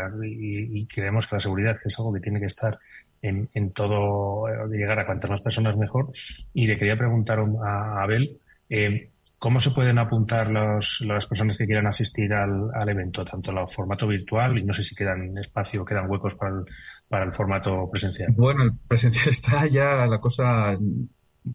creemos 0.92 1.26
que 1.26 1.36
la 1.36 1.40
seguridad 1.40 1.76
es 1.84 1.98
algo 1.98 2.12
que 2.12 2.20
tiene 2.20 2.40
que 2.40 2.46
estar 2.46 2.78
en, 3.22 3.72
todo, 3.72 4.46
de 4.68 4.76
llegar 4.76 4.98
a 4.98 5.06
cuantas 5.06 5.30
más 5.30 5.42
personas 5.42 5.76
mejor. 5.76 6.10
Y 6.52 6.66
le 6.66 6.78
quería 6.78 6.96
preguntar 6.96 7.38
a 7.62 8.02
Abel, 8.02 8.38
eh, 8.68 9.10
¿Cómo 9.44 9.60
se 9.60 9.72
pueden 9.72 9.98
apuntar 9.98 10.50
las 10.50 11.26
personas 11.26 11.58
que 11.58 11.66
quieran 11.66 11.86
asistir 11.86 12.32
al, 12.32 12.88
evento, 12.88 13.26
tanto 13.26 13.50
en 13.50 13.58
el 13.58 13.68
formato 13.68 14.06
virtual 14.06 14.56
y 14.56 14.64
no 14.64 14.72
sé 14.72 14.82
si 14.82 14.94
quedan 14.94 15.36
espacio, 15.36 15.84
quedan 15.84 16.08
huecos 16.08 16.34
para 16.34 16.56
el, 16.56 16.64
para 17.10 17.26
el 17.26 17.34
formato 17.34 17.90
presencial? 17.90 18.32
Bueno, 18.34 18.62
el 18.62 18.72
presencial 18.88 19.28
está 19.28 19.66
ya 19.66 20.06
la 20.06 20.18
cosa 20.18 20.78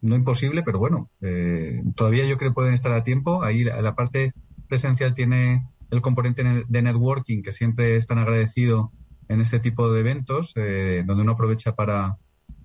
no 0.02 0.16
imposible, 0.16 0.62
pero 0.62 0.78
bueno, 0.78 1.10
eh, 1.22 1.82
todavía 1.96 2.28
yo 2.28 2.38
creo 2.38 2.52
que 2.52 2.54
pueden 2.54 2.76
estar 2.76 2.92
a 2.92 3.04
tiempo. 3.04 3.42
Ahí 3.42 3.64
la, 3.64 3.96
parte 3.96 4.34
presencial 4.68 5.16
tiene 5.16 5.68
el 5.90 6.02
componente 6.02 6.44
de 6.68 6.82
networking 6.84 7.42
que 7.42 7.54
siempre 7.54 7.96
es 7.96 8.06
tan 8.06 8.20
agradecido 8.20 8.92
en 9.30 9.42
este 9.42 9.60
tipo 9.60 9.92
de 9.92 10.02
eventos, 10.02 10.54
eh, 10.58 11.02
donde 11.08 11.24
uno 11.24 11.32
aprovecha 11.32 11.74
para, 11.74 12.18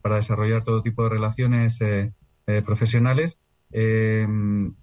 para 0.03 0.17
desarrollar 0.17 0.65
todo 0.65 0.83
tipo 0.83 1.03
de 1.05 1.09
relaciones 1.09 1.79
eh, 1.81 2.13
profesionales 2.63 3.39
eh, 3.77 4.25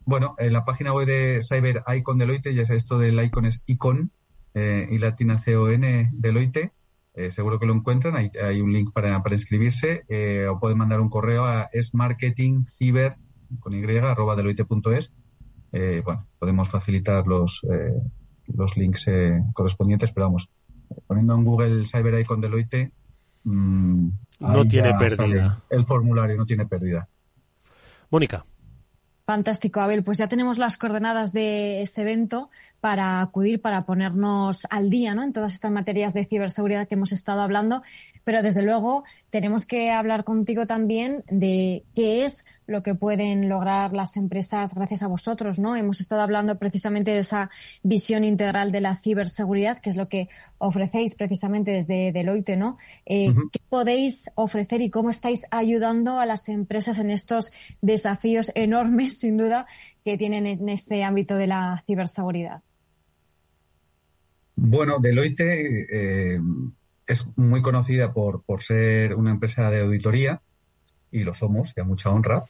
bueno, 0.04 0.36
en 0.38 0.52
la 0.52 0.66
página 0.66 0.92
web 0.94 1.08
de 1.08 1.40
Cyber 1.42 1.82
Icon 1.96 2.18
Deloitte, 2.18 2.54
ya 2.54 2.66
sabes, 2.66 2.84
esto 2.84 3.00
del 3.00 3.24
icon 3.24 3.46
es 3.46 3.62
icon 3.66 4.12
eh, 4.54 4.86
y 4.92 4.98
latina 4.98 5.40
C-O-N 5.40 6.10
Deloitte. 6.12 6.74
Eh, 7.14 7.32
seguro 7.32 7.58
que 7.58 7.66
lo 7.66 7.74
encuentran, 7.74 8.18
hay, 8.18 8.32
hay 8.44 8.60
un 8.60 8.74
link 8.74 8.92
para, 8.92 9.24
para 9.24 9.36
inscribirse 9.36 10.04
eh, 10.10 10.46
o 10.50 10.60
pueden 10.60 10.78
mandar 10.78 11.00
un 11.00 11.10
correo 11.10 11.46
a 11.46 11.70
esmarketingciber 11.72 13.16
con 13.62 13.74
y 13.74 13.98
arroba 13.98 14.36
deloitte.es. 14.36 15.14
Bueno, 15.72 16.28
podemos 16.38 16.68
facilitar 16.68 17.26
los, 17.28 17.62
los 18.48 18.76
links 18.76 19.06
correspondientes, 19.54 20.12
pero 20.12 20.26
vamos, 20.26 20.50
poniendo 21.08 21.34
en 21.34 21.46
Google 21.46 21.86
Cyber 21.86 22.20
Icon 22.20 22.42
Deloitte, 22.42 22.92
mm, 23.46 24.10
no 24.40 24.66
tiene 24.66 24.94
pérdida. 24.96 25.64
El 25.70 25.86
formulario 25.86 26.36
no 26.36 26.46
tiene 26.46 26.66
pérdida. 26.66 27.08
Mónica. 28.10 28.46
Fantástico, 29.26 29.80
Abel. 29.80 30.04
Pues 30.04 30.18
ya 30.18 30.28
tenemos 30.28 30.58
las 30.58 30.78
coordenadas 30.78 31.32
de 31.32 31.82
ese 31.82 32.02
evento 32.02 32.50
para 32.82 33.22
acudir, 33.22 33.62
para 33.62 33.86
ponernos 33.86 34.66
al 34.72 34.90
día 34.90 35.14
¿no? 35.14 35.24
en 35.24 35.32
todas 35.32 35.54
estas 35.54 35.72
materias 35.72 36.16
de 36.16 36.26
ciberseguridad 36.26 36.88
que 36.88 36.96
hemos 36.96 37.12
estado 37.12 37.42
hablando. 37.42 37.84
Pero 38.24 38.42
desde 38.42 38.62
luego 38.64 39.04
tenemos 39.30 39.66
que 39.66 39.92
hablar 39.92 40.24
contigo 40.24 40.68
también 40.68 41.24
de 41.30 41.84
qué 41.96 42.26
es 42.26 42.44
lo 42.68 42.84
que 42.84 42.96
pueden 42.96 43.50
lograr 43.50 43.94
las 43.94 44.18
empresas 44.18 44.74
gracias 44.76 45.04
a 45.04 45.08
vosotros, 45.08 45.60
¿no? 45.60 45.76
Hemos 45.76 46.02
estado 46.02 46.22
hablando 46.22 46.58
precisamente 46.58 47.12
de 47.12 47.20
esa 47.20 47.50
visión 47.84 48.24
integral 48.24 48.72
de 48.72 48.82
la 48.82 48.96
ciberseguridad, 48.96 49.80
que 49.80 49.90
es 49.90 49.98
lo 49.98 50.08
que 50.08 50.30
ofrecéis 50.58 51.16
precisamente 51.16 51.72
desde 51.72 52.12
Deloitte, 52.12 52.58
¿no? 52.58 52.78
Eh, 53.06 53.34
¿Qué 53.52 53.60
podéis 53.70 54.30
ofrecer 54.36 54.82
y 54.82 54.90
cómo 54.90 55.10
estáis 55.10 55.46
ayudando 55.52 56.20
a 56.20 56.26
las 56.26 56.48
empresas 56.50 57.00
en 57.00 57.12
estos 57.12 57.52
desafíos 57.82 58.52
enormes, 58.56 59.20
sin 59.20 59.38
duda, 59.38 59.66
que 60.04 60.18
tienen 60.18 60.48
en 60.48 60.70
este 60.70 61.04
ámbito 61.04 61.36
de 61.36 61.48
la 61.48 61.84
ciberseguridad? 61.86 62.62
Bueno, 64.64 65.00
Deloitte 65.00 65.88
eh, 65.92 66.40
es 67.08 67.26
muy 67.36 67.64
conocida 67.64 68.14
por, 68.14 68.44
por 68.44 68.62
ser 68.62 69.16
una 69.16 69.32
empresa 69.32 69.72
de 69.72 69.82
auditoría, 69.82 70.40
y 71.10 71.24
lo 71.24 71.34
somos, 71.34 71.74
y 71.76 71.82
a 71.82 71.84
mucha 71.84 72.12
honra, 72.12 72.44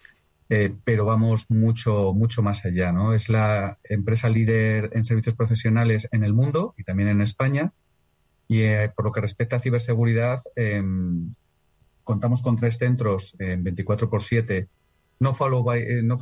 eh, 0.50 0.76
pero 0.84 1.06
vamos 1.06 1.50
mucho, 1.50 2.12
mucho 2.13 2.41
más 2.41 2.65
allá, 2.65 2.91
¿no? 2.91 3.13
Es 3.13 3.30
la 3.30 3.78
empresa 3.86 4.28
líder 4.28 4.89
en 4.91 5.06
servicios 5.06 5.36
profesionales 5.36 6.10
en 6.12 6.26
el 6.26 6.34
mundo 6.34 6.76
y 6.78 6.84
también 6.84 7.08
en 7.08 7.21
España. 7.21 7.71
Y 8.50 8.63
eh, 8.63 8.91
por 8.93 9.06
lo 9.06 9.13
que 9.13 9.21
respecta 9.21 9.56
a 9.56 9.60
ciberseguridad, 9.62 10.41
em, 10.58 11.34
contamos 12.04 12.41
con 12.41 12.58
tres 12.58 12.78
centros 12.78 13.36
en 13.39 13.63
24 13.63 14.10
por 14.10 14.21
7, 14.21 14.67
no 15.21 15.34
follow, 15.34 15.63
by, 15.63 15.82
eh, 15.82 16.02
no 16.04 16.19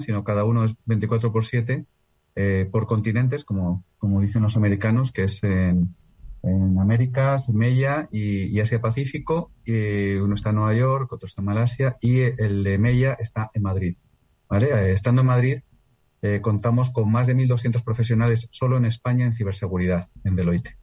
sino 0.00 0.22
cada 0.22 0.44
uno 0.44 0.62
es 0.64 0.76
24 0.86 1.32
por 1.32 1.44
7 1.44 1.84
por 2.70 2.86
continentes, 2.86 3.44
como, 3.44 3.84
como 3.98 4.20
dicen 4.20 4.42
los 4.42 4.56
americanos, 4.56 5.12
que 5.12 5.24
es 5.24 5.42
en 5.42 5.94
en 6.42 6.78
Américas, 6.78 7.48
Mella 7.50 8.08
y, 8.10 8.58
Asia 8.60 8.80
Pacífico. 8.80 9.50
Y 9.64 10.14
uno 10.14 10.34
está 10.34 10.50
en 10.50 10.56
Nueva 10.56 10.74
York, 10.74 11.12
otro 11.12 11.26
está 11.26 11.40
en 11.40 11.46
Malasia 11.46 11.96
y 12.00 12.20
el 12.20 12.64
de 12.64 12.78
Mella 12.78 13.14
está 13.14 13.50
en 13.54 13.62
Madrid. 13.62 13.96
¿vale? 14.48 14.68
Eh, 14.70 14.92
estando 14.92 15.22
en 15.22 15.28
Madrid, 15.28 15.60
eh, 16.20 16.40
contamos 16.40 16.90
con 16.90 17.10
más 17.10 17.26
de 17.26 17.36
1.200 17.36 17.82
profesionales 17.84 18.48
solo 18.50 18.76
en 18.76 18.84
España 18.84 19.24
en 19.24 19.32
ciberseguridad, 19.32 20.08
en 20.24 20.36
Deloitte. 20.36 20.76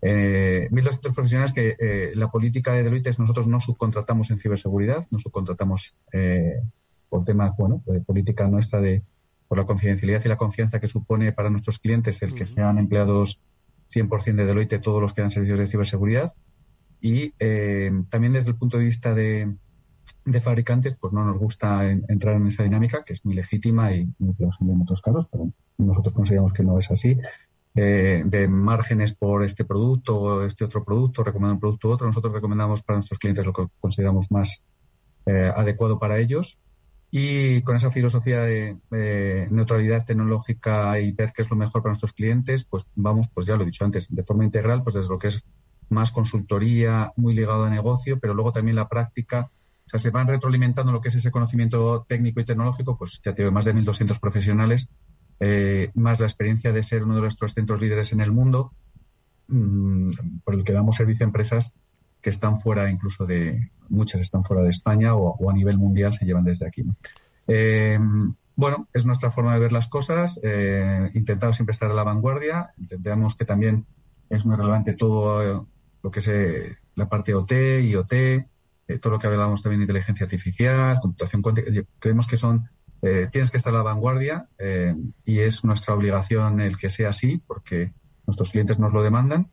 Eh, 0.00 0.68
1.200 0.70 1.14
profesionales 1.14 1.52
que 1.52 1.76
eh, 1.78 2.12
la 2.14 2.28
política 2.28 2.72
de 2.72 2.84
Deloitte 2.84 3.08
es 3.08 3.18
nosotros 3.18 3.48
no 3.48 3.60
subcontratamos 3.60 4.30
en 4.30 4.38
ciberseguridad, 4.38 5.06
no 5.10 5.18
subcontratamos 5.18 5.96
por 7.08 7.24
temas, 7.24 7.56
bueno, 7.56 7.82
de 7.86 8.00
política 8.00 8.46
nuestra 8.48 8.80
de 8.80 9.02
por 9.48 9.58
la 9.58 9.64
confidencialidad 9.64 10.22
y 10.24 10.28
la 10.28 10.36
confianza 10.36 10.78
que 10.78 10.88
supone 10.88 11.32
para 11.32 11.50
nuestros 11.50 11.78
clientes 11.78 12.22
el 12.22 12.34
que 12.34 12.44
sean 12.44 12.78
empleados 12.78 13.40
100% 13.90 14.36
de 14.36 14.44
Deloitte 14.44 14.78
todos 14.78 15.00
los 15.00 15.14
que 15.14 15.22
dan 15.22 15.30
servicios 15.30 15.58
de 15.58 15.66
ciberseguridad. 15.66 16.34
Y 17.00 17.32
eh, 17.38 17.90
también 18.10 18.34
desde 18.34 18.50
el 18.50 18.56
punto 18.56 18.76
de 18.76 18.84
vista 18.84 19.14
de, 19.14 19.54
fabricantes, 20.42 20.96
pues 21.00 21.12
no 21.12 21.24
nos 21.24 21.38
gusta 21.38 21.90
entrar 21.90 22.36
en 22.36 22.46
esa 22.46 22.62
dinámica, 22.62 23.02
que 23.04 23.14
es 23.14 23.24
muy 23.24 23.34
legítima 23.34 23.92
y 23.94 24.12
muy 24.18 24.34
plausible 24.34 24.74
en 24.74 24.82
otros 24.82 25.00
casos, 25.00 25.26
pero 25.30 25.50
nosotros 25.78 26.12
consideramos 26.12 26.52
que 26.52 26.62
no 26.62 26.78
es 26.78 26.90
así. 26.90 27.16
Eh, 27.74 28.24
de 28.26 28.48
márgenes 28.48 29.14
por 29.14 29.44
este 29.44 29.64
producto 29.64 30.18
o 30.18 30.44
este 30.44 30.64
otro 30.64 30.84
producto, 30.84 31.22
recomendar 31.22 31.54
un 31.54 31.60
producto 31.60 31.88
u 31.88 31.92
otro. 31.92 32.06
Nosotros 32.06 32.32
recomendamos 32.34 32.82
para 32.82 32.98
nuestros 32.98 33.18
clientes 33.18 33.46
lo 33.46 33.52
que 33.52 33.66
consideramos 33.80 34.30
más 34.30 34.62
eh, 35.26 35.52
adecuado 35.54 35.98
para 35.98 36.18
ellos 36.18 36.58
y 37.10 37.62
con 37.62 37.76
esa 37.76 37.90
filosofía 37.90 38.42
de 38.42 39.48
neutralidad 39.50 40.04
tecnológica 40.04 41.00
y 41.00 41.12
ver 41.12 41.32
qué 41.32 41.42
es 41.42 41.50
lo 41.50 41.56
mejor 41.56 41.82
para 41.82 41.92
nuestros 41.92 42.12
clientes, 42.12 42.64
pues 42.64 42.86
vamos, 42.94 43.28
pues 43.32 43.46
ya 43.46 43.56
lo 43.56 43.62
he 43.62 43.66
dicho 43.66 43.84
antes, 43.84 44.14
de 44.14 44.22
forma 44.22 44.44
integral, 44.44 44.82
pues 44.82 44.94
desde 44.94 45.08
lo 45.08 45.18
que 45.18 45.28
es 45.28 45.44
más 45.88 46.12
consultoría, 46.12 47.12
muy 47.16 47.34
ligado 47.34 47.64
a 47.64 47.70
negocio, 47.70 48.18
pero 48.18 48.34
luego 48.34 48.52
también 48.52 48.76
la 48.76 48.88
práctica. 48.88 49.50
O 49.86 49.90
sea, 49.90 49.98
se 49.98 50.10
van 50.10 50.28
retroalimentando 50.28 50.92
lo 50.92 51.00
que 51.00 51.08
es 51.08 51.14
ese 51.14 51.30
conocimiento 51.30 52.04
técnico 52.06 52.40
y 52.40 52.44
tecnológico, 52.44 52.98
pues 52.98 53.22
ya 53.24 53.34
tengo 53.34 53.50
más 53.52 53.64
de 53.64 53.74
1.200 53.74 54.20
profesionales, 54.20 54.88
eh, 55.40 55.90
más 55.94 56.20
la 56.20 56.26
experiencia 56.26 56.72
de 56.72 56.82
ser 56.82 57.04
uno 57.04 57.14
de 57.14 57.22
nuestros 57.22 57.54
centros 57.54 57.80
líderes 57.80 58.12
en 58.12 58.20
el 58.20 58.32
mundo, 58.32 58.72
mmm, 59.46 60.10
por 60.44 60.54
el 60.54 60.64
que 60.64 60.74
damos 60.74 60.96
servicio 60.96 61.24
a 61.24 61.28
empresas 61.28 61.72
que 62.28 62.34
están 62.34 62.60
fuera 62.60 62.90
incluso 62.90 63.24
de, 63.24 63.70
muchas 63.88 64.20
están 64.20 64.44
fuera 64.44 64.62
de 64.62 64.68
España 64.68 65.14
o, 65.14 65.50
a 65.50 65.54
nivel 65.54 65.78
mundial 65.78 66.12
se 66.12 66.26
llevan 66.26 66.44
desde 66.44 66.66
aquí. 66.66 66.84
Eh, 67.46 67.98
bueno, 68.54 68.86
es 68.92 69.06
nuestra 69.06 69.30
forma 69.30 69.54
de 69.54 69.60
ver 69.60 69.72
las 69.72 69.88
cosas. 69.88 70.38
Eh, 70.42 71.10
intentamos 71.14 71.56
siempre 71.56 71.72
estar 71.72 71.90
a 71.90 71.94
la 71.94 72.04
vanguardia. 72.04 72.74
Intentamos 72.76 73.34
que 73.34 73.46
también 73.46 73.86
es 74.28 74.44
muy 74.44 74.56
relevante 74.56 74.92
todo 74.92 75.42
eh, 75.42 75.66
lo 76.02 76.10
que 76.10 76.18
es 76.18 76.28
eh, 76.28 76.76
la 76.96 77.08
parte 77.08 77.34
OT, 77.34 77.52
IoT, 77.52 78.12
todo 79.00 79.14
lo 79.14 79.18
que 79.18 79.26
hablamos 79.26 79.62
también 79.62 79.80
de 79.80 79.84
inteligencia 79.84 80.24
artificial, 80.24 80.98
computación 81.00 81.40
cuántica. 81.40 81.70
Creemos 81.98 82.26
que 82.26 82.36
son, 82.36 82.68
tienes 83.00 83.50
que 83.50 83.56
estar 83.56 83.72
a 83.72 83.78
la 83.78 83.82
vanguardia 83.82 84.48
y 85.24 85.38
es 85.38 85.62
nuestra 85.62 85.94
obligación 85.94 86.60
el 86.60 86.78
que 86.78 86.90
sea 86.90 87.10
así 87.10 87.40
porque 87.46 87.92
nuestros 88.26 88.50
clientes 88.50 88.78
nos 88.78 88.92
lo 88.92 89.02
demandan 89.02 89.48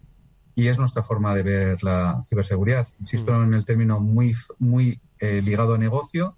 y 0.55 0.67
es 0.67 0.79
nuestra 0.79 1.03
forma 1.03 1.35
de 1.35 1.43
ver 1.43 1.83
la 1.83 2.21
ciberseguridad. 2.23 2.87
Insisto 2.99 3.33
mm. 3.33 3.43
en 3.43 3.53
el 3.53 3.65
término 3.65 3.99
muy, 3.99 4.33
muy 4.57 5.01
eh, 5.19 5.41
ligado 5.41 5.75
a 5.75 5.77
negocio, 5.77 6.37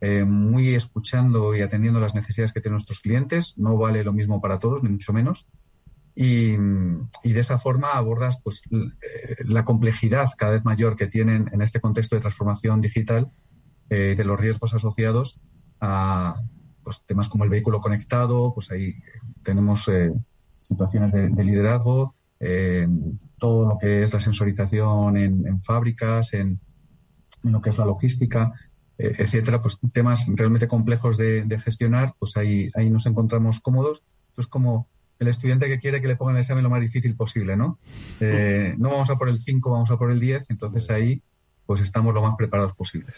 eh, 0.00 0.24
muy 0.24 0.74
escuchando 0.74 1.54
y 1.54 1.62
atendiendo 1.62 1.98
las 1.98 2.14
necesidades 2.14 2.52
que 2.52 2.60
tienen 2.60 2.74
nuestros 2.74 3.00
clientes. 3.00 3.58
No 3.58 3.76
vale 3.76 4.04
lo 4.04 4.12
mismo 4.12 4.40
para 4.40 4.60
todos, 4.60 4.82
ni 4.82 4.90
mucho 4.90 5.12
menos. 5.12 5.46
Y, 6.14 6.54
y 7.22 7.32
de 7.32 7.40
esa 7.40 7.58
forma 7.58 7.92
abordas 7.92 8.40
pues, 8.42 8.62
eh, 8.70 9.36
la 9.44 9.64
complejidad 9.64 10.30
cada 10.38 10.52
vez 10.52 10.64
mayor 10.64 10.96
que 10.96 11.08
tienen 11.08 11.50
en 11.52 11.60
este 11.60 11.80
contexto 11.80 12.14
de 12.14 12.22
transformación 12.22 12.80
digital 12.80 13.30
eh, 13.90 14.14
de 14.16 14.24
los 14.24 14.40
riesgos 14.40 14.72
asociados 14.74 15.38
a 15.80 16.40
pues, 16.84 17.02
temas 17.04 17.28
como 17.28 17.44
el 17.44 17.50
vehículo 17.50 17.80
conectado, 17.80 18.54
pues 18.54 18.70
ahí 18.70 18.94
tenemos 19.42 19.90
situaciones 20.62 21.12
de, 21.12 21.44
liderazgo, 21.44 22.14
todo 23.38 23.68
lo 23.68 23.78
que 23.78 24.02
es 24.02 24.12
la 24.12 24.20
sensorización 24.20 25.16
en, 25.16 25.62
fábricas, 25.62 26.32
en, 26.32 26.60
lo 27.42 27.60
que 27.60 27.70
es 27.70 27.78
la 27.78 27.84
logística, 27.84 28.52
etcétera, 28.98 29.60
pues 29.60 29.78
temas 29.92 30.26
realmente 30.28 30.68
complejos 30.68 31.16
de, 31.16 31.44
de, 31.44 31.58
gestionar, 31.58 32.14
pues 32.18 32.36
ahí, 32.36 32.68
ahí 32.74 32.88
nos 32.90 33.06
encontramos 33.06 33.60
cómodos. 33.60 34.02
Entonces, 34.30 34.50
como 34.50 34.88
el 35.18 35.28
estudiante 35.28 35.66
que 35.68 35.78
quiere 35.78 36.00
que 36.00 36.08
le 36.08 36.16
pongan 36.16 36.36
el 36.36 36.42
examen 36.42 36.64
lo 36.64 36.70
más 36.70 36.80
difícil 36.80 37.14
posible, 37.16 37.56
¿no? 37.56 37.78
Eh, 38.20 38.74
no 38.78 38.90
vamos 38.90 39.10
a 39.10 39.16
por 39.16 39.28
el 39.28 39.40
5, 39.40 39.70
vamos 39.70 39.90
a 39.90 39.96
por 39.96 40.10
el 40.10 40.20
10, 40.20 40.46
entonces 40.50 40.90
ahí 40.90 41.22
pues 41.64 41.80
estamos 41.80 42.14
lo 42.14 42.22
más 42.22 42.36
preparados 42.36 42.74
posibles. 42.74 43.16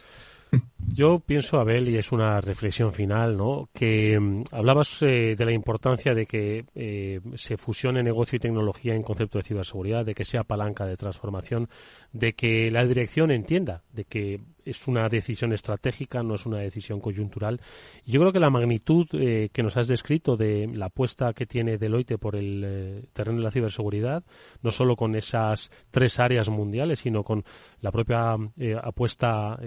Yo 0.94 1.20
pienso, 1.20 1.58
Abel, 1.58 1.88
y 1.88 1.96
es 1.96 2.12
una 2.12 2.40
reflexión 2.40 2.92
final, 2.92 3.36
¿no? 3.36 3.68
que 3.72 4.18
mm, 4.18 4.44
hablabas 4.52 5.02
eh, 5.02 5.34
de 5.36 5.44
la 5.44 5.52
importancia 5.52 6.12
de 6.14 6.26
que 6.26 6.64
eh, 6.74 7.20
se 7.36 7.56
fusione 7.56 8.02
negocio 8.02 8.36
y 8.36 8.40
tecnología 8.40 8.94
en 8.94 9.02
concepto 9.02 9.38
de 9.38 9.44
ciberseguridad, 9.44 10.04
de 10.04 10.14
que 10.14 10.24
sea 10.24 10.44
palanca 10.44 10.86
de 10.86 10.96
transformación, 10.96 11.68
de 12.12 12.32
que 12.32 12.70
la 12.70 12.84
dirección 12.84 13.30
entienda 13.30 13.82
de 13.92 14.04
que 14.04 14.40
es 14.68 14.86
una 14.86 15.08
decisión 15.08 15.52
estratégica, 15.52 16.22
no 16.22 16.34
es 16.34 16.44
una 16.46 16.58
decisión 16.58 17.00
coyuntural. 17.00 17.60
Yo 18.04 18.20
creo 18.20 18.32
que 18.32 18.40
la 18.40 18.50
magnitud 18.50 19.06
eh, 19.12 19.48
que 19.52 19.62
nos 19.62 19.76
has 19.76 19.88
descrito 19.88 20.36
de 20.36 20.68
la 20.74 20.86
apuesta 20.86 21.32
que 21.32 21.46
tiene 21.46 21.78
Deloitte 21.78 22.18
por 22.18 22.36
el 22.36 22.62
eh, 22.64 23.08
terreno 23.12 23.38
de 23.38 23.44
la 23.44 23.50
ciberseguridad, 23.50 24.24
no 24.62 24.70
solo 24.70 24.94
con 24.94 25.14
esas 25.14 25.70
tres 25.90 26.18
áreas 26.20 26.48
mundiales, 26.48 27.00
sino 27.00 27.24
con 27.24 27.44
la 27.80 27.90
propia 27.90 28.36
eh, 28.58 28.76
apuesta 28.80 29.58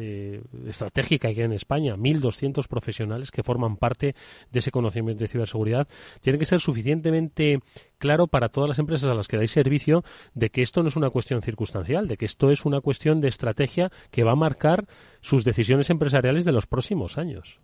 estratégica 0.68 1.11
que 1.20 1.28
hay 1.28 1.42
en 1.42 1.54
España, 1.54 1.96
1.200 1.96 2.68
profesionales 2.68 3.32
que 3.32 3.44
forman 3.44 3.78
parte 3.78 4.16
de 4.52 4.60
ese 4.60 4.72
conocimiento 4.72 5.24
de 5.24 5.28
ciberseguridad, 5.28 5.88
tiene 6.22 6.40
que 6.40 6.46
ser 6.46 6.60
suficientemente 6.60 7.60
claro 7.98 8.28
para 8.28 8.50
todas 8.50 8.68
las 8.68 8.80
empresas 8.80 9.10
a 9.10 9.14
las 9.14 9.28
que 9.28 9.38
dais 9.38 9.52
servicio 9.52 10.04
de 10.34 10.50
que 10.50 10.62
esto 10.62 10.84
no 10.84 10.90
es 10.90 10.96
una 10.96 11.10
cuestión 11.10 11.42
circunstancial, 11.42 12.08
de 12.08 12.18
que 12.18 12.26
esto 12.26 12.52
es 12.52 12.66
una 12.66 12.82
cuestión 12.82 13.22
de 13.22 13.28
estrategia 13.28 13.92
que 14.10 14.24
va 14.24 14.32
a 14.32 14.36
marcar 14.36 14.88
sus 15.22 15.44
decisiones 15.44 15.90
empresariales 15.90 16.46
de 16.46 16.52
los 16.52 16.68
próximos 16.68 17.18
años. 17.18 17.60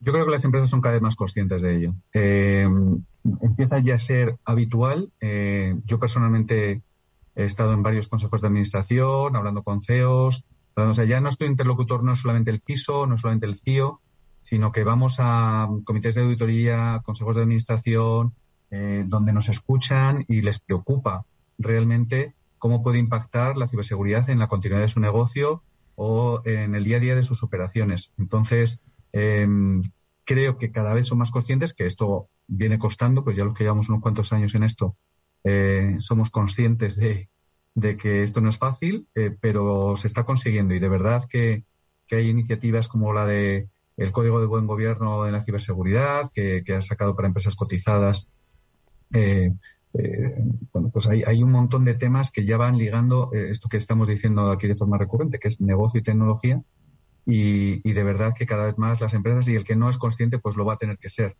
Yo 0.00 0.12
creo 0.12 0.26
que 0.26 0.32
las 0.32 0.44
empresas 0.44 0.70
son 0.70 0.80
cada 0.80 0.94
vez 0.94 1.02
más 1.02 1.16
conscientes 1.16 1.62
de 1.62 1.76
ello. 1.76 1.94
Eh, 2.12 2.68
empieza 3.40 3.78
ya 3.78 3.94
a 3.94 3.98
ser 3.98 4.36
habitual. 4.44 5.10
Eh, 5.20 5.74
yo 5.86 5.98
personalmente 5.98 6.82
he 7.34 7.44
estado 7.44 7.72
en 7.72 7.82
varios 7.82 8.08
consejos 8.08 8.40
de 8.40 8.48
administración, 8.48 9.36
hablando 9.36 9.62
con 9.62 9.80
CEOs. 9.80 10.44
O 10.76 10.94
sea, 10.94 11.06
ya 11.06 11.20
nuestro 11.20 11.46
interlocutor 11.46 12.04
no 12.04 12.12
es 12.12 12.20
solamente 12.20 12.50
el 12.50 12.60
CISO, 12.60 13.06
no 13.06 13.14
es 13.14 13.22
solamente 13.22 13.46
el 13.46 13.56
CIO, 13.56 14.00
sino 14.42 14.72
que 14.72 14.84
vamos 14.84 15.16
a 15.18 15.68
comités 15.84 16.14
de 16.14 16.22
auditoría, 16.22 17.00
consejos 17.02 17.34
de 17.34 17.42
administración, 17.42 18.34
eh, 18.70 19.04
donde 19.06 19.32
nos 19.32 19.48
escuchan 19.48 20.24
y 20.28 20.42
les 20.42 20.58
preocupa 20.58 21.24
realmente 21.56 22.34
cómo 22.58 22.82
puede 22.82 22.98
impactar 22.98 23.56
la 23.56 23.68
ciberseguridad 23.68 24.28
en 24.28 24.38
la 24.38 24.48
continuidad 24.48 24.82
de 24.82 24.88
su 24.88 25.00
negocio 25.00 25.62
o 25.94 26.42
en 26.44 26.74
el 26.74 26.84
día 26.84 26.98
a 26.98 27.00
día 27.00 27.16
de 27.16 27.22
sus 27.22 27.42
operaciones. 27.42 28.12
Entonces, 28.18 28.80
em, 29.12 29.82
creo 30.24 30.58
que 30.58 30.70
cada 30.70 30.92
vez 30.92 31.06
son 31.06 31.18
más 31.18 31.30
conscientes 31.30 31.72
que 31.72 31.86
esto 31.86 32.28
viene 32.46 32.78
costando, 32.78 33.24
pues 33.24 33.36
ya 33.36 33.44
los 33.44 33.54
que 33.54 33.64
llevamos 33.64 33.88
unos 33.88 34.02
cuantos 34.02 34.32
años 34.32 34.54
en 34.54 34.62
esto, 34.62 34.96
eh, 35.42 35.96
somos 36.00 36.30
conscientes 36.30 36.96
de, 36.96 37.30
que 37.80 38.22
esto 38.22 38.40
no 38.40 38.48
es 38.48 38.58
fácil, 38.58 39.06
eh, 39.14 39.36
pero 39.40 39.96
se 39.96 40.06
está 40.06 40.24
consiguiendo 40.24 40.74
y 40.74 40.78
de 40.78 40.88
verdad 40.88 41.24
que, 41.28 41.64
hay 42.10 42.28
iniciativas 42.30 42.86
como 42.86 43.12
la 43.12 43.26
de 43.26 43.68
el 43.96 44.12
Código 44.12 44.40
de 44.40 44.46
Buen 44.46 44.66
Gobierno 44.66 45.26
en 45.26 45.32
la 45.32 45.40
ciberseguridad, 45.40 46.30
que, 46.32 46.62
que 46.64 46.74
ha 46.74 46.82
sacado 46.82 47.16
para 47.16 47.26
empresas 47.26 47.56
cotizadas 47.56 48.28
eh, 49.12 49.52
eh, 49.94 50.34
bueno, 50.72 50.90
pues 50.90 51.08
hay, 51.08 51.22
hay, 51.24 51.42
un 51.42 51.50
montón 51.50 51.84
de 51.84 51.94
temas 51.94 52.30
que 52.30 52.44
ya 52.44 52.56
van 52.56 52.76
ligando 52.76 53.30
esto 53.32 53.68
que 53.68 53.78
estamos 53.78 54.06
diciendo 54.06 54.50
aquí 54.50 54.68
de 54.68 54.76
forma 54.76 54.98
recurrente, 54.98 55.38
que 55.38 55.48
es 55.48 55.60
negocio 55.60 56.00
y 56.00 56.04
tecnología, 56.04 56.62
y, 57.24 57.92
de 57.92 58.04
verdad 58.04 58.34
que 58.36 58.46
cada 58.46 58.66
vez 58.66 58.78
más 58.78 59.00
las 59.00 59.14
empresas 59.14 59.48
y 59.48 59.56
el 59.56 59.64
que 59.64 59.74
no 59.74 59.88
es 59.90 59.98
consciente, 59.98 60.38
pues 60.38 60.56
lo 60.56 60.64
va 60.64 60.74
a 60.74 60.78
tener 60.78 60.96
que 60.98 61.08
ser. 61.08 61.36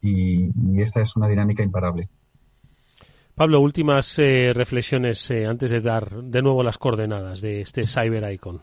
Y, 0.00 0.80
esta 0.80 1.00
es 1.00 1.16
una 1.16 1.26
dinámica 1.26 1.62
imparable. 1.62 2.08
Pablo, 3.40 3.62
últimas 3.62 4.18
reflexiones 4.18 5.30
antes 5.30 5.70
de 5.70 5.80
dar 5.80 6.10
de 6.10 6.42
nuevo 6.42 6.62
las 6.62 6.76
coordenadas 6.76 7.40
de 7.40 7.62
este 7.62 7.86
Cyber 7.86 8.30
Icon. 8.34 8.60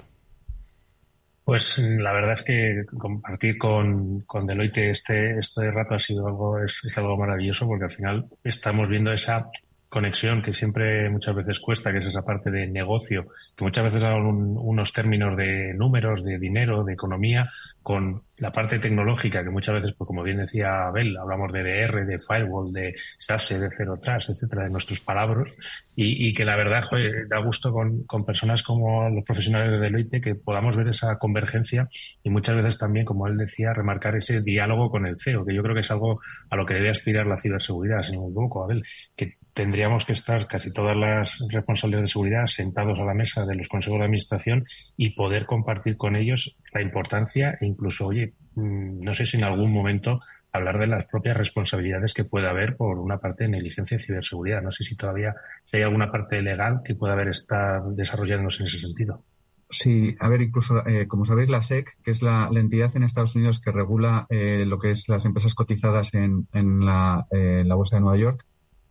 Pues 1.43 1.79
la 1.79 2.13
verdad 2.13 2.33
es 2.33 2.43
que 2.43 2.85
compartir 2.95 3.57
con, 3.57 4.19
con 4.27 4.45
Deloitte 4.45 4.91
este, 4.91 5.39
este 5.39 5.71
rato 5.71 5.95
ha 5.95 5.97
sido 5.97 6.27
algo, 6.27 6.59
es 6.61 6.95
algo 6.95 7.17
maravilloso 7.17 7.65
porque 7.65 7.85
al 7.85 7.91
final 7.91 8.25
estamos 8.43 8.87
viendo 8.87 9.11
esa 9.11 9.49
conexión 9.89 10.41
que 10.41 10.53
siempre 10.53 11.09
muchas 11.09 11.35
veces 11.35 11.59
cuesta, 11.59 11.91
que 11.91 11.99
es 11.99 12.05
esa 12.05 12.23
parte 12.23 12.51
de 12.51 12.67
negocio, 12.67 13.27
que 13.55 13.63
muchas 13.63 13.85
veces 13.85 14.01
dan 14.01 14.21
unos 14.21 14.91
términos 14.91 15.37
de 15.37 15.73
números, 15.73 16.23
de 16.23 16.37
dinero, 16.37 16.83
de 16.83 16.93
economía, 16.93 17.49
con 17.87 18.23
la 18.35 18.51
parte 18.51 18.79
tecnológica, 18.79 19.45
que 19.45 19.49
muchas 19.49 19.75
veces, 19.75 19.95
pues 19.97 20.05
como 20.05 20.21
bien 20.21 20.39
decía 20.39 20.87
Abel, 20.87 21.15
hablamos 21.15 21.53
de 21.53 21.63
DR, 21.63 22.05
de 22.05 22.19
firewall, 22.19 22.73
de 22.73 22.95
SASE, 23.17 23.59
de 23.59 23.69
Zero 23.77 23.97
Trust, 23.97 24.31
etcétera, 24.31 24.63
de 24.65 24.71
nuestros 24.71 24.99
palabras, 24.99 25.55
y, 25.95 26.33
que 26.33 26.43
la 26.43 26.57
verdad, 26.57 26.83
da 27.29 27.39
gusto 27.39 27.71
con, 27.71 28.03
con 28.03 28.25
personas 28.25 28.61
como 28.61 29.09
los 29.09 29.23
profesionales 29.23 29.71
de 29.71 29.79
Deloitte 29.79 30.21
que 30.21 30.35
podamos 30.35 30.75
ver 30.75 30.89
esa 30.89 31.17
convergencia 31.17 31.87
y 32.23 32.29
muchas 32.29 32.55
veces 32.57 32.77
también, 32.77 33.05
como 33.05 33.25
él 33.25 33.37
decía, 33.37 33.73
remarcar 33.73 34.17
ese 34.17 34.41
diálogo 34.41 34.91
con 34.91 35.07
el 35.07 35.17
CEO, 35.17 35.45
que 35.45 35.55
yo 35.55 35.63
creo 35.63 35.73
que 35.73 35.79
es 35.79 35.89
algo 35.89 36.19
a 36.49 36.57
lo 36.57 36.65
que 36.65 36.73
debe 36.73 36.89
aspirar 36.89 37.25
la 37.25 37.37
ciberseguridad, 37.37 38.03
si 38.03 38.11
no 38.11 38.27
me 38.27 38.63
Abel, 38.63 38.83
que 39.15 39.37
tendríamos 39.57 40.05
que 40.05 40.13
estar 40.13 40.45
casi 40.45 40.71
todas 40.71 40.95
las 40.95 41.43
responsables 41.49 42.01
de 42.01 42.07
seguridad 42.07 42.45
sentados 42.45 42.99
a 42.99 43.05
la 43.05 43.15
mesa 43.15 43.43
de 43.43 43.55
los 43.55 43.67
consejos 43.67 43.97
de 43.97 44.05
administración 44.05 44.65
y 44.95 45.15
poder 45.15 45.47
compartir 45.47 45.97
con 45.97 46.15
ellos 46.15 46.55
la 46.75 46.83
importancia 46.83 47.57
e 47.59 47.65
incluso, 47.65 48.05
oye, 48.05 48.35
mm, 48.53 48.99
no 49.03 49.15
sé 49.15 49.25
si 49.25 49.37
en 49.37 49.45
algún 49.45 49.73
momento 49.73 50.21
hablar 50.51 50.77
de 50.77 50.85
las 50.85 51.07
propias 51.07 51.35
responsabilidades 51.35 52.13
que 52.13 52.23
puede 52.23 52.47
haber 52.47 52.77
por 52.77 52.99
una 52.99 53.17
parte 53.17 53.45
de 53.45 53.49
negligencia 53.49 53.97
y 53.97 53.99
ciberseguridad. 53.99 54.61
No 54.61 54.71
sé 54.71 54.83
si 54.83 54.95
todavía 54.95 55.33
si 55.65 55.77
hay 55.77 55.83
alguna 55.83 56.11
parte 56.11 56.39
legal 56.43 56.81
que 56.85 56.93
pueda 56.93 57.13
haber 57.13 57.29
estar 57.29 57.81
desarrollándose 57.95 58.61
en 58.61 58.67
ese 58.67 58.77
sentido. 58.77 59.23
Sí, 59.71 60.15
a 60.19 60.29
ver, 60.29 60.41
incluso, 60.43 60.87
eh, 60.87 61.07
como 61.07 61.25
sabéis, 61.25 61.49
la 61.49 61.63
SEC, 61.63 61.97
que 62.03 62.11
es 62.11 62.21
la, 62.21 62.47
entidad 62.53 62.95
en 62.95 63.03
Estados 63.03 63.35
Unidos 63.35 63.59
que 63.59 63.71
regula 63.71 64.27
eh, 64.29 64.65
lo 64.67 64.77
que 64.77 64.91
es 64.91 65.09
las 65.09 65.25
empresas 65.25 65.55
cotizadas 65.55 66.13
en, 66.13 66.47
en, 66.53 66.85
la, 66.85 67.25
eh, 67.31 67.63
la, 67.65 67.75
Bolsa 67.75 67.95
de 67.95 68.01
Nueva 68.01 68.17
York, 68.17 68.45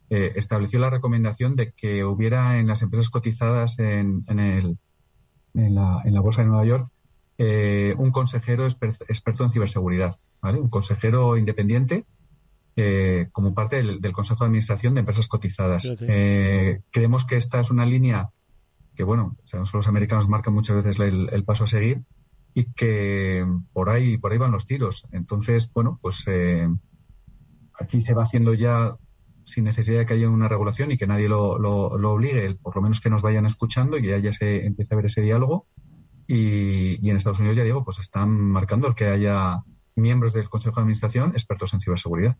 estableció 0.09 0.79
la 0.79 0.91
recomendación 0.91 1.57
de 1.57 1.73
que 1.73 2.05
hubiera 2.05 2.59
en 2.59 2.67
las 2.69 2.83
empresas 2.83 3.11
cotizadas 3.11 3.79
en, 3.79 4.25
en, 4.29 4.39
el, 4.39 4.79
en, 5.55 5.75
la, 5.75 6.01
en 6.05 6.15
la 6.15 6.21
Bolsa 6.21 6.43
de 6.43 6.49
Nueva 6.49 6.65
York 6.65 6.89
eh, 7.39 7.95
un 7.99 8.13
consejero 8.13 8.67
experto 8.67 9.45
en 9.45 9.53
ciberseguridad, 9.53 10.17
¿vale? 10.41 10.59
Un 10.59 10.71
consejero 10.71 11.37
independiente 11.37 12.07
eh, 12.77 13.29
como 13.31 13.53
parte 13.53 13.77
del, 13.77 14.13
Consejo 14.13 14.45
de 14.45 14.47
Administración 14.47 14.95
de 14.95 15.01
Empresas 15.01 15.29
Cotizadas. 15.29 15.87
Eh, 16.01 16.81
creemos 16.91 17.27
que 17.27 17.37
esta 17.37 17.61
es 17.61 17.71
una 17.71 17.85
línea 17.85 18.31
que, 18.95 19.05
bueno, 19.05 19.37
sabemos 19.45 19.71
que 19.71 19.77
los 19.77 19.89
americanos 19.89 20.31
marcan 20.31 20.55
muchas 20.55 20.83
veces 20.83 20.99
el, 20.99 21.45
paso 21.45 21.65
a 21.65 21.67
seguir 21.67 22.05
y 22.55 22.73
que 22.73 23.47
por 23.75 23.91
ahí, 23.91 24.17
por 24.17 24.33
ahí 24.33 24.39
van 24.39 24.53
los 24.53 24.67
tiros. 24.67 25.07
Entonces, 25.13 25.71
bueno, 25.75 25.99
pues 26.01 26.25
aquí 27.79 28.01
se 28.01 28.15
va 28.15 28.23
haciendo 28.23 28.55
ya 28.55 28.97
sin 29.47 29.65
necesidad 29.65 30.01
de 30.01 30.07
que 30.07 30.15
haya 30.15 30.29
una 30.29 30.49
regulación 30.49 30.91
y 30.91 30.99
que 30.99 31.07
nadie 31.07 31.29
lo, 31.29 31.57
lo, 31.57 32.13
obligue, 32.13 32.57
por 32.57 32.75
lo 32.75 32.83
menos 32.83 33.01
que 33.01 33.11
nos 33.11 33.23
vayan 33.23 33.47
escuchando 33.47 33.97
y 33.97 34.03
que 34.03 34.21
ya 34.21 34.33
se 34.33 34.67
empiece 34.67 34.93
a 34.93 34.97
ver 34.97 35.07
ese 35.07 35.23
diálogo 35.23 35.67
y, 36.27 37.09
en 37.09 37.17
Estados 37.17 37.39
Unidos, 37.39 37.57
ya 37.57 37.63
digo, 37.63 37.85
pues 37.85 38.01
están 38.01 38.31
marcando 38.31 38.89
el 38.89 38.95
que 38.97 39.07
haya 39.07 39.63
miembros 39.95 40.33
del 40.33 40.49
Consejo 40.49 40.77
de 40.77 40.83
Administración 40.83 41.31
expertos 41.31 41.73
en 41.73 41.81
ciberseguridad, 41.81 42.37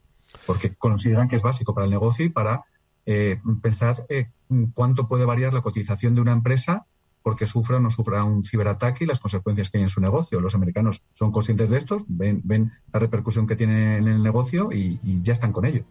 porque 0.47 0.75
consideran 0.75 1.29
que 1.29 1.37
es 1.37 1.43
básico 1.43 1.75
para 1.75 1.85
el 1.85 1.91
negocio 1.91 2.25
y 2.25 2.29
para 2.29 2.65
eh, 3.07 3.41
pensar 3.63 4.05
eh, 4.09 4.31
cuánto 4.75 5.07
puede 5.07 5.25
variar 5.25 5.55
la 5.55 5.63
cotización 5.63 6.17
de 6.17 6.21
una 6.21 6.33
empresa 6.33 6.87
porque 7.23 7.49
sufra 7.49 7.79
o 7.79 7.81
no 7.81 7.91
sufra 7.91 8.23
un 8.23 8.45
ciberataque 8.45 9.03
y 9.03 9.07
las 9.09 9.19
consecuencias 9.19 9.69
que 9.69 9.79
hay 9.79 9.83
en 9.83 9.89
su 9.89 10.01
negocio. 10.01 10.41
Los 10.41 10.55
americanos 10.55 11.03
son 11.13 11.33
conscientes 11.33 11.71
de 11.71 11.79
esto, 11.79 12.05
ven, 12.07 12.41
ven 12.45 12.71
la 12.93 13.01
repercusión 13.01 13.49
que 13.49 13.57
tiene 13.57 13.97
en 13.97 14.07
el 14.07 14.23
negocio 14.23 14.71
y, 14.71 15.01
ya 15.23 15.33
están 15.33 15.53
con 15.53 15.65
ello. 15.65 15.83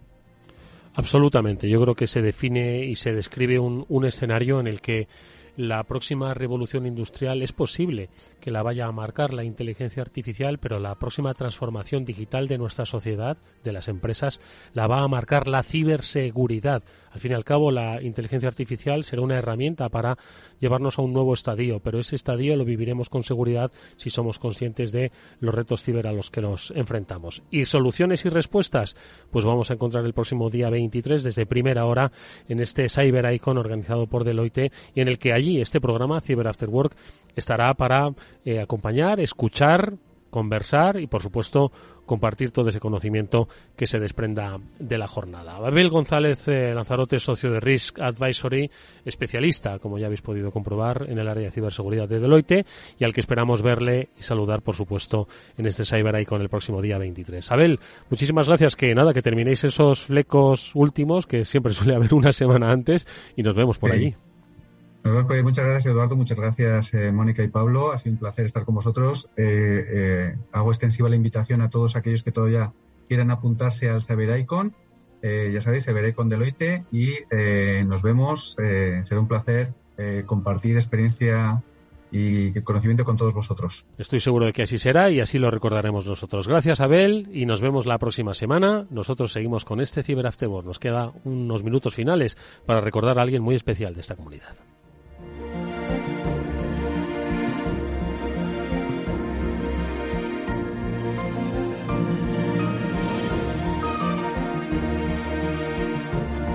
Absolutamente. 0.96 1.70
Yo 1.70 1.82
creo 1.82 1.96
que 1.96 2.08
se 2.08 2.22
define 2.22 2.86
y 2.86 2.96
se 2.96 3.12
describe 3.12 3.60
un, 3.60 3.86
un 3.90 4.06
escenario 4.06 4.60
en 4.60 4.68
el 4.68 4.82
que 4.82 5.08
la 5.58 5.84
próxima 5.84 6.34
revolución 6.34 6.86
industrial 6.86 7.42
es 7.42 7.54
posible 7.54 8.10
que 8.42 8.52
la 8.52 8.62
vaya 8.62 8.88
a 8.88 8.92
marcar 8.92 9.34
la 9.34 9.44
inteligencia 9.44 10.02
artificial, 10.02 10.58
pero 10.58 10.80
la 10.80 10.96
próxima 10.96 11.34
transformación 11.34 12.04
digital 12.04 12.48
de 12.48 12.58
nuestra 12.58 12.86
sociedad, 12.86 13.38
de 13.64 13.72
las 13.72 13.88
empresas, 13.88 14.42
la 14.74 14.88
va 14.88 15.02
a 15.02 15.08
marcar 15.08 15.48
la 15.48 15.64
ciberseguridad. 15.64 16.84
Al 17.16 17.22
fin 17.22 17.32
y 17.32 17.36
al 17.36 17.46
cabo, 17.46 17.72
la 17.72 18.02
inteligencia 18.02 18.50
artificial 18.50 19.06
será 19.06 19.22
una 19.22 19.38
herramienta 19.38 19.88
para 19.88 20.18
llevarnos 20.60 21.00
a 21.00 21.02
un 21.02 21.14
nuevo 21.14 21.34
estadio, 21.34 21.80
pero 21.80 21.98
ese 21.98 22.18
estadio 22.18 22.58
lo 22.58 22.66
viviremos 22.66 23.10
con 23.10 23.24
seguridad 23.24 23.72
si 23.96 24.10
somos 24.10 24.38
conscientes 24.38 24.92
de 24.92 25.14
los 25.40 25.56
retos 25.56 25.82
ciber 25.82 26.08
a 26.08 26.12
los 26.12 26.30
que 26.30 26.42
nos 26.42 26.72
enfrentamos. 26.72 27.42
¿Y 27.50 27.64
soluciones 27.64 28.26
y 28.26 28.30
respuestas? 28.30 28.98
Pues 29.32 29.46
vamos 29.46 29.72
a 29.72 29.76
encontrar 29.76 30.04
el 30.04 30.12
próximo 30.12 30.50
día 30.50 30.70
23 30.70 31.24
desde 31.24 31.46
primera 31.46 31.86
hora 31.86 32.12
en 32.50 32.60
este 32.60 32.90
Cyber 32.90 33.34
Icon 33.34 33.58
organizado 33.58 34.08
por 34.08 34.26
Deloitte 34.26 34.74
y 34.94 35.00
en 35.00 35.08
el 35.08 35.18
que 35.18 35.32
allí 35.32 35.62
este 35.62 35.80
programa 35.80 36.20
Cyber 36.20 36.50
After 36.50 36.68
Work 36.68 36.98
estará 37.34 37.74
para 37.76 38.10
eh, 38.44 38.60
acompañar, 38.60 39.22
escuchar, 39.22 39.94
conversar 40.36 41.00
y, 41.00 41.08
por 41.08 41.22
supuesto, 41.22 41.72
compartir 42.06 42.52
todo 42.52 42.68
ese 42.68 42.82
conocimiento 42.82 43.48
que 43.78 43.88
se 43.88 44.00
desprenda 44.00 44.60
de 44.78 44.98
la 44.98 45.08
jornada. 45.08 45.56
Abel 45.56 45.90
González 45.90 46.46
eh, 46.50 46.74
Lanzarote, 46.76 47.20
socio 47.20 47.52
de 47.52 47.62
Risk 47.62 48.02
Advisory, 48.02 48.70
especialista, 49.06 49.80
como 49.80 49.98
ya 49.98 50.08
habéis 50.08 50.22
podido 50.22 50.52
comprobar, 50.52 51.06
en 51.08 51.20
el 51.20 51.30
área 51.30 51.46
de 51.46 51.52
ciberseguridad 51.52 52.10
de 52.10 52.20
Deloitte 52.20 52.66
y 53.00 53.06
al 53.06 53.14
que 53.14 53.22
esperamos 53.22 53.62
verle 53.62 54.10
y 54.20 54.24
saludar, 54.24 54.62
por 54.62 54.76
supuesto, 54.76 55.30
en 55.58 55.68
este 55.68 55.86
Cyber 55.86 56.26
con 56.26 56.42
el 56.42 56.50
próximo 56.50 56.82
día 56.82 56.98
23. 56.98 57.50
Abel, 57.50 57.80
muchísimas 58.10 58.48
gracias. 58.48 58.76
Que 58.76 58.94
nada, 58.94 59.14
que 59.14 59.22
terminéis 59.22 59.64
esos 59.64 60.02
flecos 60.02 60.76
últimos, 60.76 61.28
que 61.28 61.46
siempre 61.46 61.72
suele 61.72 61.96
haber 61.96 62.14
una 62.14 62.34
semana 62.34 62.72
antes, 62.72 63.08
y 63.38 63.44
nos 63.44 63.56
vemos 63.56 63.78
por 63.78 63.94
allí. 63.94 64.16
Muchas 65.06 65.66
gracias, 65.66 65.86
Eduardo. 65.86 66.16
Muchas 66.16 66.38
gracias, 66.38 66.94
eh, 66.96 67.12
Mónica 67.12 67.44
y 67.44 67.48
Pablo. 67.48 67.92
Ha 67.92 68.00
sido 68.00 68.14
un 68.14 68.20
placer 68.20 68.46
estar 68.46 68.66
con 68.66 68.74
vosotros. 68.74 69.30
Eh, 69.38 69.86
eh, 69.88 70.36
hago 70.52 70.72
extensiva 70.72 71.10
la 71.10 71.16
invitación 71.16 71.62
a 71.62 71.70
todos 71.70 71.96
aquellos 71.96 72.24
que 72.24 72.32
todavía 72.32 72.74
quieran 73.08 73.30
apuntarse 73.30 73.88
al 73.88 74.02
Saber 74.02 74.40
Icon. 74.40 74.74
ya 75.22 75.62
sabéis, 75.62 75.84
Saber 75.84 76.08
Icon 76.08 76.28
Deloitte. 76.28 76.86
Y 76.92 77.14
nos 77.86 78.02
vemos. 78.02 78.56
será 78.58 79.20
un 79.20 79.28
placer 79.28 79.74
compartir 80.26 80.76
experiencia 80.76 81.62
y 82.12 82.60
conocimiento 82.62 83.06
con 83.06 83.16
todos 83.16 83.34
vosotros. 83.34 83.86
Estoy 84.00 84.20
seguro 84.20 84.48
de 84.48 84.54
que 84.54 84.64
así 84.64 84.80
será 84.80 85.12
y 85.12 85.20
así 85.20 85.38
lo 85.38 85.52
recordaremos 85.52 86.08
nosotros. 86.08 86.48
Gracias, 86.48 86.82
Abel, 86.82 87.30
y 87.32 87.46
nos 87.46 87.62
vemos 87.62 87.86
la 87.86 88.00
próxima 88.00 88.34
semana. 88.34 88.88
Nosotros 88.90 89.32
seguimos 89.32 89.66
con 89.66 89.82
este 89.82 90.02
Cyber 90.02 90.26
After 90.26 90.50
Nos 90.50 90.80
queda 90.80 91.12
unos 91.26 91.64
minutos 91.64 91.94
finales 91.94 92.38
para 92.66 92.82
recordar 92.82 93.20
a 93.20 93.22
alguien 93.22 93.44
muy 93.44 93.56
especial 93.56 93.94
de 93.94 94.02
esta 94.02 94.16
comunidad. 94.16 94.56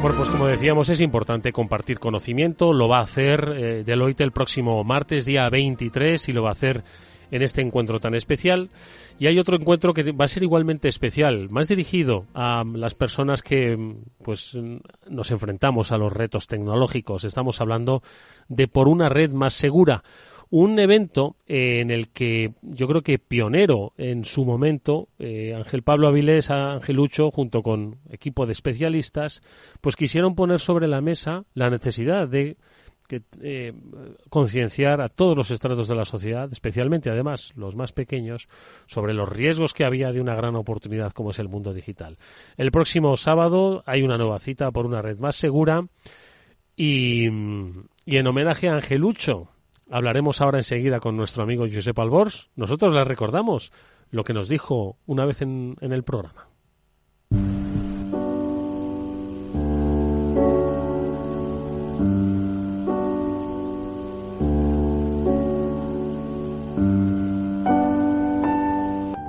Bueno, 0.01 0.17
pues 0.17 0.31
como 0.31 0.47
decíamos, 0.47 0.89
es 0.89 1.03
importante 1.03 1.53
compartir 1.53 1.99
conocimiento. 1.99 2.73
Lo 2.73 2.89
va 2.89 3.01
a 3.01 3.03
hacer 3.03 3.53
eh, 3.55 3.85
Deloitte 3.85 4.23
el 4.23 4.33
próximo 4.33 4.83
martes, 4.83 5.27
día 5.27 5.47
23, 5.51 6.27
y 6.31 6.33
lo 6.33 6.43
va 6.43 6.49
a 6.49 6.53
hacer 6.53 6.83
en 7.31 7.43
este 7.43 7.61
encuentro 7.61 8.01
tan 8.01 8.15
especial. 8.15 8.71
Y 9.19 9.27
hay 9.27 9.39
otro 9.39 9.59
encuentro 9.59 9.93
que 9.93 10.13
va 10.13 10.25
a 10.25 10.29
ser 10.29 10.43
igualmente 10.43 10.89
especial, 10.89 11.51
más 11.51 11.69
dirigido 11.69 12.25
a 12.33 12.65
las 12.65 12.95
personas 12.95 13.43
que 13.43 13.77
pues 14.25 14.59
nos 15.07 15.31
enfrentamos 15.31 15.93
a 15.93 15.99
los 15.99 16.11
retos 16.11 16.47
tecnológicos. 16.47 17.25
Estamos 17.25 17.61
hablando 17.61 18.03
de 18.49 18.69
por 18.69 18.89
una 18.89 19.11
red 19.11 19.33
más 19.33 19.53
segura 19.53 20.03
un 20.51 20.79
evento 20.81 21.37
en 21.47 21.91
el 21.91 22.09
que 22.09 22.55
yo 22.63 22.89
creo 22.89 23.03
que 23.03 23.19
pionero 23.19 23.93
en 23.97 24.25
su 24.25 24.45
momento, 24.45 25.09
eh, 25.19 25.55
Ángel 25.55 25.83
Pablo 25.83 26.09
Avilés, 26.09 26.51
Angelucho, 26.51 27.31
junto 27.31 27.63
con 27.63 27.99
equipo 28.11 28.47
de 28.47 28.53
especialistas, 28.53 29.43
pues 29.81 29.95
quisieron 29.95 30.35
poner 30.35 30.59
sobre 30.61 30.89
la 30.89 31.01
mesa 31.01 31.45
la 31.55 31.71
necesidad 31.71 32.27
de 32.27 32.57
eh, 33.43 33.73
concienciar 34.29 35.01
a 35.01 35.09
todos 35.09 35.37
los 35.37 35.51
estratos 35.51 35.89
de 35.89 35.97
la 35.97 36.05
sociedad, 36.05 36.49
especialmente 36.51 37.11
además 37.11 37.53
los 37.57 37.77
más 37.77 37.93
pequeños, 37.93 38.49
sobre 38.87 39.15
los 39.15 39.29
riesgos 39.29 39.73
que 39.73 39.85
había 39.85 40.13
de 40.13 40.21
una 40.21 40.35
gran 40.35 40.57
oportunidad 40.57 41.13
como 41.13 41.31
es 41.31 41.39
el 41.39 41.49
mundo 41.49 41.73
digital. 41.73 42.19
El 42.57 42.73
próximo 42.73 43.17
sábado 43.17 43.83
hay 43.87 44.03
una 44.03 44.19
nueva 44.19 44.39
cita 44.41 44.71
por 44.73 44.87
una 44.87 45.03
red 45.03 45.19
más 45.19 45.37
segura 45.37 45.87
y, 46.77 47.27
y 47.27 48.17
en 48.17 48.27
homenaje 48.27 48.69
a 48.69 48.75
Angelucho, 48.75 49.49
Hablaremos 49.91 50.41
ahora 50.41 50.59
enseguida 50.59 51.01
con 51.01 51.17
nuestro 51.17 51.43
amigo 51.43 51.67
Josep 51.71 51.99
Albors. 51.99 52.49
Nosotros 52.55 52.95
le 52.95 53.05
recordamos 53.05 53.73
lo 54.11 54.23
que 54.23 54.33
nos 54.33 54.49
dijo 54.49 54.99
una 55.07 55.27
vez 55.27 55.43
en, 55.43 55.77
en 55.81 55.93
el 55.93 56.05
programa. 56.05 56.49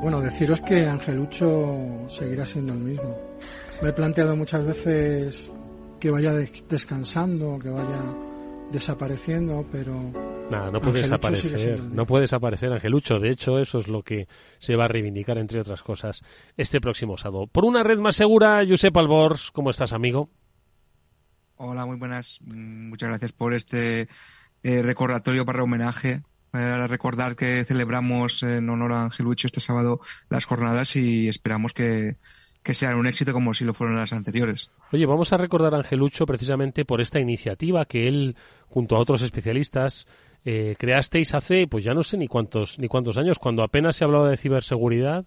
Bueno, 0.01 0.22
deciros 0.22 0.62
que 0.62 0.86
Angelucho 0.86 2.07
seguirá 2.07 2.45
siendo 2.45 2.74
el 2.74 2.80
mismo. 2.80 3.18
Me 3.82 3.89
he 3.89 3.93
planteado 3.93 4.36
muchas 4.36 4.64
veces 4.64 5.51
que 5.99 6.12
vaya 6.12 6.34
descansando, 6.34 7.57
que 7.57 7.70
vaya 7.70 8.31
desapareciendo, 8.72 9.65
pero 9.72 10.11
Nada, 10.51 10.69
no 10.69 10.82
puede 10.82 11.01
desaparecer, 11.01 11.82
no 11.82 12.05
puede 12.05 12.24
desaparecer 12.24 12.74
Angelucho. 12.74 13.19
De 13.19 13.30
hecho, 13.30 13.57
eso 13.57 13.80
es 13.80 13.88
lo 13.88 14.03
que 14.03 14.28
se 14.59 14.76
va 14.76 14.86
a 14.86 14.88
reivindicar, 14.89 15.38
entre 15.38 15.61
otras 15.61 15.82
cosas, 15.82 16.22
este 16.57 16.82
próximo 16.82 17.17
sábado. 17.17 17.47
Por 17.47 17.63
una 17.63 17.84
red 17.84 17.99
más 17.99 18.17
segura, 18.17 18.61
Josep 18.67 18.95
Albors, 18.97 19.51
¿cómo 19.51 19.69
estás, 19.69 19.93
amigo? 19.93 20.30
Hola, 21.55 21.86
muy 21.86 21.95
buenas. 21.95 22.39
Mm, 22.41 22.89
muchas 22.89 23.09
gracias 23.09 23.32
por 23.32 23.53
este 23.53 24.09
eh, 24.63 24.82
recordatorio 24.82 25.45
para 25.45 25.63
homenaje 25.63 26.22
para 26.51 26.86
recordar 26.88 27.38
que 27.38 27.63
celebramos 27.63 28.43
en 28.43 28.69
honor 28.69 28.91
a 28.91 29.03
Angelucho 29.03 29.47
este 29.47 29.61
sábado 29.61 30.01
las 30.28 30.43
jornadas 30.43 30.97
y 30.97 31.30
esperamos 31.30 31.72
que, 31.72 32.17
que 32.64 32.74
sean 32.74 32.95
un 32.95 33.07
éxito 33.07 33.34
como 33.34 33.53
si 33.53 33.66
lo 33.66 33.74
fueron 33.74 33.97
las 33.97 34.14
anteriores. 34.14 34.72
Oye, 34.91 35.05
vamos 35.05 35.34
a 35.34 35.38
recordar 35.38 35.74
a 35.74 35.78
Angelucho 35.78 36.26
precisamente 36.26 36.86
por 36.86 37.01
esta 37.01 37.20
iniciativa 37.20 37.86
que 37.86 38.07
él, 38.07 38.36
junto 38.68 38.95
a 38.95 38.99
otros 38.99 39.22
especialistas, 39.22 40.05
eh, 40.43 40.76
creasteis 40.78 41.34
hace, 41.34 41.68
pues 41.68 41.84
ya 41.84 41.93
no 41.93 42.03
sé 42.03 42.18
ni 42.18 42.28
cuántos, 42.28 42.80
ni 42.80 42.88
cuántos 42.88 43.18
años, 43.18 43.39
cuando 43.39 43.64
apenas 43.64 43.95
se 43.95 44.03
hablaba 44.03 44.30
de 44.30 44.38
ciberseguridad, 44.38 45.26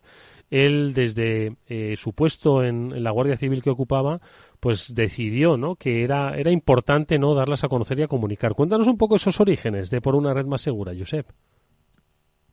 él 0.50 0.92
desde 0.94 1.56
eh, 1.66 1.94
su 1.96 2.12
puesto 2.12 2.62
en, 2.62 3.02
la 3.02 3.10
Guardia 3.10 3.36
Civil 3.36 3.62
que 3.62 3.70
ocupaba, 3.70 4.20
pues 4.60 4.94
decidió, 4.94 5.56
¿no? 5.56 5.76
Que 5.76 6.04
era, 6.04 6.36
era 6.36 6.50
importante, 6.50 7.18
¿no? 7.18 7.34
Darlas 7.34 7.64
a 7.64 7.68
conocer 7.68 7.98
y 7.98 8.02
a 8.02 8.08
comunicar. 8.08 8.54
Cuéntanos 8.54 8.86
un 8.86 8.98
poco 8.98 9.16
esos 9.16 9.40
orígenes 9.40 9.90
de 9.90 10.00
por 10.00 10.14
una 10.14 10.34
red 10.34 10.46
más 10.46 10.62
segura, 10.62 10.92
Josep. 10.96 11.26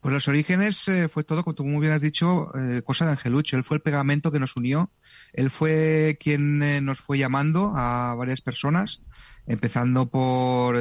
Pues 0.02 0.14
los 0.14 0.28
orígenes 0.28 0.88
eh, 0.88 1.10
fue 1.10 1.24
todo, 1.24 1.44
como 1.44 1.54
tú 1.54 1.64
muy 1.64 1.80
bien 1.80 1.94
has 1.94 2.02
dicho, 2.02 2.52
eh, 2.58 2.82
cosa 2.84 3.06
de 3.06 3.12
Angelucho. 3.12 3.56
Él 3.56 3.64
fue 3.64 3.78
el 3.78 3.84
pegamento 3.84 4.32
que 4.32 4.40
nos 4.40 4.56
unió. 4.56 4.92
Él 5.32 5.52
fue 5.52 6.18
quien 6.20 6.64
eh, 6.64 6.82
nos 6.82 7.02
fue 7.02 7.20
llamando 7.20 7.72
a 7.76 8.16
varias 8.16 8.42
personas, 8.42 9.04
empezando 9.46 10.10
por 10.10 10.76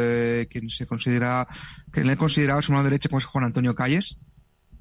quien 0.48 0.70
se 0.70 0.86
considera, 0.86 1.46
que 1.92 2.00
él 2.00 2.16
consideraba 2.16 2.62
su 2.62 2.72
mano 2.72 2.84
derecha, 2.84 3.10
como 3.10 3.18
es 3.18 3.26
Juan 3.26 3.44
Antonio 3.44 3.74
Calles, 3.74 4.16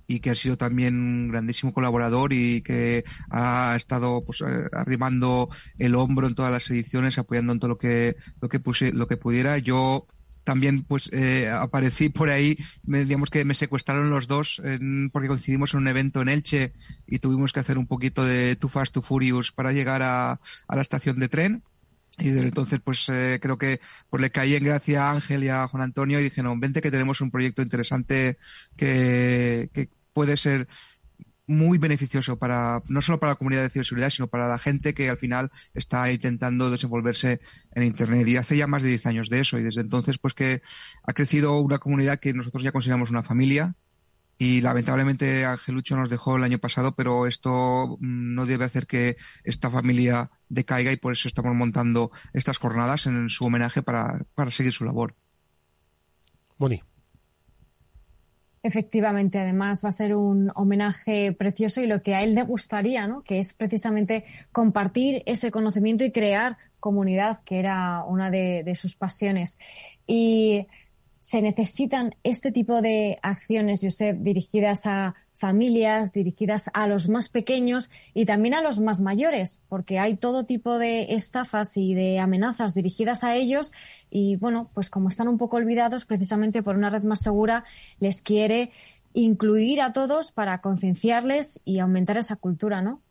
y 0.07 0.21
que 0.21 0.29
ha 0.29 0.35
sido 0.35 0.55
también 0.55 0.95
un 0.95 1.27
grandísimo 1.27 1.73
colaborador 1.73 2.31
y 2.31 2.61
que 2.61 3.03
ha 3.29 3.73
estado 3.75 4.23
pues 4.25 4.41
arrimando 4.71 5.49
el 5.77 5.95
hombro 5.95 6.27
en 6.27 6.35
todas 6.35 6.51
las 6.51 6.69
ediciones, 6.69 7.17
apoyando 7.17 7.51
en 7.51 7.59
todo 7.59 7.69
lo 7.69 7.77
que 7.77 8.15
lo 8.41 8.47
que 8.47 8.61
puse, 8.61 8.93
lo 8.93 9.07
que 9.07 9.17
pudiera. 9.17 9.57
Yo 9.57 10.07
también 10.43 10.83
pues 10.83 11.09
eh, 11.13 11.49
aparecí 11.49 12.09
por 12.09 12.29
ahí, 12.29 12.57
me, 12.83 13.05
digamos 13.05 13.29
que 13.29 13.45
me 13.45 13.55
secuestraron 13.55 14.09
los 14.09 14.27
dos 14.27 14.61
porque 15.11 15.27
coincidimos 15.27 15.73
en 15.73 15.81
un 15.81 15.87
evento 15.87 16.21
en 16.21 16.29
Elche 16.29 16.73
y 17.07 17.19
tuvimos 17.19 17.53
que 17.53 17.59
hacer 17.59 17.77
un 17.77 17.87
poquito 17.87 18.25
de 18.25 18.55
Too 18.55 18.69
Fast, 18.69 18.93
Too 18.93 19.01
Furious 19.01 19.51
para 19.51 19.71
llegar 19.71 20.01
a, 20.01 20.39
la 20.67 20.81
estación 20.81 21.19
de 21.19 21.29
tren. 21.29 21.63
Y 22.17 22.29
desde 22.29 22.47
entonces, 22.47 22.81
pues 22.83 23.07
eh, 23.07 23.39
creo 23.41 23.57
que 23.57 23.79
pues 24.09 24.21
le 24.21 24.31
caí 24.31 24.55
en 24.55 24.65
gracia 24.65 25.07
a 25.07 25.11
Ángel 25.11 25.43
y 25.43 25.49
a 25.49 25.67
Juan 25.67 25.83
Antonio 25.83 26.19
y 26.19 26.23
dije, 26.23 26.43
no, 26.43 26.57
vente 26.57 26.81
que 26.81 26.91
tenemos 26.91 27.21
un 27.21 27.31
proyecto 27.31 27.61
interesante 27.61 28.37
que, 28.75 29.69
que 29.73 29.89
puede 30.11 30.35
ser 30.35 30.67
muy 31.49 31.79
beneficioso 31.79 32.37
para 32.37 32.83
no 32.87 33.01
solo 33.01 33.19
para 33.19 33.31
la 33.31 33.35
comunidad 33.35 33.63
de 33.63 33.69
ciberseguridad, 33.69 34.11
sino 34.11 34.27
para 34.27 34.47
la 34.47 34.59
gente 34.59 34.93
que 34.93 35.09
al 35.09 35.17
final 35.17 35.51
está 35.73 36.11
intentando 36.11 36.69
desenvolverse 36.69 37.39
en 37.73 37.83
Internet. 37.83 38.27
Y 38.27 38.37
hace 38.37 38.55
ya 38.55 38.67
más 38.67 38.83
de 38.83 38.89
10 38.89 39.05
años 39.07 39.29
de 39.29 39.39
eso. 39.39 39.57
Y 39.57 39.63
desde 39.63 39.81
entonces, 39.81 40.19
pues 40.19 40.35
que 40.35 40.61
ha 41.03 41.13
crecido 41.13 41.59
una 41.59 41.79
comunidad 41.79 42.19
que 42.19 42.33
nosotros 42.33 42.61
ya 42.61 42.71
consideramos 42.71 43.09
una 43.09 43.23
familia. 43.23 43.75
Y 44.37 44.61
lamentablemente 44.61 45.43
Angelucho 45.43 45.97
nos 45.97 46.09
dejó 46.09 46.37
el 46.37 46.43
año 46.43 46.59
pasado, 46.59 46.95
pero 46.95 47.25
esto 47.25 47.97
mm, 47.99 48.35
no 48.35 48.45
debe 48.45 48.65
hacer 48.65 48.85
que 48.85 49.17
esta 49.43 49.69
familia 49.71 50.29
decaiga 50.49 50.91
y 50.91 50.97
por 50.97 51.13
eso 51.13 51.27
estamos 51.27 51.55
montando 51.55 52.11
estas 52.31 52.59
jornadas 52.59 53.07
en 53.07 53.29
su 53.29 53.43
homenaje 53.43 53.81
para, 53.81 54.21
para 54.35 54.51
seguir 54.51 54.71
su 54.71 54.85
labor. 54.85 55.15
Moni. 56.57 56.83
Efectivamente, 58.61 59.39
además 59.39 59.81
va 59.83 59.89
a 59.89 59.93
ser 59.93 60.15
un 60.15 60.51
homenaje 60.55 61.31
precioso 61.31 61.81
y 61.81 61.87
lo 61.87 62.01
que 62.01 62.15
a 62.15 62.23
él 62.23 62.35
le 62.35 62.43
gustaría, 62.43 63.07
¿no? 63.07 63.23
Que 63.23 63.39
es 63.39 63.53
precisamente 63.53 64.25
compartir 64.51 65.23
ese 65.25 65.49
conocimiento 65.49 66.03
y 66.03 66.11
crear 66.11 66.57
comunidad, 66.79 67.41
que 67.45 67.59
era 67.59 68.03
una 68.03 68.29
de, 68.31 68.63
de 68.63 68.75
sus 68.75 68.95
pasiones. 68.95 69.59
Y 70.07 70.67
se 71.19 71.41
necesitan 71.41 72.15
este 72.23 72.51
tipo 72.51 72.81
de 72.81 73.19
acciones, 73.21 73.81
Josep, 73.81 74.17
dirigidas 74.19 74.85
a 74.85 75.15
familias, 75.33 76.11
dirigidas 76.11 76.69
a 76.73 76.87
los 76.87 77.07
más 77.07 77.29
pequeños 77.29 77.89
y 78.13 78.25
también 78.25 78.53
a 78.53 78.61
los 78.61 78.79
más 78.79 78.99
mayores, 78.99 79.65
porque 79.69 79.99
hay 79.99 80.15
todo 80.15 80.45
tipo 80.45 80.77
de 80.77 81.13
estafas 81.13 81.77
y 81.77 81.93
de 81.93 82.19
amenazas 82.19 82.73
dirigidas 82.73 83.23
a 83.23 83.35
ellos 83.35 83.71
y 84.09 84.35
bueno, 84.35 84.71
pues 84.73 84.89
como 84.89 85.09
están 85.09 85.27
un 85.27 85.37
poco 85.37 85.57
olvidados, 85.57 86.05
precisamente 86.05 86.63
por 86.63 86.75
una 86.75 86.89
red 86.89 87.03
más 87.03 87.21
segura, 87.21 87.63
les 87.99 88.21
quiere 88.21 88.71
incluir 89.13 89.81
a 89.81 89.93
todos 89.93 90.31
para 90.31 90.61
concienciarles 90.61 91.61
y 91.65 91.79
aumentar 91.79 92.17
esa 92.17 92.35
cultura, 92.35 92.81
¿no? 92.81 93.01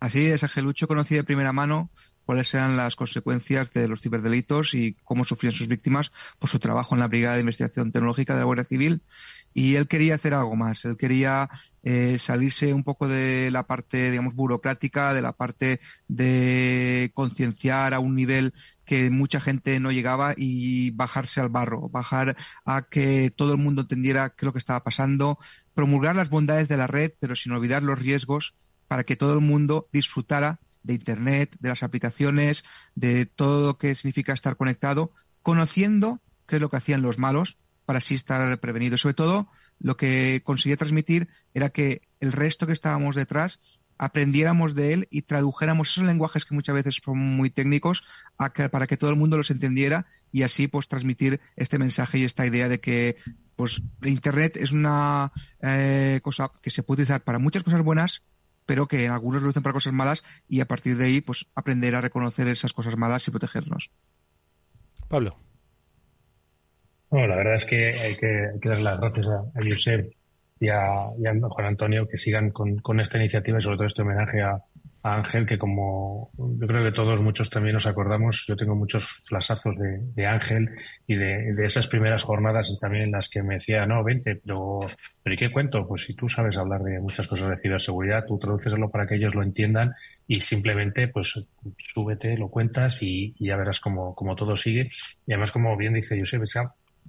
Así 0.00 0.26
es, 0.26 0.42
Angelucho 0.42 0.88
conocí 0.88 1.14
de 1.14 1.22
primera 1.22 1.52
mano 1.52 1.90
cuáles 2.24 2.52
eran 2.54 2.76
las 2.76 2.96
consecuencias 2.96 3.72
de 3.72 3.88
los 3.88 4.00
ciberdelitos 4.00 4.74
y 4.74 4.94
cómo 5.04 5.24
sufrían 5.24 5.52
sus 5.52 5.68
víctimas 5.68 6.12
por 6.38 6.50
su 6.50 6.58
trabajo 6.58 6.94
en 6.94 7.00
la 7.00 7.08
Brigada 7.08 7.34
de 7.34 7.40
Investigación 7.40 7.92
Tecnológica 7.92 8.34
de 8.34 8.40
la 8.40 8.44
Guardia 8.44 8.64
Civil. 8.64 9.02
Y 9.54 9.76
él 9.76 9.88
quería 9.88 10.14
hacer 10.14 10.34
algo 10.34 10.56
más. 10.56 10.84
Él 10.84 10.96
quería 10.96 11.48
eh, 11.82 12.18
salirse 12.18 12.72
un 12.72 12.84
poco 12.84 13.08
de 13.08 13.50
la 13.50 13.66
parte, 13.66 14.10
digamos, 14.10 14.34
burocrática, 14.34 15.12
de 15.14 15.22
la 15.22 15.32
parte 15.32 15.80
de 16.08 17.10
concienciar 17.14 17.94
a 17.94 18.00
un 18.00 18.14
nivel 18.14 18.54
que 18.84 19.10
mucha 19.10 19.40
gente 19.40 19.80
no 19.80 19.90
llegaba 19.90 20.34
y 20.36 20.90
bajarse 20.90 21.40
al 21.40 21.48
barro, 21.48 21.88
bajar 21.88 22.36
a 22.64 22.82
que 22.82 23.30
todo 23.34 23.52
el 23.52 23.58
mundo 23.58 23.82
entendiera 23.82 24.30
qué 24.30 24.36
es 24.38 24.46
lo 24.46 24.52
que 24.52 24.58
estaba 24.58 24.84
pasando, 24.84 25.38
promulgar 25.74 26.16
las 26.16 26.28
bondades 26.28 26.68
de 26.68 26.76
la 26.76 26.86
red, 26.86 27.12
pero 27.18 27.36
sin 27.36 27.52
olvidar 27.52 27.82
los 27.82 27.98
riesgos 27.98 28.54
para 28.88 29.04
que 29.04 29.16
todo 29.16 29.34
el 29.34 29.40
mundo 29.40 29.88
disfrutara 29.92 30.60
de 30.82 30.94
Internet, 30.94 31.56
de 31.60 31.68
las 31.68 31.82
aplicaciones, 31.82 32.64
de 32.94 33.26
todo 33.26 33.66
lo 33.68 33.78
que 33.78 33.94
significa 33.94 34.32
estar 34.32 34.56
conectado, 34.56 35.12
conociendo 35.42 36.20
qué 36.46 36.56
es 36.56 36.62
lo 36.62 36.70
que 36.70 36.76
hacían 36.76 37.02
los 37.02 37.18
malos 37.18 37.56
para 37.92 37.98
así 37.98 38.14
estar 38.14 38.58
prevenidos. 38.58 39.02
Sobre 39.02 39.12
todo, 39.12 39.48
lo 39.78 39.98
que 39.98 40.40
conseguía 40.44 40.78
transmitir 40.78 41.28
era 41.52 41.68
que 41.68 42.00
el 42.20 42.32
resto 42.32 42.66
que 42.66 42.72
estábamos 42.72 43.14
detrás 43.14 43.60
aprendiéramos 43.98 44.74
de 44.74 44.94
él 44.94 45.08
y 45.10 45.20
tradujéramos 45.20 45.90
esos 45.90 46.06
lenguajes 46.06 46.46
que 46.46 46.54
muchas 46.54 46.74
veces 46.74 47.02
son 47.04 47.18
muy 47.18 47.50
técnicos 47.50 48.02
para 48.38 48.86
que 48.86 48.96
todo 48.96 49.10
el 49.10 49.16
mundo 49.16 49.36
los 49.36 49.50
entendiera 49.50 50.06
y 50.32 50.42
así 50.42 50.68
pues 50.68 50.88
transmitir 50.88 51.42
este 51.54 51.78
mensaje 51.78 52.16
y 52.16 52.24
esta 52.24 52.46
idea 52.46 52.70
de 52.70 52.80
que 52.80 53.16
pues 53.56 53.82
Internet 54.02 54.56
es 54.56 54.72
una 54.72 55.30
eh, 55.60 56.20
cosa 56.22 56.50
que 56.62 56.70
se 56.70 56.82
puede 56.82 57.02
utilizar 57.02 57.24
para 57.24 57.38
muchas 57.38 57.62
cosas 57.62 57.82
buenas 57.82 58.22
pero 58.64 58.88
que 58.88 59.06
algunos 59.06 59.42
lo 59.42 59.50
usan 59.50 59.62
para 59.62 59.74
cosas 59.74 59.92
malas 59.92 60.24
y 60.48 60.60
a 60.60 60.66
partir 60.66 60.96
de 60.96 61.04
ahí 61.04 61.20
pues 61.20 61.44
aprender 61.54 61.94
a 61.94 62.00
reconocer 62.00 62.48
esas 62.48 62.72
cosas 62.72 62.96
malas 62.96 63.28
y 63.28 63.32
protegernos. 63.32 63.90
Pablo. 65.08 65.36
Bueno, 67.12 67.26
la 67.26 67.36
verdad 67.36 67.56
es 67.56 67.66
que 67.66 67.92
hay 68.00 68.16
que, 68.16 68.52
dar 68.66 68.80
las 68.80 68.98
gracias 68.98 69.26
a, 69.26 69.40
a 69.54 69.62
y 70.58 70.68
a, 70.70 71.40
Juan 71.50 71.66
Antonio 71.66 72.08
que 72.08 72.16
sigan 72.16 72.48
con, 72.48 72.78
con, 72.78 73.00
esta 73.00 73.18
iniciativa 73.18 73.58
y 73.58 73.60
sobre 73.60 73.76
todo 73.76 73.86
este 73.86 74.00
homenaje 74.00 74.40
a, 74.40 74.52
a 75.02 75.14
Ángel, 75.16 75.44
que 75.44 75.58
como 75.58 76.30
yo 76.38 76.66
creo 76.66 76.82
que 76.82 76.92
todos, 76.92 77.20
muchos 77.20 77.50
también 77.50 77.74
nos 77.74 77.86
acordamos, 77.86 78.46
yo 78.48 78.56
tengo 78.56 78.74
muchos 78.74 79.04
flasazos 79.26 79.76
de, 79.76 79.98
de 80.14 80.26
Ángel 80.26 80.70
y 81.06 81.16
de, 81.16 81.52
de, 81.52 81.66
esas 81.66 81.86
primeras 81.86 82.22
jornadas 82.22 82.78
también 82.80 83.10
las 83.10 83.28
que 83.28 83.42
me 83.42 83.56
decía, 83.56 83.84
no, 83.84 84.02
vente, 84.02 84.36
pero, 84.36 84.80
pero 85.22 85.34
¿y 85.34 85.36
qué 85.36 85.52
cuento? 85.52 85.86
Pues 85.86 86.04
si 86.04 86.16
tú 86.16 86.30
sabes 86.30 86.56
hablar 86.56 86.80
de 86.80 86.98
muchas 86.98 87.28
cosas 87.28 87.50
de 87.50 87.58
ciberseguridad, 87.58 88.24
tú 88.26 88.38
traduceslo 88.38 88.88
para 88.90 89.06
que 89.06 89.16
ellos 89.16 89.34
lo 89.34 89.42
entiendan 89.42 89.92
y 90.26 90.40
simplemente, 90.40 91.08
pues, 91.08 91.46
súbete, 91.92 92.38
lo 92.38 92.48
cuentas 92.48 93.02
y, 93.02 93.34
y 93.38 93.48
ya 93.48 93.56
verás 93.56 93.80
cómo, 93.80 94.14
cómo 94.14 94.34
todo 94.34 94.56
sigue. 94.56 94.90
Y 95.26 95.32
además, 95.34 95.52
como 95.52 95.76
bien 95.76 95.92
dice 95.92 96.18
Josep, 96.18 96.44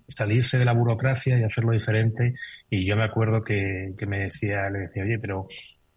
salirse 0.07 0.57
de 0.57 0.65
la 0.65 0.73
burocracia 0.73 1.37
y 1.37 1.43
hacerlo 1.43 1.71
diferente. 1.71 2.33
Y 2.69 2.85
yo 2.85 2.95
me 2.95 3.03
acuerdo 3.03 3.43
que, 3.43 3.93
que 3.97 4.05
me 4.05 4.19
decía, 4.19 4.69
le 4.69 4.79
decía, 4.79 5.03
oye, 5.03 5.19
pero 5.19 5.47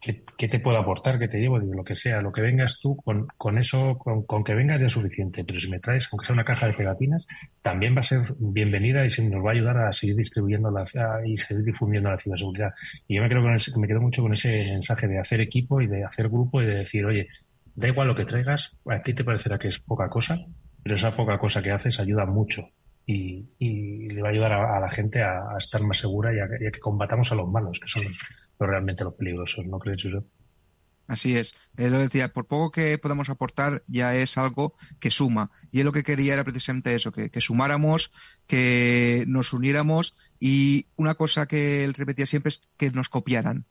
¿qué, 0.00 0.48
te 0.48 0.60
puedo 0.60 0.78
aportar? 0.78 1.18
¿Qué 1.18 1.28
te 1.28 1.38
llevo? 1.38 1.58
Lo 1.58 1.84
que 1.84 1.96
sea, 1.96 2.20
lo 2.20 2.32
que 2.32 2.40
vengas 2.40 2.78
tú, 2.80 2.96
con, 2.96 3.26
con 3.36 3.58
eso, 3.58 3.98
con, 3.98 4.24
con, 4.24 4.44
que 4.44 4.54
vengas 4.54 4.80
ya 4.80 4.86
es 4.86 4.92
suficiente. 4.92 5.44
Pero 5.44 5.60
si 5.60 5.68
me 5.68 5.80
traes, 5.80 6.08
aunque 6.12 6.26
sea 6.26 6.34
una 6.34 6.44
caja 6.44 6.66
de 6.66 6.74
pegatinas, 6.74 7.26
también 7.62 7.94
va 7.94 8.00
a 8.00 8.04
ser 8.04 8.20
bienvenida 8.38 9.04
y 9.04 9.28
nos 9.28 9.44
va 9.44 9.50
a 9.50 9.54
ayudar 9.54 9.78
a 9.78 9.92
seguir 9.92 10.16
distribuyendo 10.16 10.70
la, 10.70 10.84
y 11.24 11.36
seguir 11.38 11.64
difundiendo 11.64 12.10
la 12.10 12.18
ciberseguridad. 12.18 12.72
Y 13.08 13.16
yo 13.16 13.22
me, 13.22 13.28
creo 13.28 13.42
con 13.42 13.80
me 13.80 13.88
quedo 13.88 14.00
mucho 14.00 14.22
con 14.22 14.32
ese 14.32 14.48
mensaje 14.72 15.08
de 15.08 15.18
hacer 15.18 15.40
equipo 15.40 15.80
y 15.80 15.86
de 15.86 16.04
hacer 16.04 16.28
grupo 16.28 16.62
y 16.62 16.66
de 16.66 16.74
decir, 16.74 17.04
oye, 17.04 17.28
da 17.74 17.88
igual 17.88 18.08
lo 18.08 18.14
que 18.14 18.24
traigas, 18.24 18.76
a 18.88 19.02
ti 19.02 19.12
te 19.14 19.24
parecerá 19.24 19.58
que 19.58 19.68
es 19.68 19.80
poca 19.80 20.08
cosa, 20.08 20.38
pero 20.82 20.94
esa 20.94 21.16
poca 21.16 21.38
cosa 21.38 21.62
que 21.62 21.70
haces 21.70 21.98
ayuda 22.00 22.24
mucho 22.26 22.70
y, 23.06 23.48
y 23.58 24.08
le 24.08 24.20
va 24.20 24.28
a 24.28 24.32
ayudar 24.32 24.52
a, 24.52 24.80
la 24.80 24.90
gente 24.90 25.22
a, 25.22 25.56
estar 25.56 25.80
más 25.82 25.98
segura 25.98 26.34
y 26.34 26.40
a, 26.40 26.48
que 26.72 26.80
combatamos 26.80 27.30
a 27.30 27.36
los 27.36 27.48
malos, 27.48 27.78
que 27.80 27.88
son 27.88 28.02
realmente 28.58 29.04
los 29.04 29.14
peligrosos, 29.14 29.64
¿no 29.66 29.78
crees, 29.78 30.02
Josep? 30.02 30.24
Así 31.06 31.36
es. 31.36 31.54
Él 31.76 31.92
lo 31.92 32.00
decía, 32.00 32.32
por 32.32 32.48
poco 32.48 32.72
que 32.72 32.98
podamos 32.98 33.30
aportar, 33.30 33.84
ya 33.86 34.16
es 34.16 34.36
algo 34.38 34.74
que 34.98 35.12
suma. 35.12 35.52
Y 35.70 35.78
él 35.78 35.84
lo 35.86 35.92
que 35.92 36.02
quería 36.02 36.34
era 36.34 36.42
precisamente 36.42 36.96
eso, 36.96 37.12
que, 37.12 37.30
que, 37.30 37.40
sumáramos, 37.40 38.10
que 38.48 39.24
nos 39.28 39.52
uniéramos 39.52 40.16
y 40.40 40.88
una 40.96 41.14
cosa 41.14 41.46
que 41.46 41.84
él 41.84 41.94
repetía 41.94 42.26
siempre 42.26 42.48
es 42.48 42.60
que 42.76 42.90
nos 42.90 43.08
copiaran. 43.08 43.66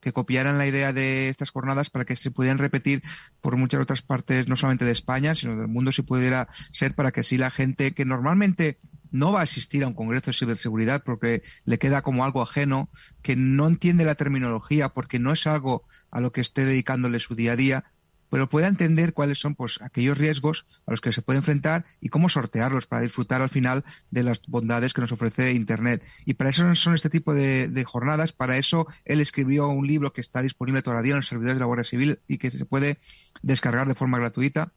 Que 0.00 0.12
copiaran 0.12 0.58
la 0.58 0.66
idea 0.66 0.92
de 0.92 1.28
estas 1.28 1.50
jornadas 1.50 1.90
para 1.90 2.04
que 2.04 2.16
se 2.16 2.30
pudieran 2.30 2.58
repetir 2.58 3.02
por 3.40 3.56
muchas 3.56 3.80
otras 3.80 4.02
partes, 4.02 4.48
no 4.48 4.56
solamente 4.56 4.84
de 4.84 4.92
España, 4.92 5.34
sino 5.34 5.56
del 5.56 5.68
mundo, 5.68 5.92
si 5.92 6.02
pudiera 6.02 6.48
ser, 6.72 6.94
para 6.94 7.12
que 7.12 7.20
así 7.20 7.38
la 7.38 7.50
gente 7.50 7.92
que 7.92 8.04
normalmente 8.04 8.78
no 9.10 9.32
va 9.32 9.40
a 9.40 9.44
asistir 9.44 9.82
a 9.84 9.88
un 9.88 9.94
congreso 9.94 10.30
de 10.30 10.36
ciberseguridad 10.36 11.02
porque 11.04 11.42
le 11.64 11.78
queda 11.78 12.02
como 12.02 12.24
algo 12.24 12.42
ajeno, 12.42 12.88
que 13.22 13.36
no 13.36 13.66
entiende 13.66 14.04
la 14.04 14.14
terminología 14.14 14.88
porque 14.90 15.18
no 15.18 15.32
es 15.32 15.46
algo 15.46 15.84
a 16.10 16.20
lo 16.20 16.32
que 16.32 16.40
esté 16.40 16.64
dedicándole 16.64 17.18
su 17.18 17.34
día 17.34 17.52
a 17.52 17.56
día, 17.56 17.84
pero 18.30 18.48
pueda 18.48 18.68
entender 18.68 19.12
cuáles 19.12 19.38
son 19.38 19.54
pues 19.54 19.78
aquellos 19.82 20.16
riesgos 20.16 20.66
a 20.86 20.92
los 20.92 21.00
que 21.00 21.12
se 21.12 21.20
puede 21.20 21.38
enfrentar 21.38 21.84
y 22.00 22.08
cómo 22.08 22.28
sortearlos 22.28 22.86
para 22.86 23.02
disfrutar 23.02 23.42
al 23.42 23.50
final 23.50 23.84
de 24.10 24.22
las 24.22 24.40
bondades 24.46 24.94
que 24.94 25.00
nos 25.00 25.12
ofrece 25.12 25.52
Internet. 25.52 26.02
Y 26.24 26.34
para 26.34 26.50
eso 26.50 26.74
son 26.76 26.94
este 26.94 27.10
tipo 27.10 27.34
de, 27.34 27.84
jornadas, 27.86 28.32
para 28.32 28.56
eso 28.56 28.86
él 29.04 29.20
escribió 29.20 29.68
un 29.68 29.86
libro 29.86 30.12
que 30.12 30.20
está 30.20 30.42
disponible 30.42 30.82
todavía 30.82 31.12
en 31.12 31.16
los 31.16 31.26
servidores 31.26 31.56
de 31.56 31.60
la 31.60 31.66
Guardia 31.66 31.84
Civil 31.84 32.20
y 32.26 32.38
que 32.38 32.50
se 32.50 32.64
puede 32.64 32.98
descargar 33.42 33.88
de 33.88 33.94
forma 33.94 34.18
gratuita. 34.18 34.72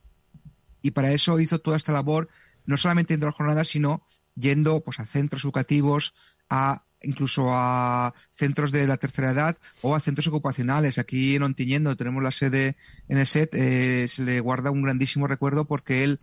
Y 0.81 0.91
para 0.91 1.11
eso 1.11 1.39
hizo 1.39 1.59
toda 1.59 1.77
esta 1.77 1.93
labor, 1.93 2.29
no 2.65 2.77
solamente 2.77 3.13
en 3.13 3.21
las 3.21 3.35
jornadas, 3.35 3.69
sino 3.69 4.03
yendo 4.35 4.81
pues 4.83 4.99
a 4.99 5.05
centros 5.05 5.43
educativos, 5.43 6.13
a 6.49 6.83
incluso 7.03 7.49
a 7.49 8.13
centros 8.31 8.71
de 8.71 8.87
la 8.87 8.97
tercera 8.97 9.31
edad 9.31 9.57
o 9.81 9.95
a 9.95 9.99
centros 9.99 10.27
ocupacionales. 10.27 10.97
Aquí 10.97 11.35
en 11.35 11.43
Ontiñendo 11.43 11.95
tenemos 11.95 12.23
la 12.23 12.31
sede 12.31 12.75
en 13.07 13.17
el 13.17 13.27
SET, 13.27 13.53
eh, 13.53 14.07
se 14.09 14.23
le 14.23 14.39
guarda 14.39 14.71
un 14.71 14.81
grandísimo 14.81 15.27
recuerdo 15.27 15.65
porque 15.65 16.03
él, 16.03 16.19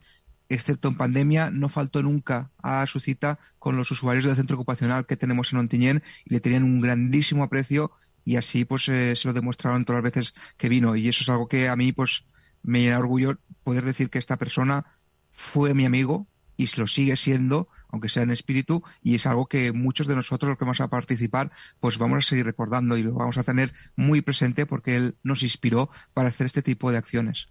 excepto 0.48 0.88
en 0.88 0.96
pandemia, 0.96 1.50
no 1.50 1.68
faltó 1.68 2.02
nunca 2.02 2.50
a 2.62 2.86
su 2.86 2.98
cita 2.98 3.38
con 3.58 3.76
los 3.76 3.90
usuarios 3.90 4.24
del 4.24 4.36
centro 4.36 4.56
ocupacional 4.56 5.06
que 5.06 5.16
tenemos 5.16 5.52
en 5.52 5.58
Ontiñén 5.58 6.02
y 6.24 6.34
le 6.34 6.40
tenían 6.40 6.64
un 6.64 6.80
grandísimo 6.80 7.44
aprecio 7.44 7.92
y 8.24 8.36
así 8.36 8.64
pues 8.64 8.88
eh, 8.88 9.14
se 9.16 9.28
lo 9.28 9.34
demostraron 9.34 9.84
todas 9.84 10.02
las 10.02 10.12
veces 10.12 10.34
que 10.56 10.68
vino 10.68 10.96
y 10.96 11.08
eso 11.08 11.22
es 11.22 11.28
algo 11.28 11.48
que 11.48 11.68
a 11.68 11.76
mí 11.76 11.92
pues 11.92 12.24
me 12.62 12.80
llena 12.80 12.98
orgullo 12.98 13.38
poder 13.64 13.84
decir 13.84 14.10
que 14.10 14.18
esta 14.18 14.36
persona 14.36 14.84
fue 15.32 15.72
mi 15.74 15.86
amigo 15.86 16.26
y 16.60 16.68
lo 16.78 16.86
sigue 16.86 17.16
siendo 17.16 17.68
aunque 17.90 18.08
sea 18.08 18.22
en 18.22 18.30
espíritu, 18.30 18.82
y 19.02 19.16
es 19.16 19.26
algo 19.26 19.46
que 19.46 19.72
muchos 19.72 20.06
de 20.06 20.16
nosotros 20.16 20.48
los 20.48 20.58
que 20.58 20.64
vamos 20.64 20.80
a 20.80 20.88
participar, 20.88 21.50
pues 21.80 21.98
vamos 21.98 22.18
a 22.18 22.28
seguir 22.28 22.46
recordando 22.46 22.96
y 22.96 23.02
lo 23.02 23.12
vamos 23.12 23.38
a 23.38 23.42
tener 23.42 23.72
muy 23.96 24.20
presente 24.20 24.66
porque 24.66 24.96
él 24.96 25.14
nos 25.22 25.42
inspiró 25.42 25.90
para 26.14 26.28
hacer 26.28 26.46
este 26.46 26.62
tipo 26.62 26.90
de 26.90 26.98
acciones. 26.98 27.48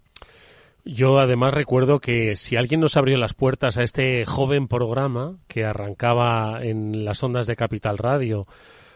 Yo 0.84 1.18
además 1.18 1.52
recuerdo 1.52 2.00
que 2.00 2.36
si 2.36 2.56
alguien 2.56 2.80
nos 2.80 2.96
abrió 2.96 3.18
las 3.18 3.34
puertas 3.34 3.76
a 3.76 3.82
este 3.82 4.24
joven 4.24 4.66
programa 4.66 5.36
que 5.46 5.64
arrancaba 5.64 6.64
en 6.64 7.04
las 7.04 7.22
ondas 7.22 7.46
de 7.46 7.56
Capital 7.56 7.98
Radio 7.98 8.46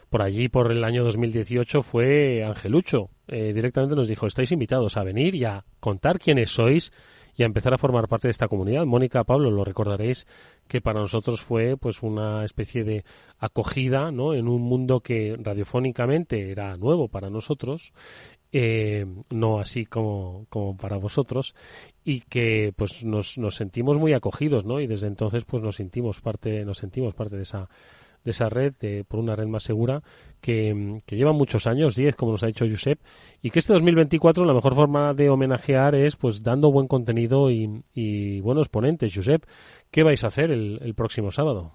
por 0.08 0.22
allí 0.22 0.48
por 0.48 0.72
el 0.72 0.82
año 0.82 1.04
2018 1.04 1.82
fue 1.82 2.42
Angelucho. 2.42 3.10
Eh, 3.26 3.52
directamente 3.52 3.96
nos 3.96 4.08
dijo, 4.08 4.26
estáis 4.26 4.52
invitados 4.52 4.96
a 4.96 5.02
venir 5.02 5.34
y 5.34 5.44
a 5.44 5.64
contar 5.80 6.18
quiénes 6.18 6.50
sois 6.50 6.90
y 7.36 7.42
a 7.42 7.46
empezar 7.46 7.74
a 7.74 7.78
formar 7.78 8.08
parte 8.08 8.28
de 8.28 8.32
esta 8.32 8.48
comunidad. 8.48 8.84
Mónica, 8.86 9.24
Pablo, 9.24 9.50
lo 9.50 9.64
recordaréis 9.64 10.26
que 10.68 10.80
para 10.80 11.00
nosotros 11.00 11.40
fue 11.40 11.76
pues 11.76 12.02
una 12.02 12.44
especie 12.44 12.84
de 12.84 13.04
acogida, 13.38 14.10
¿no? 14.10 14.34
En 14.34 14.48
un 14.48 14.62
mundo 14.62 15.00
que 15.00 15.36
radiofónicamente 15.38 16.50
era 16.50 16.76
nuevo 16.76 17.08
para 17.08 17.30
nosotros 17.30 17.92
eh, 18.56 19.04
no 19.30 19.58
así 19.58 19.84
como, 19.84 20.46
como 20.48 20.76
para 20.76 20.96
vosotros 20.96 21.56
y 22.04 22.20
que 22.20 22.72
pues 22.76 23.02
nos, 23.04 23.36
nos 23.36 23.56
sentimos 23.56 23.98
muy 23.98 24.12
acogidos 24.12 24.64
no 24.64 24.78
y 24.78 24.86
desde 24.86 25.08
entonces 25.08 25.44
pues 25.44 25.60
nos 25.60 25.74
sentimos 25.74 26.20
parte 26.20 26.64
nos 26.64 26.78
sentimos 26.78 27.14
parte 27.14 27.34
de 27.34 27.42
esa 27.42 27.68
de 28.24 28.30
esa 28.30 28.48
red 28.48 28.74
por 29.06 29.20
una 29.20 29.36
red 29.36 29.46
más 29.46 29.62
segura 29.62 30.02
que, 30.40 31.02
que 31.06 31.16
lleva 31.16 31.32
muchos 31.32 31.66
años 31.66 31.94
10 31.94 32.16
como 32.16 32.32
nos 32.32 32.42
ha 32.42 32.48
dicho 32.48 32.66
Josep 32.68 32.98
y 33.42 33.50
que 33.50 33.58
este 33.58 33.72
2024 33.72 34.44
la 34.44 34.54
mejor 34.54 34.74
forma 34.74 35.14
de 35.14 35.28
homenajear 35.30 35.94
es 35.94 36.16
pues 36.16 36.42
dando 36.42 36.72
buen 36.72 36.88
contenido 36.88 37.50
y, 37.50 37.84
y 37.92 38.40
buenos 38.40 38.68
ponentes 38.68 39.14
Josep 39.14 39.44
¿qué 39.90 40.02
vais 40.02 40.24
a 40.24 40.28
hacer 40.28 40.50
el, 40.50 40.78
el 40.82 40.94
próximo 40.94 41.30
sábado? 41.30 41.72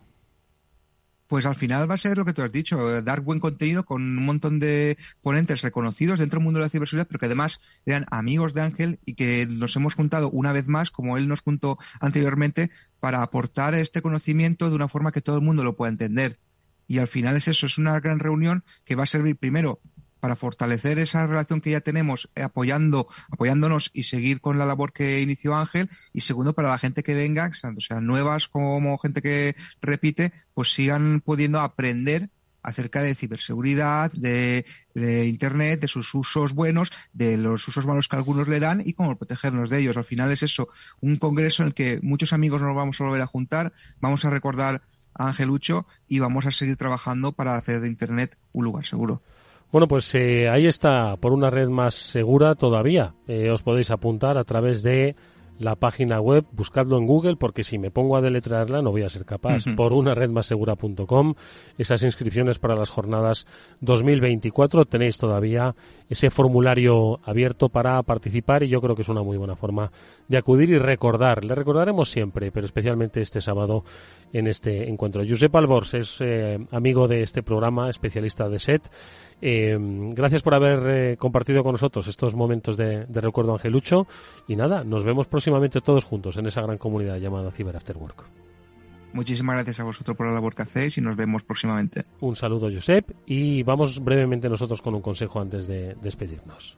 Pues 1.30 1.46
al 1.46 1.56
final 1.56 1.90
va 1.90 1.94
a 1.94 2.00
ser 2.00 2.18
lo 2.18 2.26
que 2.26 2.34
tú 2.34 2.42
has 2.42 2.52
dicho, 2.52 2.98
eh, 2.98 3.04
dar 3.04 3.22
buen 3.22 3.40
contenido 3.40 3.86
con 3.86 4.02
un 4.02 4.26
montón 4.26 4.58
de 4.58 4.98
ponentes 5.22 5.62
reconocidos 5.62 6.18
dentro 6.18 6.40
del 6.40 6.44
mundo 6.44 6.60
de 6.60 6.66
la 6.66 6.70
ciberseguridad, 6.70 7.08
pero 7.08 7.20
que 7.20 7.28
además 7.28 7.62
eran 7.86 8.08
amigos 8.10 8.56
de 8.56 8.62
Ángel 8.62 9.00
y 9.06 9.14
que 9.14 9.46
nos 9.48 9.76
hemos 9.76 9.94
juntado 9.94 10.32
una 10.32 10.52
vez 10.54 10.68
más, 10.68 10.90
como 10.90 11.18
él 11.18 11.28
nos 11.28 11.42
juntó 11.42 11.78
anteriormente, 12.02 12.72
para 13.00 13.22
aportar 13.22 13.76
este 13.76 14.02
conocimiento 14.02 14.72
de 14.72 14.76
una 14.76 14.88
forma 14.88 15.12
que 15.12 15.22
todo 15.22 15.36
el 15.36 15.44
mundo 15.44 15.64
lo 15.64 15.76
pueda 15.76 15.92
entender. 15.92 16.40
Y 16.88 16.98
al 16.98 17.08
final 17.08 17.38
es 17.38 17.48
eso, 17.48 17.68
es 17.68 17.78
una 17.78 18.00
gran 18.00 18.18
reunión 18.18 18.64
que 18.84 18.96
va 18.96 19.04
a 19.04 19.06
servir 19.06 19.38
primero 19.38 19.80
para 20.20 20.36
fortalecer 20.36 21.00
esa 21.00 21.26
relación 21.28 21.62
que 21.62 21.72
ya 21.72 21.82
tenemos 21.82 22.30
eh, 22.36 22.44
apoyando, 22.44 23.08
apoyándonos 23.32 23.92
y 23.94 24.04
seguir 24.04 24.42
con 24.42 24.58
la 24.58 24.66
labor 24.66 24.94
que 24.94 25.22
inició 25.22 25.56
Ángel 25.56 25.90
y 26.14 26.22
segundo 26.22 26.54
para 26.54 26.70
la 26.70 26.78
gente 26.78 27.04
que 27.04 27.14
venga, 27.14 27.52
o 27.64 28.02
nuevas 28.02 28.48
como 28.48 28.98
gente 28.98 29.22
que 29.22 29.56
repite, 29.82 30.34
pues 30.54 30.74
sigan 30.74 31.22
pudiendo 31.22 31.60
aprender 31.60 32.30
acerca 32.62 33.02
de 33.02 33.16
ciberseguridad, 33.16 34.12
de, 34.12 34.66
Internet, 35.28 35.80
de 35.80 35.88
sus 35.88 36.14
usos 36.14 36.54
buenos, 36.54 36.92
de 37.14 37.38
los 37.38 37.68
usos 37.68 37.86
malos 37.86 38.08
que 38.08 38.18
algunos 38.18 38.48
le 38.48 38.60
dan 38.60 38.82
y 38.86 38.94
cómo 38.94 39.18
protegernos 39.18 39.70
de 39.70 39.80
ellos. 39.80 39.98
Al 39.98 40.04
final 40.04 40.32
es 40.32 40.44
eso, 40.44 40.70
un 41.00 41.16
congreso 41.16 41.64
en 41.64 41.68
el 41.68 41.74
que 41.74 42.00
muchos 42.02 42.34
amigos 42.34 42.62
nos 42.62 42.76
vamos 42.76 43.00
a 43.00 43.06
volver 43.06 43.22
a 43.22 43.28
juntar, 43.28 43.74
vamos 44.02 44.26
a 44.26 44.30
recordar 44.30 44.82
a 45.14 45.28
Angelucho 45.28 45.88
y 46.08 46.20
vamos 46.20 46.46
a 46.46 46.52
seguir 46.52 46.76
trabajando 46.76 47.32
para 47.32 47.56
hacer 47.56 47.80
de 47.80 47.88
Internet 47.88 48.38
un 48.52 48.66
lugar 48.66 48.86
seguro. 48.86 49.22
Bueno, 49.72 49.88
pues 49.88 50.14
eh, 50.16 50.50
ahí 50.50 50.66
está, 50.66 51.16
por 51.18 51.32
una 51.32 51.52
red 51.52 51.70
más 51.70 51.94
segura 51.94 52.56
todavía. 52.56 53.14
Eh, 53.28 53.52
os 53.52 53.62
podéis 53.62 53.92
apuntar 53.92 54.38
a 54.38 54.44
través 54.44 54.82
de 54.82 55.16
la 55.60 55.76
página 55.76 56.22
web, 56.22 56.46
buscadlo 56.54 56.98
en 56.98 57.06
Google, 57.06 57.36
porque 57.36 57.64
si 57.64 57.78
me 57.78 57.92
pongo 57.92 58.16
a 58.16 58.22
deletrearla 58.22 58.82
no 58.82 58.92
voy 58.92 59.04
a 59.04 59.10
ser 59.10 59.26
capaz. 59.26 59.66
Por 59.76 59.94
una 59.94 60.16
red 60.16 60.30
más 60.30 60.48
segura.com, 60.48 61.36
esas 61.78 62.02
inscripciones 62.02 62.58
para 62.58 62.76
las 62.76 62.90
jornadas 62.90 63.46
2024, 63.82 64.86
tenéis 64.86 65.18
todavía 65.18 65.76
ese 66.10 66.30
formulario 66.30 67.20
abierto 67.24 67.70
para 67.70 68.02
participar 68.04 68.64
y 68.64 68.70
yo 68.70 68.82
creo 68.82 68.96
que 68.96 69.02
es 69.02 69.10
una 69.10 69.22
muy 69.22 69.38
buena 69.38 69.56
forma 69.56 69.92
de 70.28 70.38
acudir 70.38 70.70
y 70.70 70.78
recordar. 70.78 71.44
Le 71.44 71.54
recordaremos 71.54 72.10
siempre, 72.10 72.52
pero 72.52 72.66
especialmente 72.66 73.22
este 73.22 73.42
sábado 73.42 73.84
en 74.32 74.48
este 74.48 74.90
encuentro. 74.90 75.24
Josep 75.28 75.54
Albors 75.54 75.94
es 75.94 76.18
eh, 76.22 76.58
amigo 76.72 77.08
de 77.08 77.22
este 77.22 77.44
programa, 77.44 77.90
especialista 77.90 78.48
de 78.48 78.60
SET 78.60 78.90
eh, 79.42 79.78
gracias 79.80 80.42
por 80.42 80.54
haber 80.54 80.80
eh, 80.88 81.18
compartido 81.18 81.64
con 81.64 81.74
nosotros 81.74 82.08
estos 82.08 82.36
momentos 82.36 82.78
de, 82.78 83.06
recuerdo 83.06 83.54
Angelucho 83.54 84.08
y 84.48 84.56
nada, 84.56 84.84
nos 84.84 85.04
vemos 85.04 85.28
próximamente 85.28 85.82
todos 85.82 86.04
juntos 86.04 86.38
en 86.38 86.48
esa 86.48 86.62
gran 86.62 86.78
comunidad 86.78 87.18
llamada 87.18 87.52
Cyber 87.52 87.78
After 87.78 87.98
Work. 87.98 88.24
Muchísimas 89.12 89.56
gracias 89.56 89.80
a 89.80 89.84
vosotros 89.84 90.16
por 90.16 90.28
la 90.28 90.34
labor 90.34 90.54
que 90.54 90.62
hacéis 90.62 90.98
y 90.98 91.02
nos 91.02 91.16
vemos 91.16 91.44
próximamente. 91.44 92.04
Un 92.20 92.36
saludo, 92.36 92.70
Josep, 92.72 93.12
y 93.26 93.64
vamos 93.64 94.04
brevemente 94.04 94.50
nosotros 94.50 94.82
con 94.82 94.94
un 94.94 95.02
consejo 95.02 95.40
antes 95.40 95.68
de 95.68 95.96
despedirnos. 95.96 96.78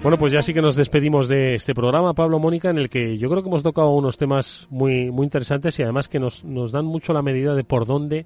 Bueno, 0.00 0.16
pues 0.16 0.32
ya 0.32 0.42
sí 0.42 0.54
que 0.54 0.62
nos 0.62 0.76
despedimos 0.76 1.28
de 1.28 1.54
este 1.54 1.74
programa, 1.74 2.14
Pablo 2.14 2.38
Mónica, 2.38 2.70
en 2.70 2.78
el 2.78 2.88
que 2.88 3.18
yo 3.18 3.28
creo 3.28 3.42
que 3.42 3.48
hemos 3.48 3.64
tocado 3.64 3.90
unos 3.90 4.16
temas 4.16 4.68
muy, 4.70 5.10
muy 5.10 5.24
interesantes 5.24 5.76
y 5.78 5.82
además 5.82 6.08
que 6.08 6.20
nos, 6.20 6.44
nos 6.44 6.70
dan 6.70 6.86
mucho 6.86 7.12
la 7.12 7.20
medida 7.20 7.54
de 7.54 7.64
por 7.64 7.84
dónde 7.84 8.24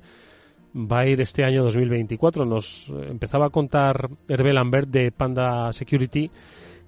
va 0.76 1.00
a 1.00 1.06
ir 1.06 1.20
este 1.22 1.44
año 1.44 1.64
2024. 1.64 2.44
Nos 2.44 2.92
empezaba 3.08 3.46
a 3.46 3.50
contar 3.50 4.10
Hervé 4.28 4.52
Lambert 4.52 4.90
de 4.90 5.12
Panda 5.12 5.72
Security 5.72 6.30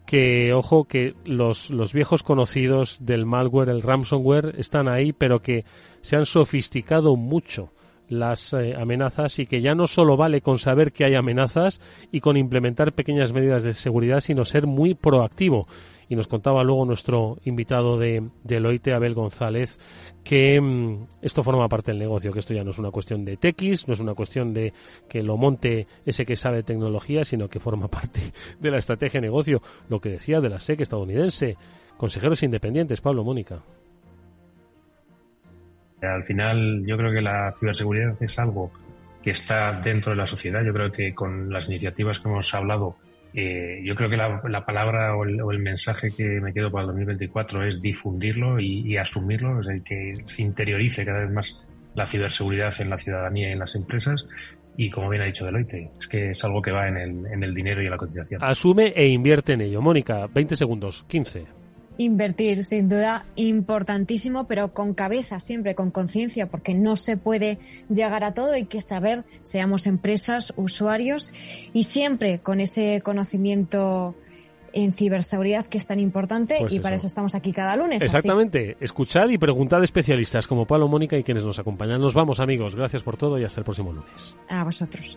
que, 0.05 0.53
ojo, 0.53 0.85
que 0.85 1.15
los, 1.25 1.71
los 1.71 1.95
viejos 1.95 2.23
conocidos 2.23 2.99
del 3.05 3.25
malware, 3.25 3.71
el 3.71 3.83
ransomware, 3.83 4.55
están 4.59 4.89
ahí, 4.89 5.15
pero 5.15 5.41
que 5.41 5.65
se 6.03 6.17
han 6.17 6.27
sofisticado 6.27 7.17
mucho 7.17 7.71
las 8.09 8.53
eh, 8.53 8.75
amenazas 8.77 9.39
y 9.39 9.47
que 9.47 9.61
ya 9.61 9.75
no 9.75 9.87
solo 9.87 10.17
vale 10.17 10.41
con 10.41 10.59
saber 10.59 10.93
que 10.93 11.05
hay 11.05 11.15
amenazas 11.15 11.81
y 12.13 12.21
con 12.21 12.37
implementar 12.37 12.93
pequeñas 12.93 13.33
medidas 13.33 13.63
de 13.63 13.75
seguridad, 13.75 14.21
sino 14.21 14.45
ser 14.45 14.67
muy 14.67 14.95
proactivo. 14.95 15.67
Y 16.09 16.17
nos 16.17 16.29
contaba 16.29 16.63
luego 16.63 16.85
nuestro 16.85 17.39
invitado 17.45 17.99
de 17.99 18.29
Deloitte, 18.43 18.93
Abel 18.93 19.15
González, 19.15 19.79
que 20.23 20.61
mm, 20.61 21.07
esto 21.23 21.43
forma 21.43 21.69
parte 21.69 21.93
del 21.93 21.99
negocio, 21.99 22.31
que 22.31 22.41
esto 22.41 22.53
ya 22.53 22.63
no 22.63 22.71
es 22.71 22.79
una 22.79 22.91
cuestión 22.91 23.25
de 23.25 23.39
tequis, 23.39 23.89
no 23.89 23.95
es 23.95 24.01
una 24.01 24.15
cuestión 24.15 24.53
de 24.53 24.73
que 25.09 25.23
lo 25.23 25.37
monte 25.39 25.87
ese 26.05 26.27
que 26.27 26.37
sabe 26.37 26.63
tecnología, 26.63 27.25
sino 27.25 27.49
que 27.49 27.59
forma 27.59 27.89
parte 27.89 28.21
de 28.61 28.71
la 28.71 28.79
estrategia 28.79 29.21
de 29.21 29.29
negocio. 29.29 29.63
Lo 29.89 30.01
que 30.01 30.11
decía 30.11 30.41
de 30.41 30.51
la 30.51 30.61
SEC 30.61 30.81
estadounidense. 30.81 31.57
Consejeros 31.97 32.43
independientes, 32.43 33.01
Pablo 33.01 33.25
Mónica. 33.25 33.63
Al 36.07 36.25
final, 36.25 36.85
yo 36.87 36.97
creo 36.97 37.13
que 37.13 37.21
la 37.21 37.53
ciberseguridad 37.55 38.15
es 38.21 38.39
algo 38.39 38.71
que 39.23 39.31
está 39.31 39.81
dentro 39.81 40.11
de 40.13 40.17
la 40.17 40.27
sociedad. 40.27 40.63
Yo 40.63 40.73
creo 40.73 40.93
que 40.93 41.15
con 41.15 41.51
las 41.51 41.69
iniciativas 41.69 42.21
que 42.21 42.29
hemos 42.29 42.53
hablado, 42.55 42.97
eh, 43.33 43.81
yo 43.83 43.95
creo 43.95 44.11
que 44.11 44.17
la, 44.17 44.65
palabra 44.67 45.17
o 45.17 45.25
el, 45.25 45.59
mensaje 45.59 46.11
que 46.15 46.41
me 46.41 46.53
quedo 46.53 46.71
para 46.71 46.83
el 46.83 46.89
2024 46.89 47.67
es 47.67 47.81
difundirlo 47.81 48.61
y, 48.61 48.97
asumirlo, 48.99 49.61
es 49.61 49.69
el 49.69 49.83
que 49.83 50.15
se 50.27 50.43
interiorice 50.43 51.05
cada 51.07 51.21
vez 51.21 51.31
más 51.31 51.67
la 51.95 52.07
ciberseguridad 52.07 52.75
en 52.81 52.91
la 52.91 52.99
ciudadanía 52.99 53.49
y 53.49 53.53
en 53.53 53.59
las 53.59 53.75
empresas. 53.77 54.27
Y 54.77 54.91
como 54.91 55.09
bien 55.09 55.23
ha 55.23 55.27
dicho 55.27 55.45
Deloitte, 55.47 55.91
es 55.99 56.07
que 56.07 56.31
es 56.33 56.45
algo 56.45 56.61
que 56.61 56.73
va 56.73 56.89
en 56.89 56.97
el, 56.97 57.27
en 57.27 57.43
el 57.43 57.55
dinero 57.55 57.81
y 57.81 57.87
en 57.87 57.93
la 57.93 57.97
cotización. 57.97 58.45
Asume 58.45 58.93
e 58.95 59.09
invierte 59.09 59.55
en 59.55 59.63
ello. 59.63 59.81
Mónica, 59.81 60.27
20 60.27 60.55
segundos, 60.57 61.05
15. 61.09 61.64
Invertir, 61.97 62.65
sin 62.65 62.89
duda, 62.89 63.25
importantísimo, 63.37 64.47
pero 64.47 64.73
con 64.73 64.95
cabeza, 64.95 65.41
siempre 65.41 65.75
con 65.75 65.91
conciencia, 65.91 66.49
porque 66.49 66.75
no 66.75 66.97
se 66.97 67.17
puede 67.17 67.59
llegar 67.89 68.25
a 68.25 68.35
todo. 68.35 68.53
Hay 68.53 68.65
que 68.65 68.81
saber, 68.81 69.25
seamos 69.43 69.87
empresas, 69.87 70.53
usuarios, 70.57 71.35
y 71.73 71.85
siempre 71.85 72.41
con 72.41 72.61
ese 72.61 73.01
conocimiento 73.05 74.17
en 74.75 74.93
ciberseguridad 74.93 75.67
que 75.67 75.79
es 75.79 75.87
tan 75.87 76.01
importante 76.01 76.57
pues 76.61 76.73
y 76.73 76.81
para 76.81 76.97
eso 76.97 77.07
estamos 77.07 77.35
aquí 77.35 77.53
cada 77.53 77.77
lunes. 77.77 78.03
Exactamente. 78.03 78.77
Escuchad 78.81 79.29
y 79.29 79.39
preguntad 79.39 79.81
a 79.81 79.85
especialistas 79.85 80.47
como 80.47 80.67
Pablo, 80.67 80.89
Mónica 80.89 81.17
y 81.17 81.23
quienes 81.23 81.45
nos 81.45 81.59
acompañan. 81.59 82.01
Nos 82.01 82.15
vamos 82.15 82.41
amigos. 82.41 82.75
Gracias 82.75 83.03
por 83.03 83.17
todo 83.17 83.39
y 83.39 83.45
hasta 83.45 83.61
el 83.61 83.65
próximo 83.65 83.93
lunes. 83.93 84.35
A 84.49 84.65
vosotros. 84.65 85.17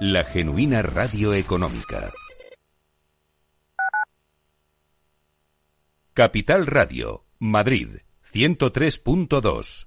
La 0.00 0.24
genuina 0.24 0.82
radio 0.82 1.32
económica. 1.34 2.10
Capital 6.12 6.66
Radio, 6.66 7.24
Madrid, 7.38 7.98
103.2. 8.32 9.86